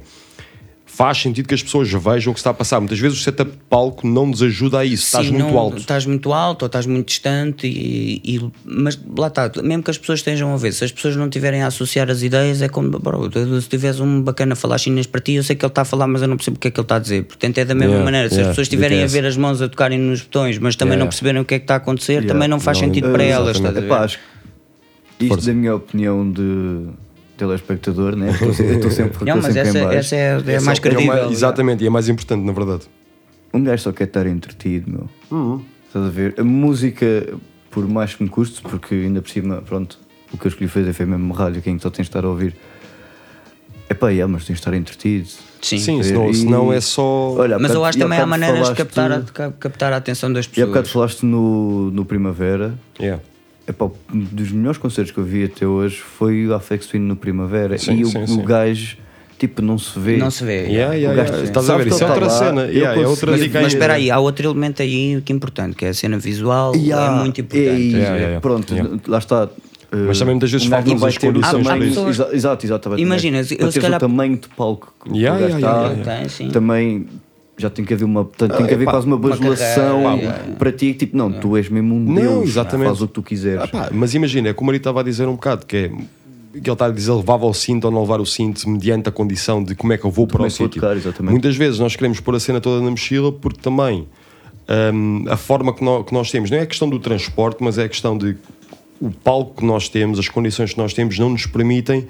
[0.98, 2.80] Faz sentido que as pessoas vejam o que está a passar.
[2.80, 5.06] Muitas vezes o setup de palco não nos ajuda a isso.
[5.06, 5.78] Estás Sim, muito não- alto.
[5.78, 9.98] Estás muito alto ou estás muito distante, e, e- mas lá está, mesmo que as
[10.00, 12.98] pessoas estejam a ver, se as pessoas não tiverem a associar as ideias, é como,
[12.98, 13.30] bro,
[13.62, 15.86] se tiveres um bacana a falar chinês para ti, eu sei que ele está a
[15.86, 17.26] falar, mas eu não percebo o que é que ele está a dizer.
[17.26, 18.30] Portanto, é da mesma Yeah, maneira.
[18.30, 20.94] Se yeah, as pessoas estiverem a ver as mãos a tocarem nos botões, mas também
[20.94, 21.04] Yeah.
[21.06, 22.34] não perceberem o que é que está a acontecer, Yeah.
[22.34, 23.58] também não faz Não, sentido para elas.
[23.58, 23.86] Estás a ver?
[23.86, 24.18] Epá, acho
[25.20, 25.48] que isto Força.
[25.48, 26.88] da minha opinião de
[27.38, 28.32] telespectador, né?
[28.32, 29.98] Estou se- eu estou sempre, Não, estou mas sempre essa, em baixo.
[30.00, 31.08] essa é, é Esse mais o credível.
[31.16, 32.84] mais- exatamente, e é mais importante, na verdade.
[33.54, 35.10] Um gajo só quer estar entretido, meu.
[35.32, 35.62] Uhum.
[35.88, 36.36] Estás a ver?
[36.38, 37.06] A música,
[37.72, 39.98] por mais que me custe, porque ainda por cima, pronto,
[40.34, 42.56] o que eu escolhi fazer foi mesmo rádio, quem só tens de estar a ouvir.
[43.90, 45.28] Epá, yeah, mas tens de estar entretido.
[45.62, 45.78] Sim.
[45.80, 47.36] Sim, senão, e- senão é só.
[47.38, 50.46] Olha, Mas eu acho também há maneiras de captar a, ca- captar a atenção das
[50.46, 50.68] E há pessoas.
[50.70, 52.74] bocado falaste no, no Primavera.
[53.00, 53.24] Yeah.
[53.68, 57.16] Epá, um dos melhores concertos que eu vi até hoje foi o Afex Twin no
[57.18, 57.78] Primavera.
[57.78, 58.42] Sim, e o, sim, o sim.
[58.46, 58.98] gajo,
[59.38, 60.16] tipo, não se vê.
[60.18, 60.68] Não se vê.
[60.68, 61.44] Yeah, yeah, O gajo yeah.
[61.50, 61.84] Estás a ver?
[61.84, 62.62] que Isso é ele outra lá, cena.
[62.68, 65.76] Yeah, é outra Mas, dica mas espera aí, há outro elemento aí que é importante,
[65.76, 67.68] que é a cena visual, Yeah, é muito importante.
[67.68, 68.40] é Yeah, yeah, yeah.
[68.40, 69.00] Pronto, Yeah.
[69.08, 69.50] lá está.
[69.92, 72.08] Mas também muitas vezes não vai as ter o condições isso.
[72.10, 75.58] Exa- Exato, a Imagina, eu se calhar- o tamanho de palco que Yeah, o gajo
[75.60, 76.20] yeah, está, yeah, yeah.
[76.22, 76.50] Tem, sim.
[76.52, 77.08] também
[77.58, 80.04] já tem que haver uma tem que haver pá, quase uma bajulação
[80.60, 82.88] para ti tipo não tu és mesmo um Não, deus exatamente.
[82.88, 85.28] faz o que tu quiseres Ah, pá, mas imagina, é como ele estava a dizer
[85.28, 85.92] um bocado, que é
[86.54, 89.12] que ele está a dizer levava o cinto ou não levar o cinto mediante a
[89.12, 90.82] condição de como é que eu vou para o é sítio.
[91.22, 94.08] Muitas vezes nós queremos pôr a cena toda na mochila porque também
[94.94, 97.78] hum, a forma que nós, que nós temos, não é a questão do transporte, mas
[97.78, 98.38] é a questão de
[99.00, 102.08] o palco que nós temos, as condições que nós temos não nos permitem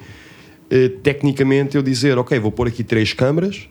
[0.70, 3.68] eh, tecnicamente eu dizer, ok, vou pôr aqui três câmaras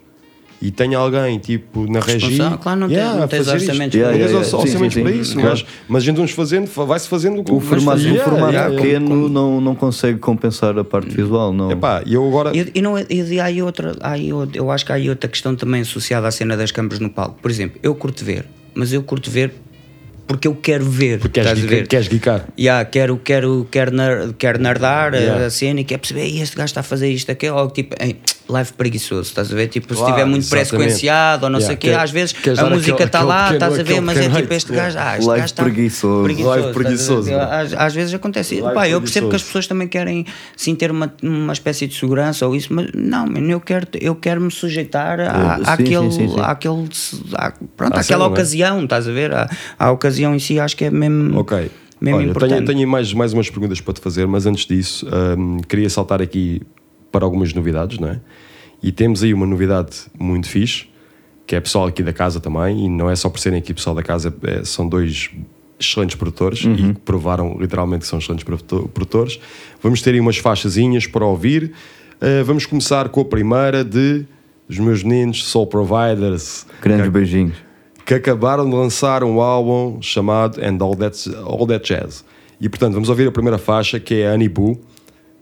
[0.62, 4.18] e tenho alguém tipo na regi Responsável, claro, não tens- não a tens orçamentos Yeah,
[4.18, 5.42] yeah, orçamentos sim, para sim, isso, sim.
[5.44, 8.82] mas, mas a gente vamos fazendo, vai-se fazendo o formato, Yeah, o formato yeah, yeah.
[8.82, 12.82] pequeno não, não consegue compensar a parte visual não Epá, e eu agora E, e,
[12.82, 15.82] não, é- e há aí outra, há eu acho que há aí outra questão também
[15.82, 17.38] associada à cena das câmaras no palco.
[17.42, 19.54] Por exemplo, eu curto ver, mas eu curto ver
[20.26, 21.20] porque eu quero ver.
[21.20, 21.88] porque queres, estás ver?
[21.88, 22.48] queres geekar.
[22.60, 25.46] Yeah, quero, quero, quero, ner, quero nerdar a- Yeah.
[25.46, 27.96] a cena e quero perceber "Ei, este gajo está a fazer isto, aquilo, ou tipo,
[28.50, 29.68] live preguiçoso, estás a ver?
[29.68, 30.70] Tipo, Claro, se estiver muito exatamente.
[30.70, 33.80] pré-sequenciado ou não Yeah, sei o quê, às vezes a música está lá, pequeno- estás
[33.80, 36.24] a ver, mas é tipo, este gajo, ah, este Live gajo está preguiçoso.
[36.50, 37.34] Live a preguiçoso.
[37.36, 38.62] Às, às vezes acontece.
[38.62, 40.26] Live Pá, eu percebo que as pessoas também querem
[40.56, 44.16] sim ter uma, uma espécie de segurança ou isso, mas não, mano, eu quero, eu
[44.16, 46.88] quero me sujeitar àquele,
[47.76, 48.28] pronto, àquela é?
[48.28, 49.34] ocasião, estás a ver?
[49.34, 51.70] À, à ocasião em si, acho que é mesmo, Ok.
[52.00, 52.54] mesmo Olha, importante.
[52.66, 55.06] tenho, tenho mais, mais umas perguntas para te fazer, mas antes disso,
[55.38, 56.62] hum, queria saltar aqui
[57.12, 58.20] para algumas novidades, não é?
[58.82, 60.86] E temos aí uma novidade muito fixe,
[61.46, 63.96] que é pessoal aqui da casa também, e não é só por serem aqui pessoal
[63.96, 65.30] da casa, é- são dois
[65.80, 69.40] excelentes produtores e que provaram literalmente que são excelentes produ- produtores.
[69.82, 71.72] Vamos ter aí umas faixazinhas para ouvir.
[72.20, 74.26] Uh, vamos começar com a primeira de
[74.68, 76.66] os meus meninos Soul Providers.
[76.82, 77.56] grandes beijinhos
[78.06, 82.24] que acabaram de lançar um álbum chamado And All That, All That Jazz.
[82.60, 84.80] E portanto, vamos ouvir a primeira faixa que é Honey Boo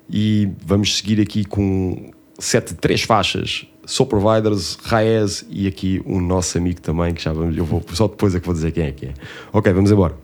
[0.10, 3.68] e vamos seguir aqui com sete, três faixas.
[3.86, 8.08] Soul Providers, Raez e aqui um nosso amigo também, que já vamos, eu vou, só
[8.08, 9.14] depois é que vou dizer quem é que é.
[9.54, 10.16] Ok, vamos embora.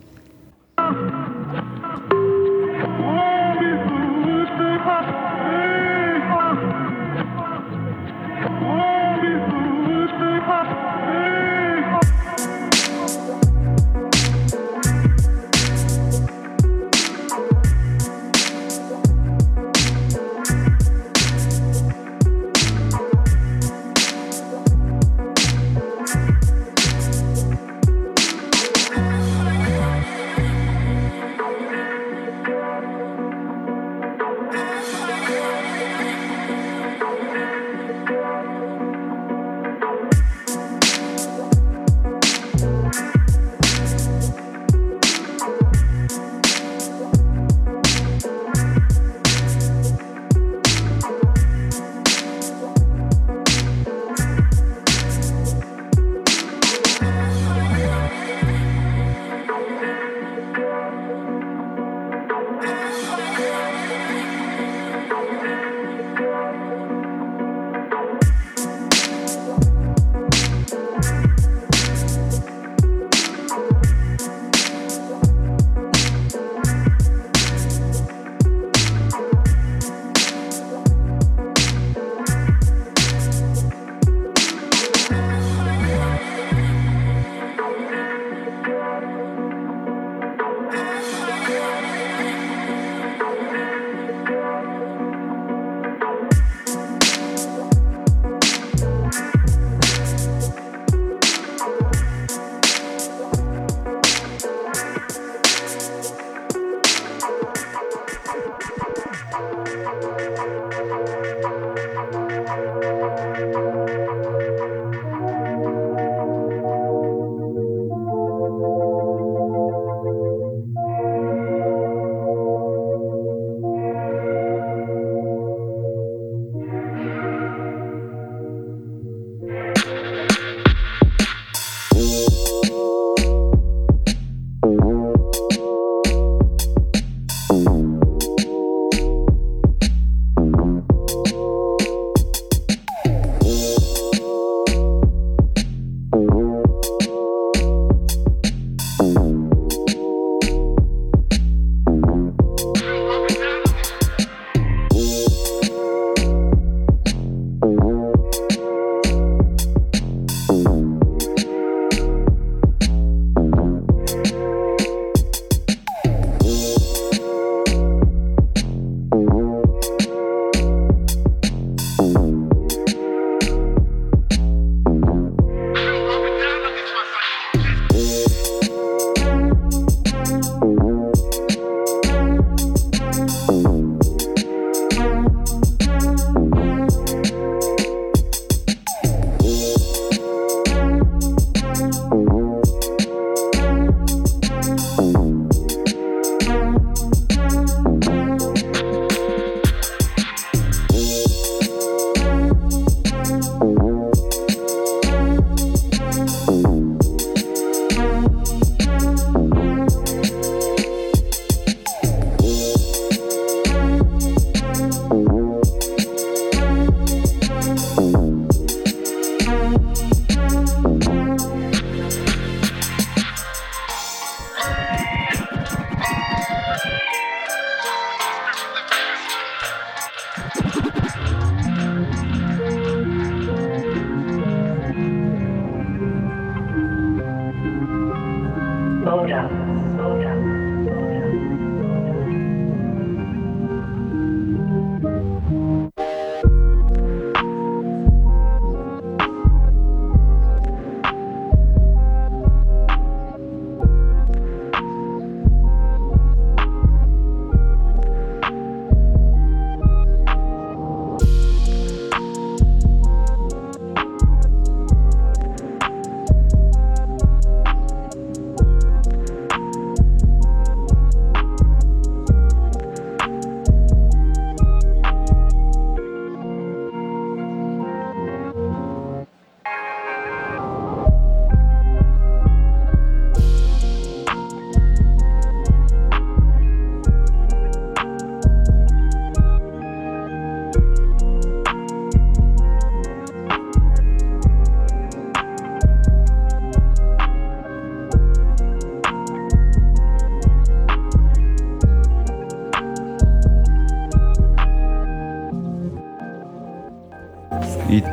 [109.42, 110.21] E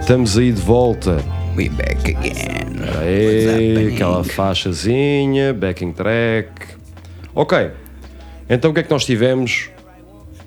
[0.10, 1.24] estamos aí de volta.
[1.56, 2.34] We back again.
[3.00, 6.50] Aí, aquela faixazinha, backing track.
[7.36, 7.70] Ok,
[8.50, 9.70] então o que é que nós tivemos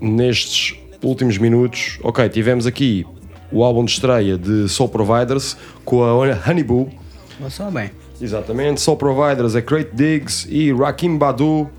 [0.00, 2.00] nestes últimos minutos?
[2.02, 3.06] Ok, tivemos aqui
[3.52, 6.90] o álbum de estreia de Soul Providers com a Honeyboo.
[7.38, 7.92] Mas só bem.
[8.20, 11.70] Exatamente, Soul Providers, a Crate Diggs e Rakim Badu.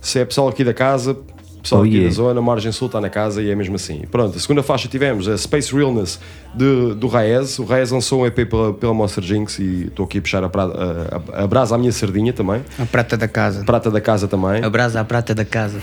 [0.00, 1.14] Se é pessoal aqui da casa,
[1.66, 2.08] pessoal Oh, aqui yeah.
[2.08, 4.02] da zona, Margem Sul está na casa e é mesmo assim.
[4.10, 6.18] Pronto, a segunda faixa tivemos a Space Realness
[6.54, 7.58] de, do Raez.
[7.58, 10.48] O Raez lançou um EP pela, pela Monster Jinx e estou aqui a puxar a,
[10.48, 12.62] pra- a- a- a brasa à minha sardinha também.
[12.78, 13.64] A prata da casa.
[13.64, 14.62] Prata da casa também.
[14.64, 15.78] A brasa à prata da casa.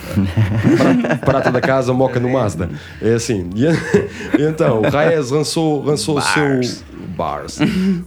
[1.25, 2.69] Prata da casa, moca no Mazda.
[3.01, 3.49] É assim.
[3.55, 6.61] E, e então, o Raez lançou, lançou o seu.
[7.15, 7.59] Bars.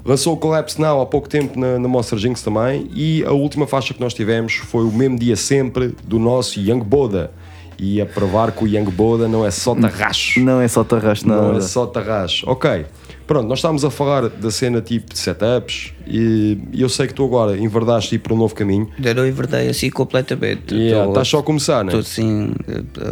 [0.04, 2.90] lançou o Collapse Now há pouco tempo na, na Monster Jinx também.
[2.92, 6.80] E a última faixa que nós tivemos foi o mesmo dia sempre do nosso Young
[6.82, 7.30] Boda.
[7.78, 10.40] E a provar que o Young Boda não é só tarracho.
[10.40, 11.58] Não é só tarrasto Não nada.
[11.58, 12.48] é só tarracho.
[12.48, 12.86] Ok.
[13.26, 17.24] Pronto, nós estávamos a falar da cena tipo de setups e, eu sei que tu
[17.24, 18.88] agora enverdaste ir para um novo caminho.
[19.02, 20.72] Eu inverdei assim completamente.
[20.74, 21.88] Yeah, estás só a começar, né?
[21.88, 22.52] Estou assim,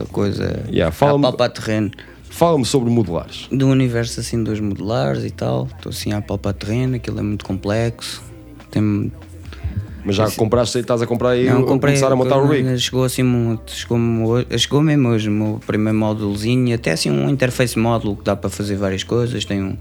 [0.03, 0.65] a coisa.
[0.71, 1.91] Yeah, a fala-me- palpar terreno.
[2.31, 3.49] Fala-me sobre modulares.
[3.51, 5.69] Do universo assim dos modulares e tal.
[5.77, 8.23] Estou assim a palpar terreno, aquilo é muito complexo.
[8.71, 9.13] Tem
[10.05, 12.79] Mas já compraste estás a comprar e Não, a começar a montar o rig.
[12.79, 13.99] Chegou assim, chegou,
[14.59, 18.51] chegou mesmo hoje o meu primeiro módulozinho, até assim um interface módulo que dá para
[18.51, 19.45] fazer várias coisas.
[19.47, 19.77] Tem um,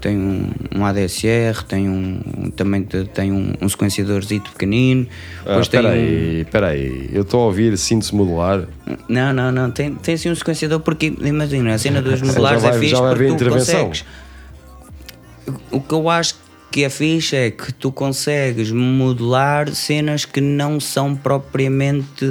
[0.00, 5.06] tem um, um ADSR, tem um, também te- tem um, um sequenciadorzito pequenino.
[5.44, 7.10] Ah, Espera um, aí, espera aí.
[7.12, 8.64] Eu estou a ouvir síntese modular.
[9.08, 9.70] Não, não, não.
[9.70, 13.00] Tem, tem assim um sequenciador porque, imagina, a cena dos modulares é vai- fixe já
[13.00, 13.88] vai porque haver tu intervenção.
[13.88, 14.04] consegues.
[15.70, 16.34] O que eu acho
[16.76, 22.26] que é fixe é que tu consegues modular cenas que não são propriamente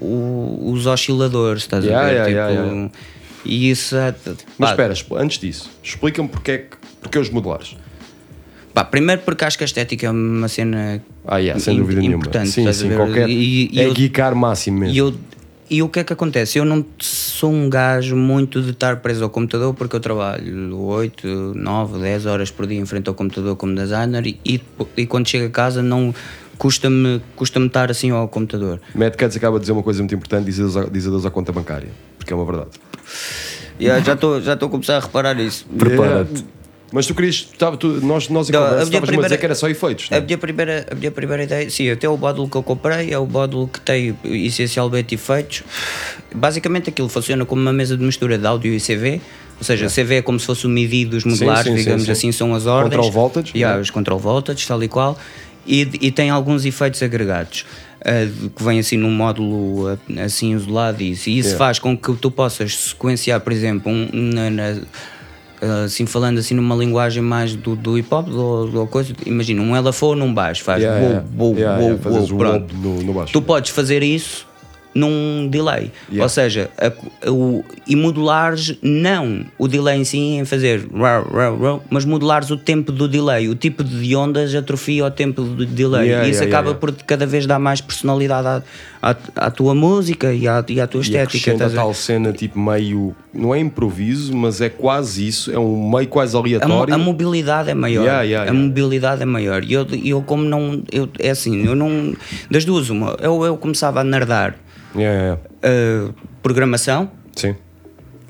[0.00, 2.30] o- os osciladores, estás Yeah, a ver?
[2.32, 2.90] yeah, tipo, yeah.
[3.44, 4.14] E isso é.
[4.56, 7.76] Mas espera, antes disso, explica-me porque é que porque os modulares.
[8.72, 12.16] pá, primeiro porque acho que a estética é uma cena Ah, yeah, sem dúvida nenhuma.
[12.16, 12.48] importante.
[12.48, 12.96] Sim, estás a sim, ver?
[12.96, 13.28] qualquer.
[13.28, 14.94] E- e é eu- geekar máximo mesmo.
[14.94, 15.14] E, eu,
[15.68, 16.58] e o que é que acontece?
[16.58, 21.26] Eu não sou um gajo muito de estar preso ao computador porque eu trabalho 8,
[21.54, 24.60] 9, 10 horas por dia em frente ao computador como designer e, e,
[24.96, 26.14] e quando chego a casa não
[26.58, 28.80] custa-me custa estar assim ao computador.
[28.94, 31.30] Mad Cats acaba de dizer uma coisa muito importante: diz adeus à- diz adeus à
[31.30, 31.88] conta bancária.
[32.18, 32.70] Porque é uma verdade.
[33.80, 35.66] Yeah, já estou já estou a começar a reparar isso.
[35.76, 36.44] Prepara-te.
[36.92, 37.48] Mas tu querias.
[37.58, 40.06] Tava, tu, nós, nós em conversa a a primeira- dizer que era só efeitos.
[40.10, 40.24] A não é?
[40.24, 43.26] minha, primeira, a minha primeira ideia, sim, até o módulo que eu comprei é o
[43.26, 45.62] módulo que tem essencialmente efeitos.
[46.34, 49.20] Basicamente aquilo funciona como uma mesa de mistura de áudio e CV.
[49.58, 52.12] Ou seja, CV é como se fosse o MIDI dos modulares, sim, sim, digamos sim.
[52.12, 52.94] assim, são as ordens.
[52.96, 53.82] Control voltage, Yeah, né?
[53.82, 55.18] os control voltage, tal e qual.
[55.66, 57.64] E, e tem alguns efeitos agregados.
[58.04, 61.58] ah, que vem assim num módulo ah, assim isolado e isso, e isso Yeah.
[61.58, 64.82] faz com que tu possas sequenciar, por exemplo, um, na- na- Uh,
[65.84, 69.74] assim falando assim numa linguagem mais do, do hip hop do, do coisa, imagina um
[69.74, 71.26] ela for num baixo faz Yeah, wow, yeah.
[71.36, 72.74] wow, Yeah, wow, yeah, fazes wow, pronto.
[72.74, 73.32] wow no- no baixo.
[73.32, 74.45] tu podes fazer isso
[74.96, 76.22] num delay Yeah.
[76.22, 81.58] ou seja a- o, e modulares não o delay em si em fazer rau, rau,
[81.58, 85.66] rau, mas modulares o tempo do delay o tipo de ondas atrofia o tempo do
[85.66, 88.46] delay Yeah, e isso yeah, acaba por cada vez dar mais personalidade
[89.02, 89.16] à, à,
[89.46, 91.74] à tua música e à, e à tua estética a ver?
[91.74, 93.14] tal cena tipo meio.
[93.34, 95.50] Não é improviso, mas é quase isso.
[95.52, 96.94] É um meio quase A, aleatório.
[96.94, 98.08] a mobilidade é maior.
[98.48, 99.62] A mobilidade é maior.
[99.62, 100.82] E eu, eu como não.
[100.90, 102.14] Eu, é assim, eu não.
[102.50, 103.16] Das duas, uma.
[103.20, 104.56] Eu, eu começava a nerdar
[104.96, 107.54] Yeah, yeah, uh, programação Sim.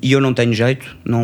[0.02, 0.86] e eu não tenho jeito.
[1.05, 1.22] Não.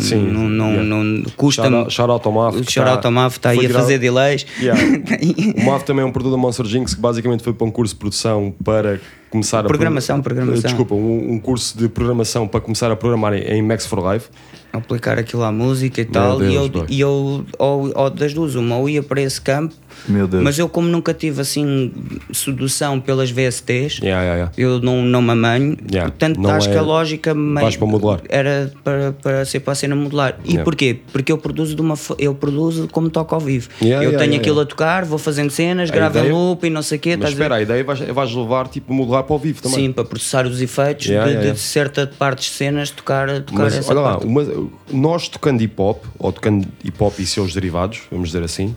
[0.00, 0.84] Sim, Não, não, yeah.
[0.84, 1.70] não custa-me.
[1.76, 4.46] Shout- shout out ao Maf, que Shout tá- ao Maf, está aí a fazer delays.
[5.56, 7.94] O MAV também é um produto da Monster Jinx que basicamente foi para um curso
[7.94, 9.00] de produção para
[9.30, 9.64] começar a.
[9.64, 10.62] Programação, pro- programação.
[10.68, 14.28] Desculpa, um, um curso de programação para começar a programar em, em Max for Life.
[14.72, 16.42] aplicar aquilo à música e tal.
[16.42, 19.74] e eu, Deus, e eu ou, ou das duas, uma, ou ia para esse campo,
[20.08, 20.42] Meu Deus.
[20.42, 21.92] mas eu, como nunca tive assim
[22.32, 24.52] sedução pelas VSTs, Yeah, yeah, yeah.
[24.56, 27.86] eu não, não me amanho, Yeah, portanto não acho é- que a lógica meio- para
[27.86, 28.20] modular.
[28.28, 30.38] era para, para ser para a cena modular.
[30.44, 30.64] E Yeah.
[30.64, 30.98] porquê?
[31.12, 33.68] Porque eu produzo de uma eu produzo como toco ao vivo.
[33.80, 34.62] Yeah, eu yeah, tenho yeah, aquilo yeah.
[34.62, 37.16] a tocar, vou fazendo cenas, A gravo em ideia- loop e não sei o quê.
[37.16, 39.86] Mas espera, a ideia vais, vais levar tipo modular para o vivo também.
[39.86, 43.64] Sim, para processar os efeitos Yeah, de, yeah, de certa parte de cenas, tocar, tocar
[43.64, 44.26] Mas essa olha lá, parte.
[44.26, 48.74] uma- nós tocando hip hop, ou tocando hip hop e seus derivados, vamos dizer assim,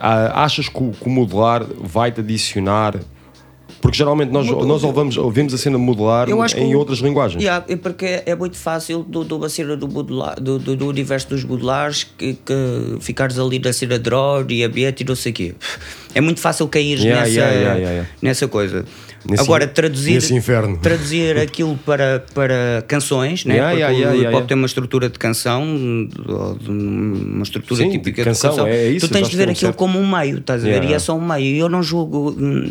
[0.00, 2.98] achas que o, que o modular vai-te adicionar?
[3.80, 7.42] Porque geralmente nós, nós ouvimos, ouvimos a cena modular em outras linguagens.
[7.42, 11.28] Yeah, é porque é muito fácil do, do, cena do, modular, do, do, do universo
[11.28, 15.32] dos modulares que, que ficares ali na cena draw e a beat e não sei
[15.32, 15.54] o quê.
[16.18, 18.84] É muito fácil cair Yeah, nessa, yeah, nessa coisa.
[19.28, 20.20] Nesse- Agora, traduzir,
[20.80, 23.54] traduzir aquilo para, para canções, né?
[23.54, 25.64] Yeah, porque yeah, o hip hop tem uma estrutura de canção,
[26.60, 28.72] de uma estrutura Sim, típica canção, de canção.
[28.72, 29.76] é isso, tu tens de é ver um aquilo certo.
[29.76, 30.84] como um meio, estás a ver?
[30.84, 31.44] E é só um meio.
[31.44, 32.30] E eu não julgo.
[32.38, 32.70] hum,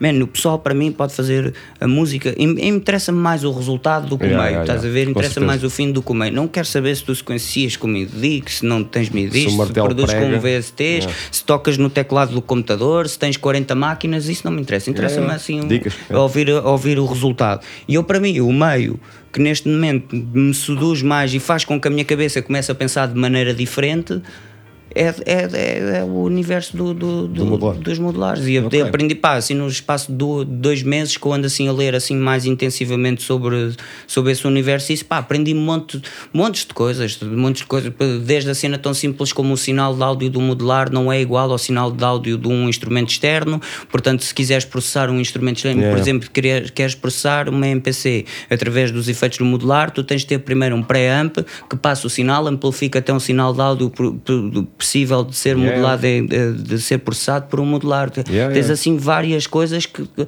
[0.00, 2.34] Man, o pessoal para mim pode fazer a música.
[2.38, 5.04] Interessa-me mais o resultado do que o meio, estás a ver?
[5.06, 5.46] Com Interessa certeza.
[5.46, 6.32] mais o fim do que o meio.
[6.32, 10.14] Não quero saber se tu sequencias com MIDI, se não tens MIDI, Se se, produzes
[10.14, 10.38] com prega.
[10.60, 11.12] VSTs, Yeah.
[11.30, 14.90] se tocas no teclado do computador, se tens 40 máquinas, isso não me interessa.
[14.90, 17.64] Interessa-me Yeah, assim Dicas, ouvir, ouvir o resultado.
[17.86, 18.98] E eu, para mim, o meio
[19.32, 22.74] que neste momento me seduz mais e faz com que a minha cabeça comece a
[22.74, 24.20] pensar de maneira diferente.
[24.94, 25.14] É, é,
[25.52, 27.76] é, é o universo do, do, do- modular.
[27.76, 28.80] dos modulares e eu Ok.
[28.82, 31.94] aprendi pá, assim no espaço de do- dois meses que eu ando assim a ler
[31.94, 33.72] assim mais intensivamente sobre,
[34.06, 36.00] sobre esse universo e isso pá, aprendi um monte,
[36.32, 37.92] montes de coisas montes de coisas,
[38.24, 41.50] desde a cena tão simples como o sinal de áudio do modular não é igual
[41.50, 43.60] ao sinal de áudio de um instrumento externo
[43.90, 45.94] portanto se quiseres processar um instrumento externo, Yeah.
[45.96, 50.26] por exemplo queres, queres processar uma MPC através dos efeitos do modular, tu tens de
[50.28, 51.36] ter primeiro um pré-amp
[51.68, 53.92] que passa o sinal, amplifica até um sinal de áudio
[54.78, 55.70] possível de ser Yeah.
[55.76, 58.10] modulado, de, de- ser processado por um modular.
[58.28, 60.02] Yeah, tens assim várias coisas que.
[60.04, 60.26] que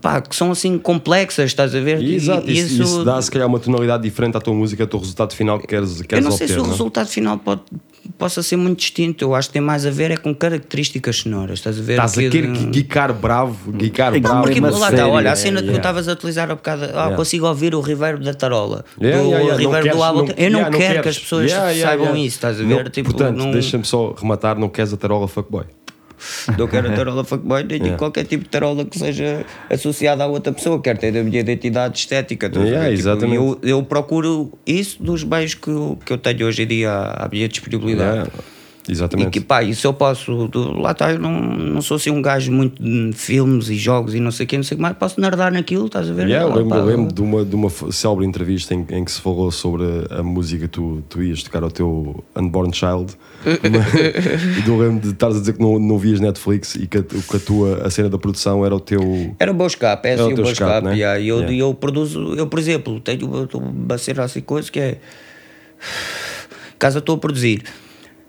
[0.00, 2.00] pá, que são assim complexas, estás a ver?
[2.02, 4.86] E- Exato, e isso, isso dá se calhar uma tonalidade diferente à tua música, ao
[4.86, 6.54] teu resultado final que queres, Eu queres não sei obter.
[6.54, 6.70] se o não é?
[6.72, 7.60] resultado final pode,
[8.18, 9.24] possa ser muito distinto.
[9.24, 11.92] Eu acho que tem mais a ver é com características sonoras, estás a ver?
[11.94, 14.42] Estás a Que- querer guicar bravo, guicar É que bravo.
[14.42, 15.78] Porque Uma lá está, olha, a é, cena que tu yeah.
[15.78, 17.16] estavas a utilizar há bocado, ah, Yeah.
[17.16, 20.26] consigo ouvir o reverb da tarola, Yeah, do yeah, yeah, não reverb queres- do álbum.
[20.26, 21.16] não- eu não yeah, quero que queres.
[21.16, 22.26] as pessoas Yeah, yeah, saibam yeah.
[22.26, 22.90] isso, estás a Não, ver?
[22.90, 25.64] tipo, portanto, não, deixa-me só rematar, não queres a tarola fuckboy.
[26.58, 27.98] Não quero a tarola fuckboy, nem Yeah.
[27.98, 31.98] qualquer tipo de tarola que seja associada a outra pessoa, quero ter a minha identidade
[31.98, 32.50] estética.
[32.54, 36.66] Yeah, Tipo, eu, eu procuro isso dos meios que eu, que eu tenho hoje em
[36.66, 38.16] dia à à minha disponibilidade.
[38.18, 38.30] Yeah,
[38.88, 39.30] E Exatamente.
[39.30, 42.52] que pá, isso eu posso, do- lá está, eu não, não sou assim um gajo
[42.52, 44.96] muito de filmes e jogos e não sei o que, não sei o que mais,
[44.96, 46.28] posso nardar naquilo, estás a ver?
[46.28, 49.04] Yeah, eu Ah, lembro, pá, eu lembro de uma, de uma célebre entrevista em, em
[49.04, 53.14] que se falou sobre a música que tu, tu ias tocar ao teu Unborn Child.
[54.64, 57.02] e eu lembro de estares a dizer que não, não vias Netflix e que a,
[57.02, 59.34] que a tua a cena da produção era o teu.
[59.38, 60.86] Era o meu escape, é o assim o meu escape, escape.
[60.86, 60.94] né?
[60.94, 61.54] yeah, e eu, Yeah.
[61.54, 64.98] e eu produzo, eu por exemplo, tenho uma, uma cena assim, coisa que é.
[66.78, 67.62] Caso eu estou a produzir,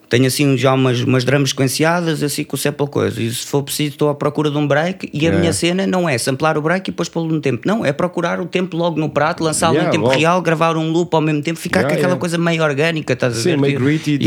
[0.10, 3.22] tenho assim já umas, umas drums sequenciadas, assim com sempre coisa.
[3.22, 5.10] E se for preciso, estou à procura de um break.
[5.14, 5.40] E a Yeah.
[5.40, 7.68] minha cena não é samplar o break e depois pô-lo no tempo.
[7.68, 10.18] Não, é procurar o tempo logo no prato, lançá-lo Yeah, em tempo logo.
[10.18, 13.38] real, gravar um loop ao mesmo tempo, ficar Yeah, com aquela coisa meio orgânica, estás
[13.38, 13.58] a Sim, ver?
[13.58, 14.18] meio Tipo, gritty,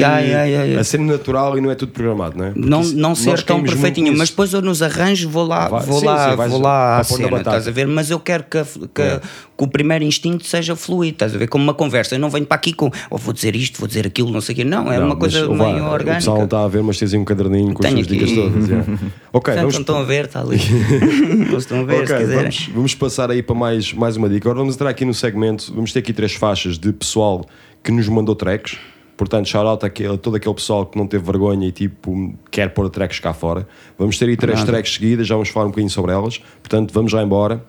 [0.78, 2.50] a cena natural e não é tudo programado, não é?
[2.50, 6.00] Porque não, não ser tão perfeitinho, mas depois eu nos arranjos vou lá, Vai- vou
[6.00, 7.86] sim, lá, sim, vais vou lá à cena, estás a ver?
[7.86, 9.20] Mas eu quero que, a- que,
[9.56, 11.46] que o primeiro instinto seja fluido, estás a ver?
[11.48, 12.14] Como uma conversa.
[12.14, 14.52] Eu não venho para aqui com oh, vou dizer isto, vou dizer aquilo, não sei
[14.54, 14.64] o quê.
[14.64, 16.14] Não, é Não, uma coisa vá, meio O orgânica.
[16.16, 18.30] pessoal não está a ver, mas tens aí um caderninho com as Tenho tuas dicas
[18.30, 18.40] aqui.
[18.50, 18.68] todas.
[18.68, 18.92] yeah.
[19.32, 20.56] ok, Portanto, vamos, não estão a ver, está ali.
[21.58, 22.36] estão a ver, se Ok, quiserem.
[22.42, 24.48] vamos, vamos passar aí para mais, mais uma dica.
[24.48, 25.72] Agora vamos entrar aqui no segmento.
[25.74, 27.44] Vamos ter aqui três faixas de pessoal
[27.82, 28.76] que nos mandou tracks.
[29.16, 32.88] Portanto, shout out a todo aquele pessoal que não teve vergonha e tipo quer pôr
[32.88, 33.68] tracks cá fora.
[33.98, 34.72] Vamos ter aí três Nada.
[34.72, 36.38] tracks seguidas, já vamos falar um bocadinho sobre elas.
[36.62, 37.62] Portanto, vamos já embora.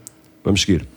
[0.45, 0.87] Vamos seguir.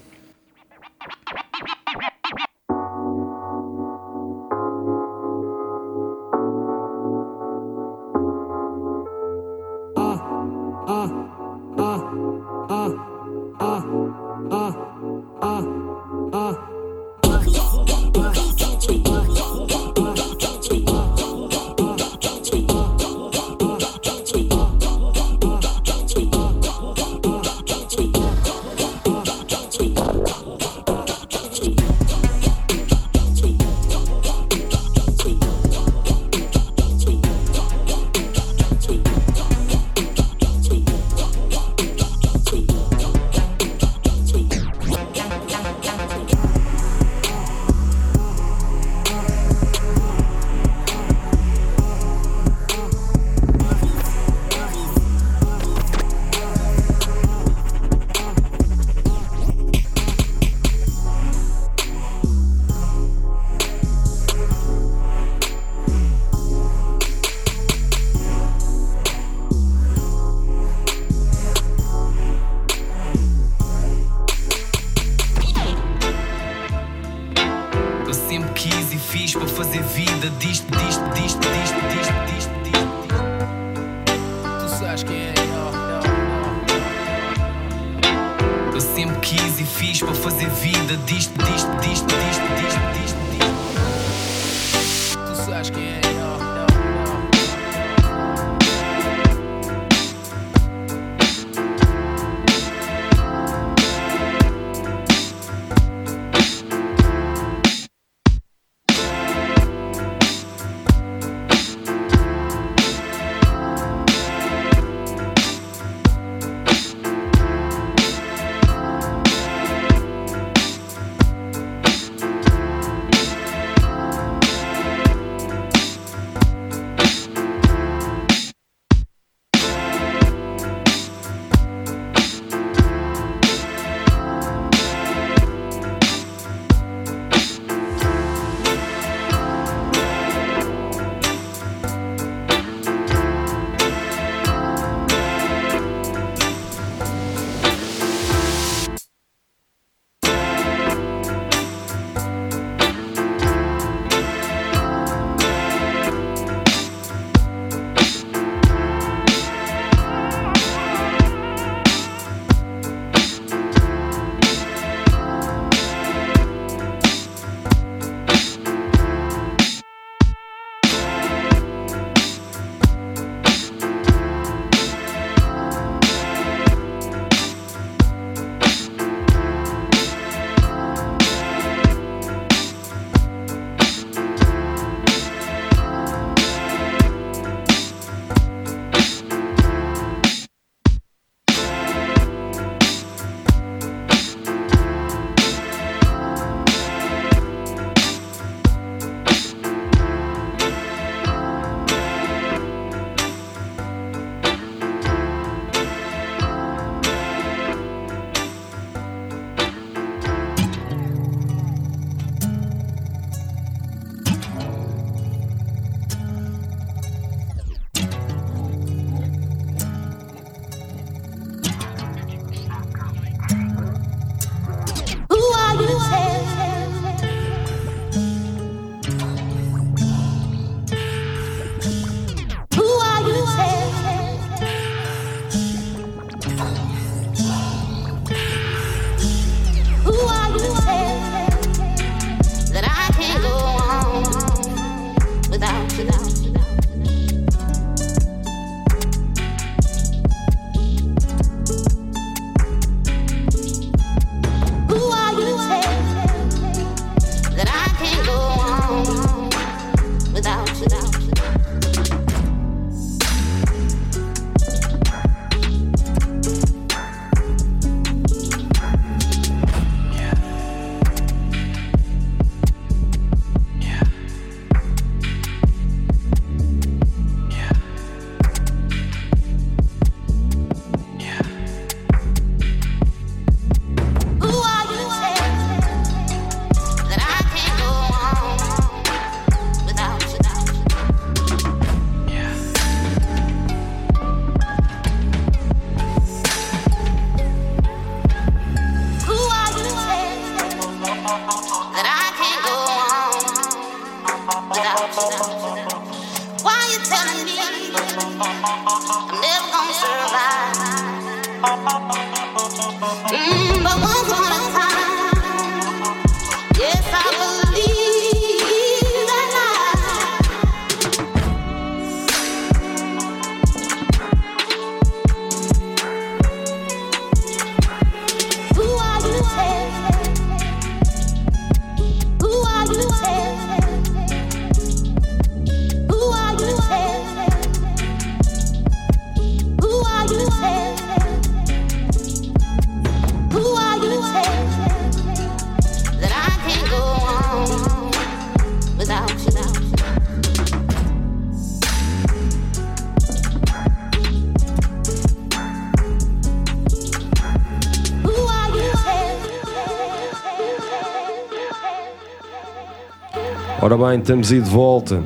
[363.94, 365.22] Ora bem, estamos aí de volta.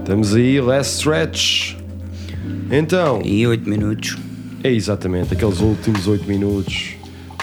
[0.00, 1.76] Estamos aí, last stretch.
[2.70, 4.18] Então, E 8 minutos.
[4.62, 6.96] é exatamente, aqueles últimos 8 minutos.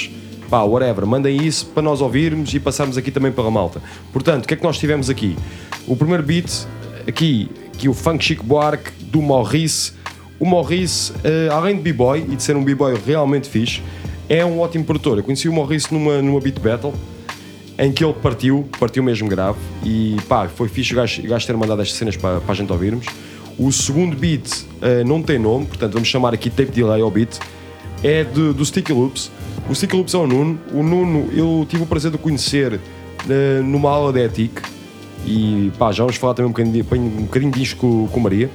[0.50, 1.06] pá, whatever.
[1.06, 3.82] Mandem isso para nós ouvirmos e passarmos aqui também pela malta.
[4.14, 5.36] Portanto, o que é que nós tivemos aqui?
[5.88, 6.66] O primeiro beat,
[7.08, 9.94] aqui, que o Funk Chico Buarque, do Maurice.
[10.40, 13.82] O Maurice, eh, além de b-boy e de ser um b-boy realmente fixe,
[14.30, 15.18] é um ótimo produtor.
[15.18, 16.94] Eu conheci o Maurice numa, numa beat battle
[17.80, 21.56] em que ele partiu, partiu mesmo grave e pá, foi fixe o gajo, gajo ter
[21.56, 23.06] mandado estas cenas para, para a gente ouvirmos.
[23.58, 27.40] O segundo beat eh, não tem nome, portanto vamos chamar aqui Tape Delay ao beat,
[28.04, 29.32] é de- do Sticky Loops.
[29.70, 30.60] O Sticky Loops é o Nuno.
[30.72, 32.80] O Nuno, eu tive o prazer de o conhecer
[33.30, 34.62] eh, numa aula de Ethic
[35.26, 38.50] e pá, já vamos falar também um bocadinho, um bocadinho disto com, com Maria.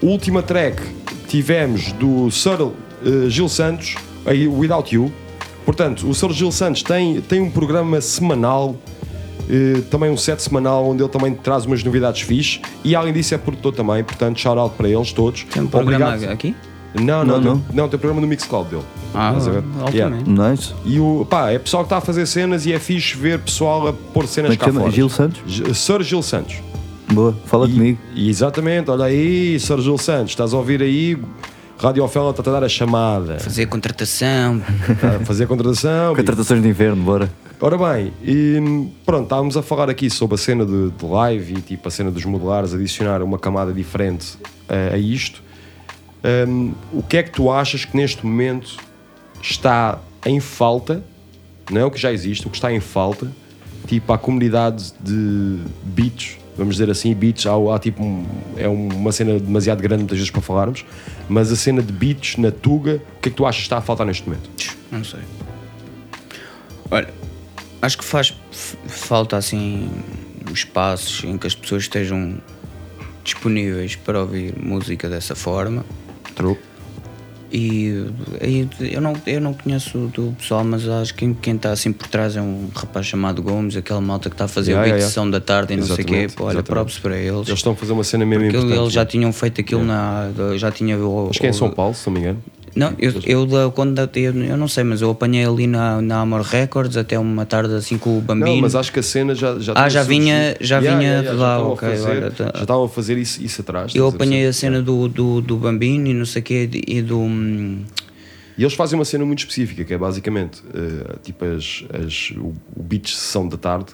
[0.00, 0.82] Última track
[1.28, 2.58] tivemos do Sir
[3.04, 3.94] eh, Gil Santos,
[4.24, 5.12] aí, Without You.
[5.64, 6.32] Portanto, o Sr.
[6.32, 8.74] Gil Santos tem, tem um programa semanal,
[9.48, 13.34] eh, também um set semanal, onde ele também traz umas novidades fixe e além disso
[13.34, 15.44] é produtor também, portanto, shout out para eles todos.
[15.44, 16.32] Tem um programa Obrigado.
[16.32, 16.56] aqui?
[16.94, 17.88] Não, não, Não, não, não.
[17.88, 18.82] tem programa no Mixcloud dele.
[19.14, 19.34] Ah,
[19.82, 20.28] altamente.
[20.28, 20.74] Nice.
[20.84, 23.88] E o, pá, é pessoal que está a fazer cenas e é fixe ver pessoal
[23.88, 24.80] a pôr cenas Como é cá chama?
[24.80, 24.92] fora.
[24.92, 25.40] Gil Santos?
[25.46, 26.02] G- Sr.
[26.02, 26.56] Gil Santos.
[27.12, 27.98] Boa, fala E- comigo.
[28.14, 29.80] E exatamente, olha aí, Sr.
[29.80, 31.16] Gil Santos, estás a ouvir aí?
[31.78, 33.38] Rádio Ofela está a dar a chamada.
[33.40, 34.62] Fazer contratação.
[35.02, 36.14] A fazer a contratação.
[36.14, 37.28] Contratações de inverno, bora.
[37.60, 41.60] Ora bem, e, pronto, estávamos a falar aqui sobre a cena de, de live e
[41.60, 44.36] tipo a cena dos modulares, adicionar uma camada diferente
[44.68, 45.42] eh, a isto.
[46.24, 48.76] Hum, o que é que tu achas que neste momento
[49.42, 51.02] está em falta,
[51.70, 53.30] não é o que já existe, o que está em falta,
[53.88, 58.24] tipo à comunidade de beats, vamos dizer assim, beats, há, há tipo um-
[58.56, 60.84] é uma cena demasiado grande muitas vezes para falarmos,
[61.28, 63.78] mas a cena de beats na Tuga, o que é que tu achas que está
[63.78, 64.48] a faltar neste momento?
[64.92, 65.20] Não sei.
[66.90, 67.08] Olha,
[67.80, 68.32] acho que faz
[68.86, 69.90] falta assim
[70.52, 72.38] espaços em que as pessoas estejam
[73.24, 75.84] disponíveis para ouvir música dessa forma.
[76.34, 76.56] True.
[77.54, 78.06] E
[78.40, 82.06] aí eu não, eu não conheço do pessoal, mas acho que quem- está assim por
[82.08, 84.96] trás é um rapaz chamado Gomes, aquela malta que está a fazer Yeah, o beat
[85.00, 86.02] yeah, sessão da tarde e não sei o quê.
[86.02, 86.68] Exatamente, Pô, olha, exatamente.
[86.70, 87.46] props para eles.
[87.48, 88.80] Eles estão a fazer uma cena mesmo Porque importante.
[88.80, 90.30] eles já tinham feito aquilo na.
[90.56, 90.96] Já tinha.
[90.98, 92.42] o- Acho que é em São Paulo, se não me engano.
[92.74, 96.96] Não, eu, eu, quando eu, não sei, mas eu apanhei ali na, na Amor Records
[96.96, 98.46] até uma tarde assim com o Bambino.
[98.54, 101.58] Não, mas acho que a cena já já Ah, já vinha- já vinha de lá,
[101.58, 102.50] já ok, fazer- olha, tá.
[102.54, 103.94] Já estavam a fazer isso, isso atrás.
[103.94, 107.18] eu apanhei a cena do, do, do Bambino e não sei o quê e do.
[107.18, 107.82] hum,
[108.56, 112.54] E eles fazem uma cena muito específica, que é basicamente eh, tipo as, as, o,
[112.76, 113.92] o beat de sessão da tarde.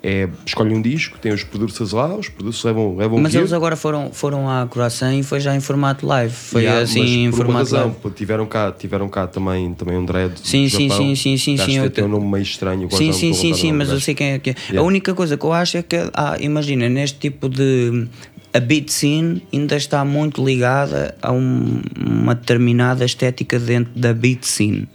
[0.00, 3.74] É, escolhem um disco, tem os producers lá, os producers levam, levam Mas eles agora
[3.74, 6.32] foram, foram à Croissant e foi já em formato live.
[6.32, 8.14] Foi Yeah, assim em formato razão, live.
[8.14, 11.04] tiveram cá, tiveram cá também, também um dread Sim, sim, Japão.
[11.04, 12.88] sim, sim, sim, sim, que eu um nome meio estranho.
[12.92, 14.54] Sim, sim, sim, sim, mas eu sei quem é que é.
[14.68, 14.80] Yeah.
[14.80, 18.06] A única coisa que eu acho é que, ah, imagina, neste tipo de.
[18.54, 24.44] A beat scene ainda está muito ligada a um- uma determinada estética dentro da beat
[24.44, 24.88] scene.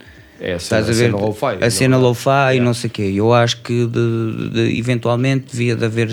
[0.46, 1.10] É a cena, Estás a ver?
[1.10, 1.64] cena lo-fi.
[1.64, 1.98] A cena é?
[1.98, 3.12] lo-fi e não sei o quê.
[3.16, 6.10] Eu acho que de- de- eventualmente devia de haver.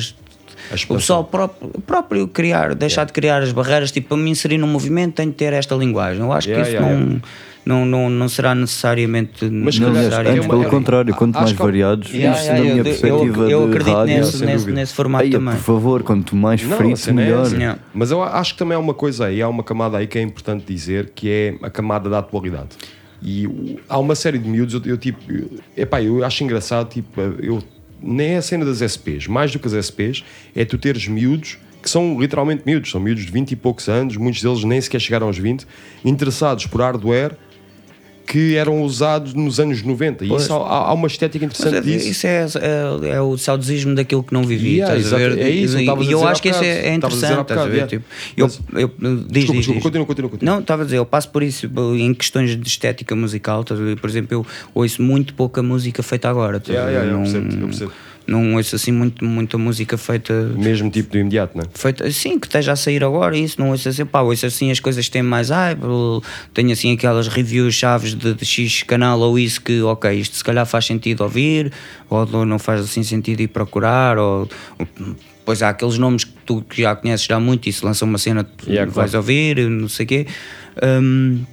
[0.72, 4.58] A O pessoal próprio, próprio criar, deixar de criar as barreiras, tipo, para me inserir
[4.58, 6.22] num movimento tem de ter esta linguagem.
[6.24, 7.28] Eu acho Yeah, que isso yeah, não, yeah.
[7.64, 9.46] Não, não, não será necessariamente.
[9.50, 10.10] Mas Não, é
[10.48, 13.60] pelo é- contrário, quanto acho mais que- variados, Yeah, isso yeah, na minha perspectiva eu
[13.60, 14.18] de acredito rádio.
[14.18, 15.56] nesse, nesse, formato também.
[15.56, 17.48] por favor, quanto mais frito, é melhor.
[17.52, 17.78] Yeah.
[17.94, 20.22] Mas eu acho que também há uma coisa aí, há uma camada aí que é
[20.22, 22.70] importante dizer, que é a camada da atualidade.
[23.22, 27.22] E há uma série de miúdos, eu, eu tipo, eu, epá, eu acho engraçado, tipo,
[27.22, 27.64] eu,
[28.02, 30.24] nem é a cena das SPs, mais do que as SPs,
[30.56, 34.16] é tu teres miúdos que são literalmente miúdos, são miúdos de 20 e poucos anos,
[34.16, 35.66] muitos deles nem sequer chegaram aos 20,
[36.06, 37.36] interessados por hardware
[38.32, 40.24] que eram usados nos anos 90.
[40.24, 42.08] E isso há, há uma estética interessante é, disso.
[42.08, 44.76] isso é, é, é o saudosismo daquilo que não vivi.
[44.78, 45.32] Yeah, estás a ver?
[45.32, 45.44] exato.
[45.44, 46.78] É isso, E- E eu acho que isso bocado.
[46.80, 47.34] é, é interessante.
[47.34, 47.42] A ver?
[47.44, 48.06] bocado, Tipo,
[48.38, 48.56] yeah.
[48.74, 49.84] eu, eu, diz, Desculpa, diz, desculpa, diz.
[49.84, 50.54] continua, continua, continua.
[50.54, 53.66] Não, estava a dizer, eu passo por isso em questões de estética musical.
[53.66, 56.62] Por exemplo, eu ouço muito pouca música feita agora.
[56.70, 57.92] Yeah, yeah, eu percebo, eu percebo.
[58.32, 60.34] Não ouço assim muito, muita música feita.
[60.56, 61.68] Mesmo tipo do imediato, não é?
[61.74, 64.80] feito assim, que esteja a sair agora, isso, não ouço assim, pá, ouço assim as
[64.80, 65.82] coisas que têm mais hype,
[66.54, 70.44] tenho assim aquelas reviews chaves de, de X canal ou isso que, ok, isto se
[70.44, 71.72] calhar faz sentido ouvir,
[72.10, 74.48] ou não faz assim sentido ir procurar, ou,
[75.46, 78.18] pois há aqueles nomes que tu que já conheces já muito e se lança uma
[78.18, 79.18] cena tu Yeah, vais claro.
[79.18, 80.28] ouvir, não sei o quê.
[80.82, 81.44] Hum,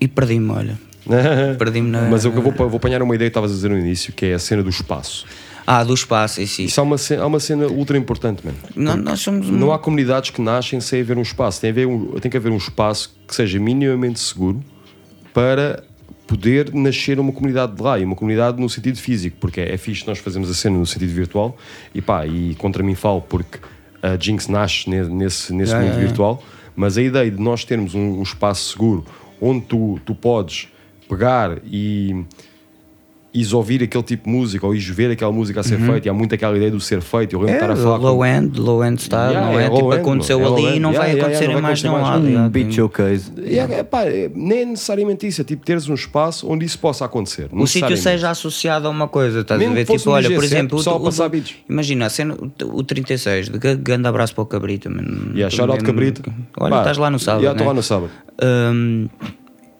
[0.00, 0.78] e perdi-me, olha.
[1.58, 2.02] Perdi-me na.
[2.10, 4.34] Mas eu vou, vou apanhar uma ideia que estavas a dizer no início, que é
[4.34, 5.24] a cena do espaço.
[5.66, 6.62] Ah, do espaço, isso.
[6.62, 8.56] Isso é uma cena, é uma cena ultra importante, mano.
[8.76, 9.48] Não, nós somos.
[9.50, 11.60] Não há comunidades que nascem sem haver um espaço.
[11.60, 14.62] Tem, haver um- tem que haver um espaço que seja minimamente seguro
[15.34, 15.82] para
[16.26, 17.98] poder nascer uma comunidade de lá.
[17.98, 20.86] E uma comunidade no sentido físico, porque é, é fixe nós fazemos a cena no
[20.86, 21.56] sentido virtual.
[21.94, 23.58] E pá, e contra mim falo porque
[24.02, 26.06] a Jinx nasce ne- nesse, nesse Yeah, mundo yeah.
[26.06, 26.42] virtual.
[26.76, 29.04] Mas a ideia de nós termos um, um espaço seguro
[29.40, 30.68] onde tu, tu podes
[31.08, 32.24] pegar e
[33.38, 36.10] ires ouvir aquele tipo de música ou ires ver aquela música a ser feita e
[36.10, 37.34] há muito aquela ideia do ser feito.
[37.36, 37.60] Eu lembro Uhum.
[37.60, 39.64] É, estar a falar com- low end, low end style, Yeah, não é?
[39.64, 40.96] é tipo, low end, aconteceu é ali e não end.
[40.98, 42.26] vai Yeah, yeah, acontecer yeah, não vai mais nenhum lado.
[42.26, 43.32] yeah, Um beat showcase.
[43.44, 46.78] E é, pá, é- nem é necessariamente isso, é tipo teres um espaço onde isso
[46.78, 47.48] possa acontecer.
[47.52, 49.84] o sítio seja associado a uma coisa, estás Mesmo a ver?
[49.86, 53.58] Tipo, um olha, por exemplo, o, o- o- imagina a cena, o, o 36, de
[53.76, 54.90] grande abraço para o Cabrito.
[54.90, 55.32] mano.
[55.34, 56.22] Yeah, shout out Cabrito.
[56.58, 57.42] Olha, estás lá no sábado.
[57.42, 57.68] yeah, estou né?
[57.68, 58.10] lá no sábado.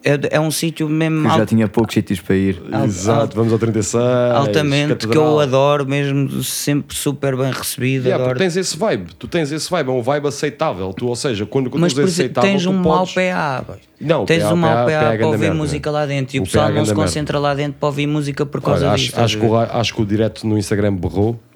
[0.03, 2.61] É, é um sítio mesmo Eu já tinha poucos sítios para ir.
[2.85, 4.03] Exato, vamos ao 36.
[4.35, 5.39] altamente, que eu catedral.
[5.39, 8.03] adoro, mesmo sempre super bem recebido.
[8.05, 8.37] Yeah, adoro.
[8.37, 10.93] porque tens esse vibe, tu tens esse vibe, é um vibe aceitável.
[10.93, 13.13] Tu, ou seja, quando, quando Mas tu aceitável, tens tu um mau podes...
[13.15, 13.63] PA.
[13.67, 13.77] boy.
[13.99, 15.55] Não, tens PA, um mau PA, PA, PA é para ouvir merda.
[15.55, 17.09] música lá dentro e o, O pessoal PA é não se grande merda.
[17.09, 19.13] concentra lá dentro para ouvir música por causa Olha, disso.
[19.15, 20.97] acho, acho, que o, acho que o direto no Instagram?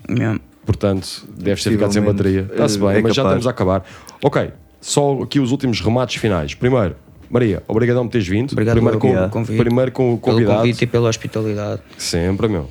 [0.09, 0.39] Yeah.
[0.65, 2.47] portanto, deves ter ficado sem bateria.
[2.51, 3.37] Está-se eh, bem, é mas já capaz.
[3.37, 3.83] estamos a acabar.
[4.23, 4.51] Ok,
[4.81, 6.53] só aqui os últimos remates finais.
[6.55, 6.95] Primeiro,
[7.31, 8.51] Maria, obrigadão por teres vindo.
[8.51, 9.57] Obrigado primeiro, pelo com, convite.
[9.57, 10.57] primeiro com o Pelo convidado.
[10.59, 11.81] convite e pela hospitalidade.
[11.97, 12.67] Sempre, meu.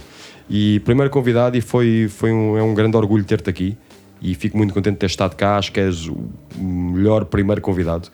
[0.48, 3.76] E primeiro convidado e foi, foi um, é um grande orgulho ter-te aqui.
[4.20, 5.56] E fico muito contente de ter estado cá.
[5.56, 6.16] Acho que és o
[6.58, 8.08] melhor primeiro convidado.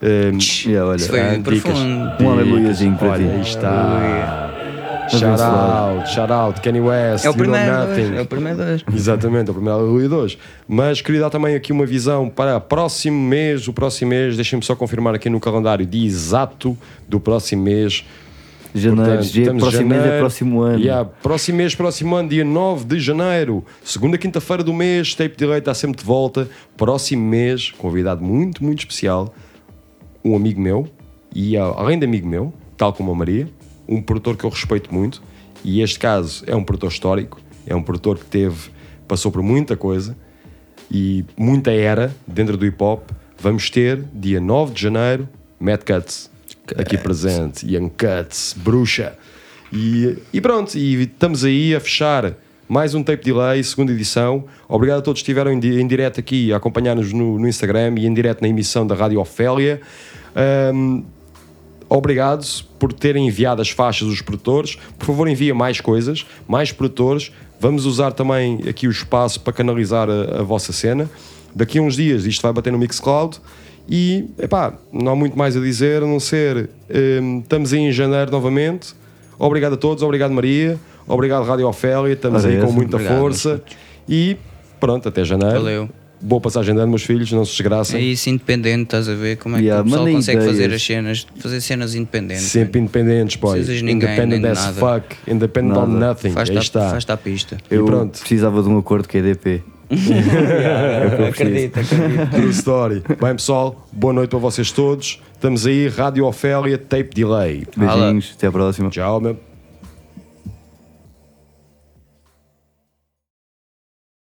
[0.00, 1.60] Um, Yeah, olha, Isso foi ah, dicas.
[1.62, 2.12] profundo.
[2.24, 3.34] Um aleluiazinho para Olha, ti.
[3.34, 4.61] aí está.
[5.10, 7.24] Shout out, shout out, Kenny West.
[7.24, 8.16] É o you know primeiro, nothing.
[8.16, 8.84] é o primeiro dois.
[8.94, 10.38] Exatamente, é o primeiro de hoje.
[10.66, 13.66] Mas queria dar também aqui uma visão para o próximo mês.
[13.68, 16.76] O próximo mês, deixem-me só confirmar aqui no calendário de exato
[17.08, 18.04] do próximo mês.
[18.74, 20.18] Janeiro, Portanto, dia- próximo mês é janeiro.
[20.20, 20.78] próximo ano.
[20.80, 23.62] Yeah, próximo mês, próximo ano, dia 9 de janeiro.
[23.84, 26.48] Segunda quinta-feira do mês, Tape Delay está sempre de volta.
[26.74, 29.34] Próximo mês, convidado muito, muito especial.
[30.24, 30.88] Um amigo meu,
[31.34, 33.46] e ah, além de amigo meu, tal como a Maria,
[33.88, 35.22] um produtor que eu respeito muito.
[35.64, 38.70] E este caso é um produtor histórico, é um produtor que teve,
[39.06, 40.16] passou por muita coisa
[40.90, 43.10] e muita era dentro do hip hop.
[43.38, 45.28] Vamos ter, dia 9 de janeiro,
[45.58, 46.32] Mad Cuts
[46.76, 49.14] aqui presente, Young Cuts, Bruxa.
[49.72, 52.34] E, e pronto, e estamos aí a fechar
[52.68, 54.44] mais um Tape Delay, segunda edição.
[54.68, 58.06] Obrigado a todos que estiveram em, em direto aqui a acompanhar-nos no, no Instagram e
[58.06, 59.80] em direto na emissão da Rádio Ofélia.
[60.34, 61.02] Ahm,
[61.96, 62.44] obrigado
[62.78, 64.76] por terem enviado as faixas dos produtores.
[64.98, 67.30] Por favor, enviem mais coisas, mais produtores.
[67.60, 71.08] Vamos usar também aqui o espaço para canalizar a, a vossa cena.
[71.54, 73.38] Daqui a uns dias isto vai bater no Mixcloud.
[73.88, 76.70] E, epá, não há muito mais a dizer, a não ser
[77.20, 78.94] hum, estamos aí em janeiro novamente.
[79.38, 83.62] Obrigado a todos, obrigado Maria, obrigado Rádio Ofélia, estamos Ora, aí com muita Obrigado, força.
[84.08, 84.36] E
[84.78, 85.54] pronto, até janeiro.
[85.54, 86.01] Valeu.
[86.24, 88.10] Boa passagem de ano, meus filhos, não se É desgracem.
[88.12, 90.72] isso, independente, estás a ver como é que Yeah, o pessoal consegue fazer ideias.
[90.74, 92.44] as cenas, fazer cenas independentes.
[92.44, 93.36] Sempre independentes,
[93.82, 94.72] ninguém, Independent as nada.
[95.00, 95.16] fuck.
[95.26, 96.06] Independent on Nada.
[96.14, 96.30] nothing.
[96.30, 96.90] Faz-te está.
[96.90, 97.58] faz-te à pista.
[97.68, 98.18] Eu E pronto.
[98.20, 99.62] precisava de um acordo com a EDP.
[99.92, 102.30] É que acredito, acredito.
[102.30, 103.02] True story.
[103.20, 105.20] Bem, pessoal, boa noite para vocês todos.
[105.34, 107.64] Estamos aí, Rádio Ofélia, Tape Delay.
[107.76, 108.88] Beijinhos, até à próxima.
[108.88, 109.51] Tchau, meu.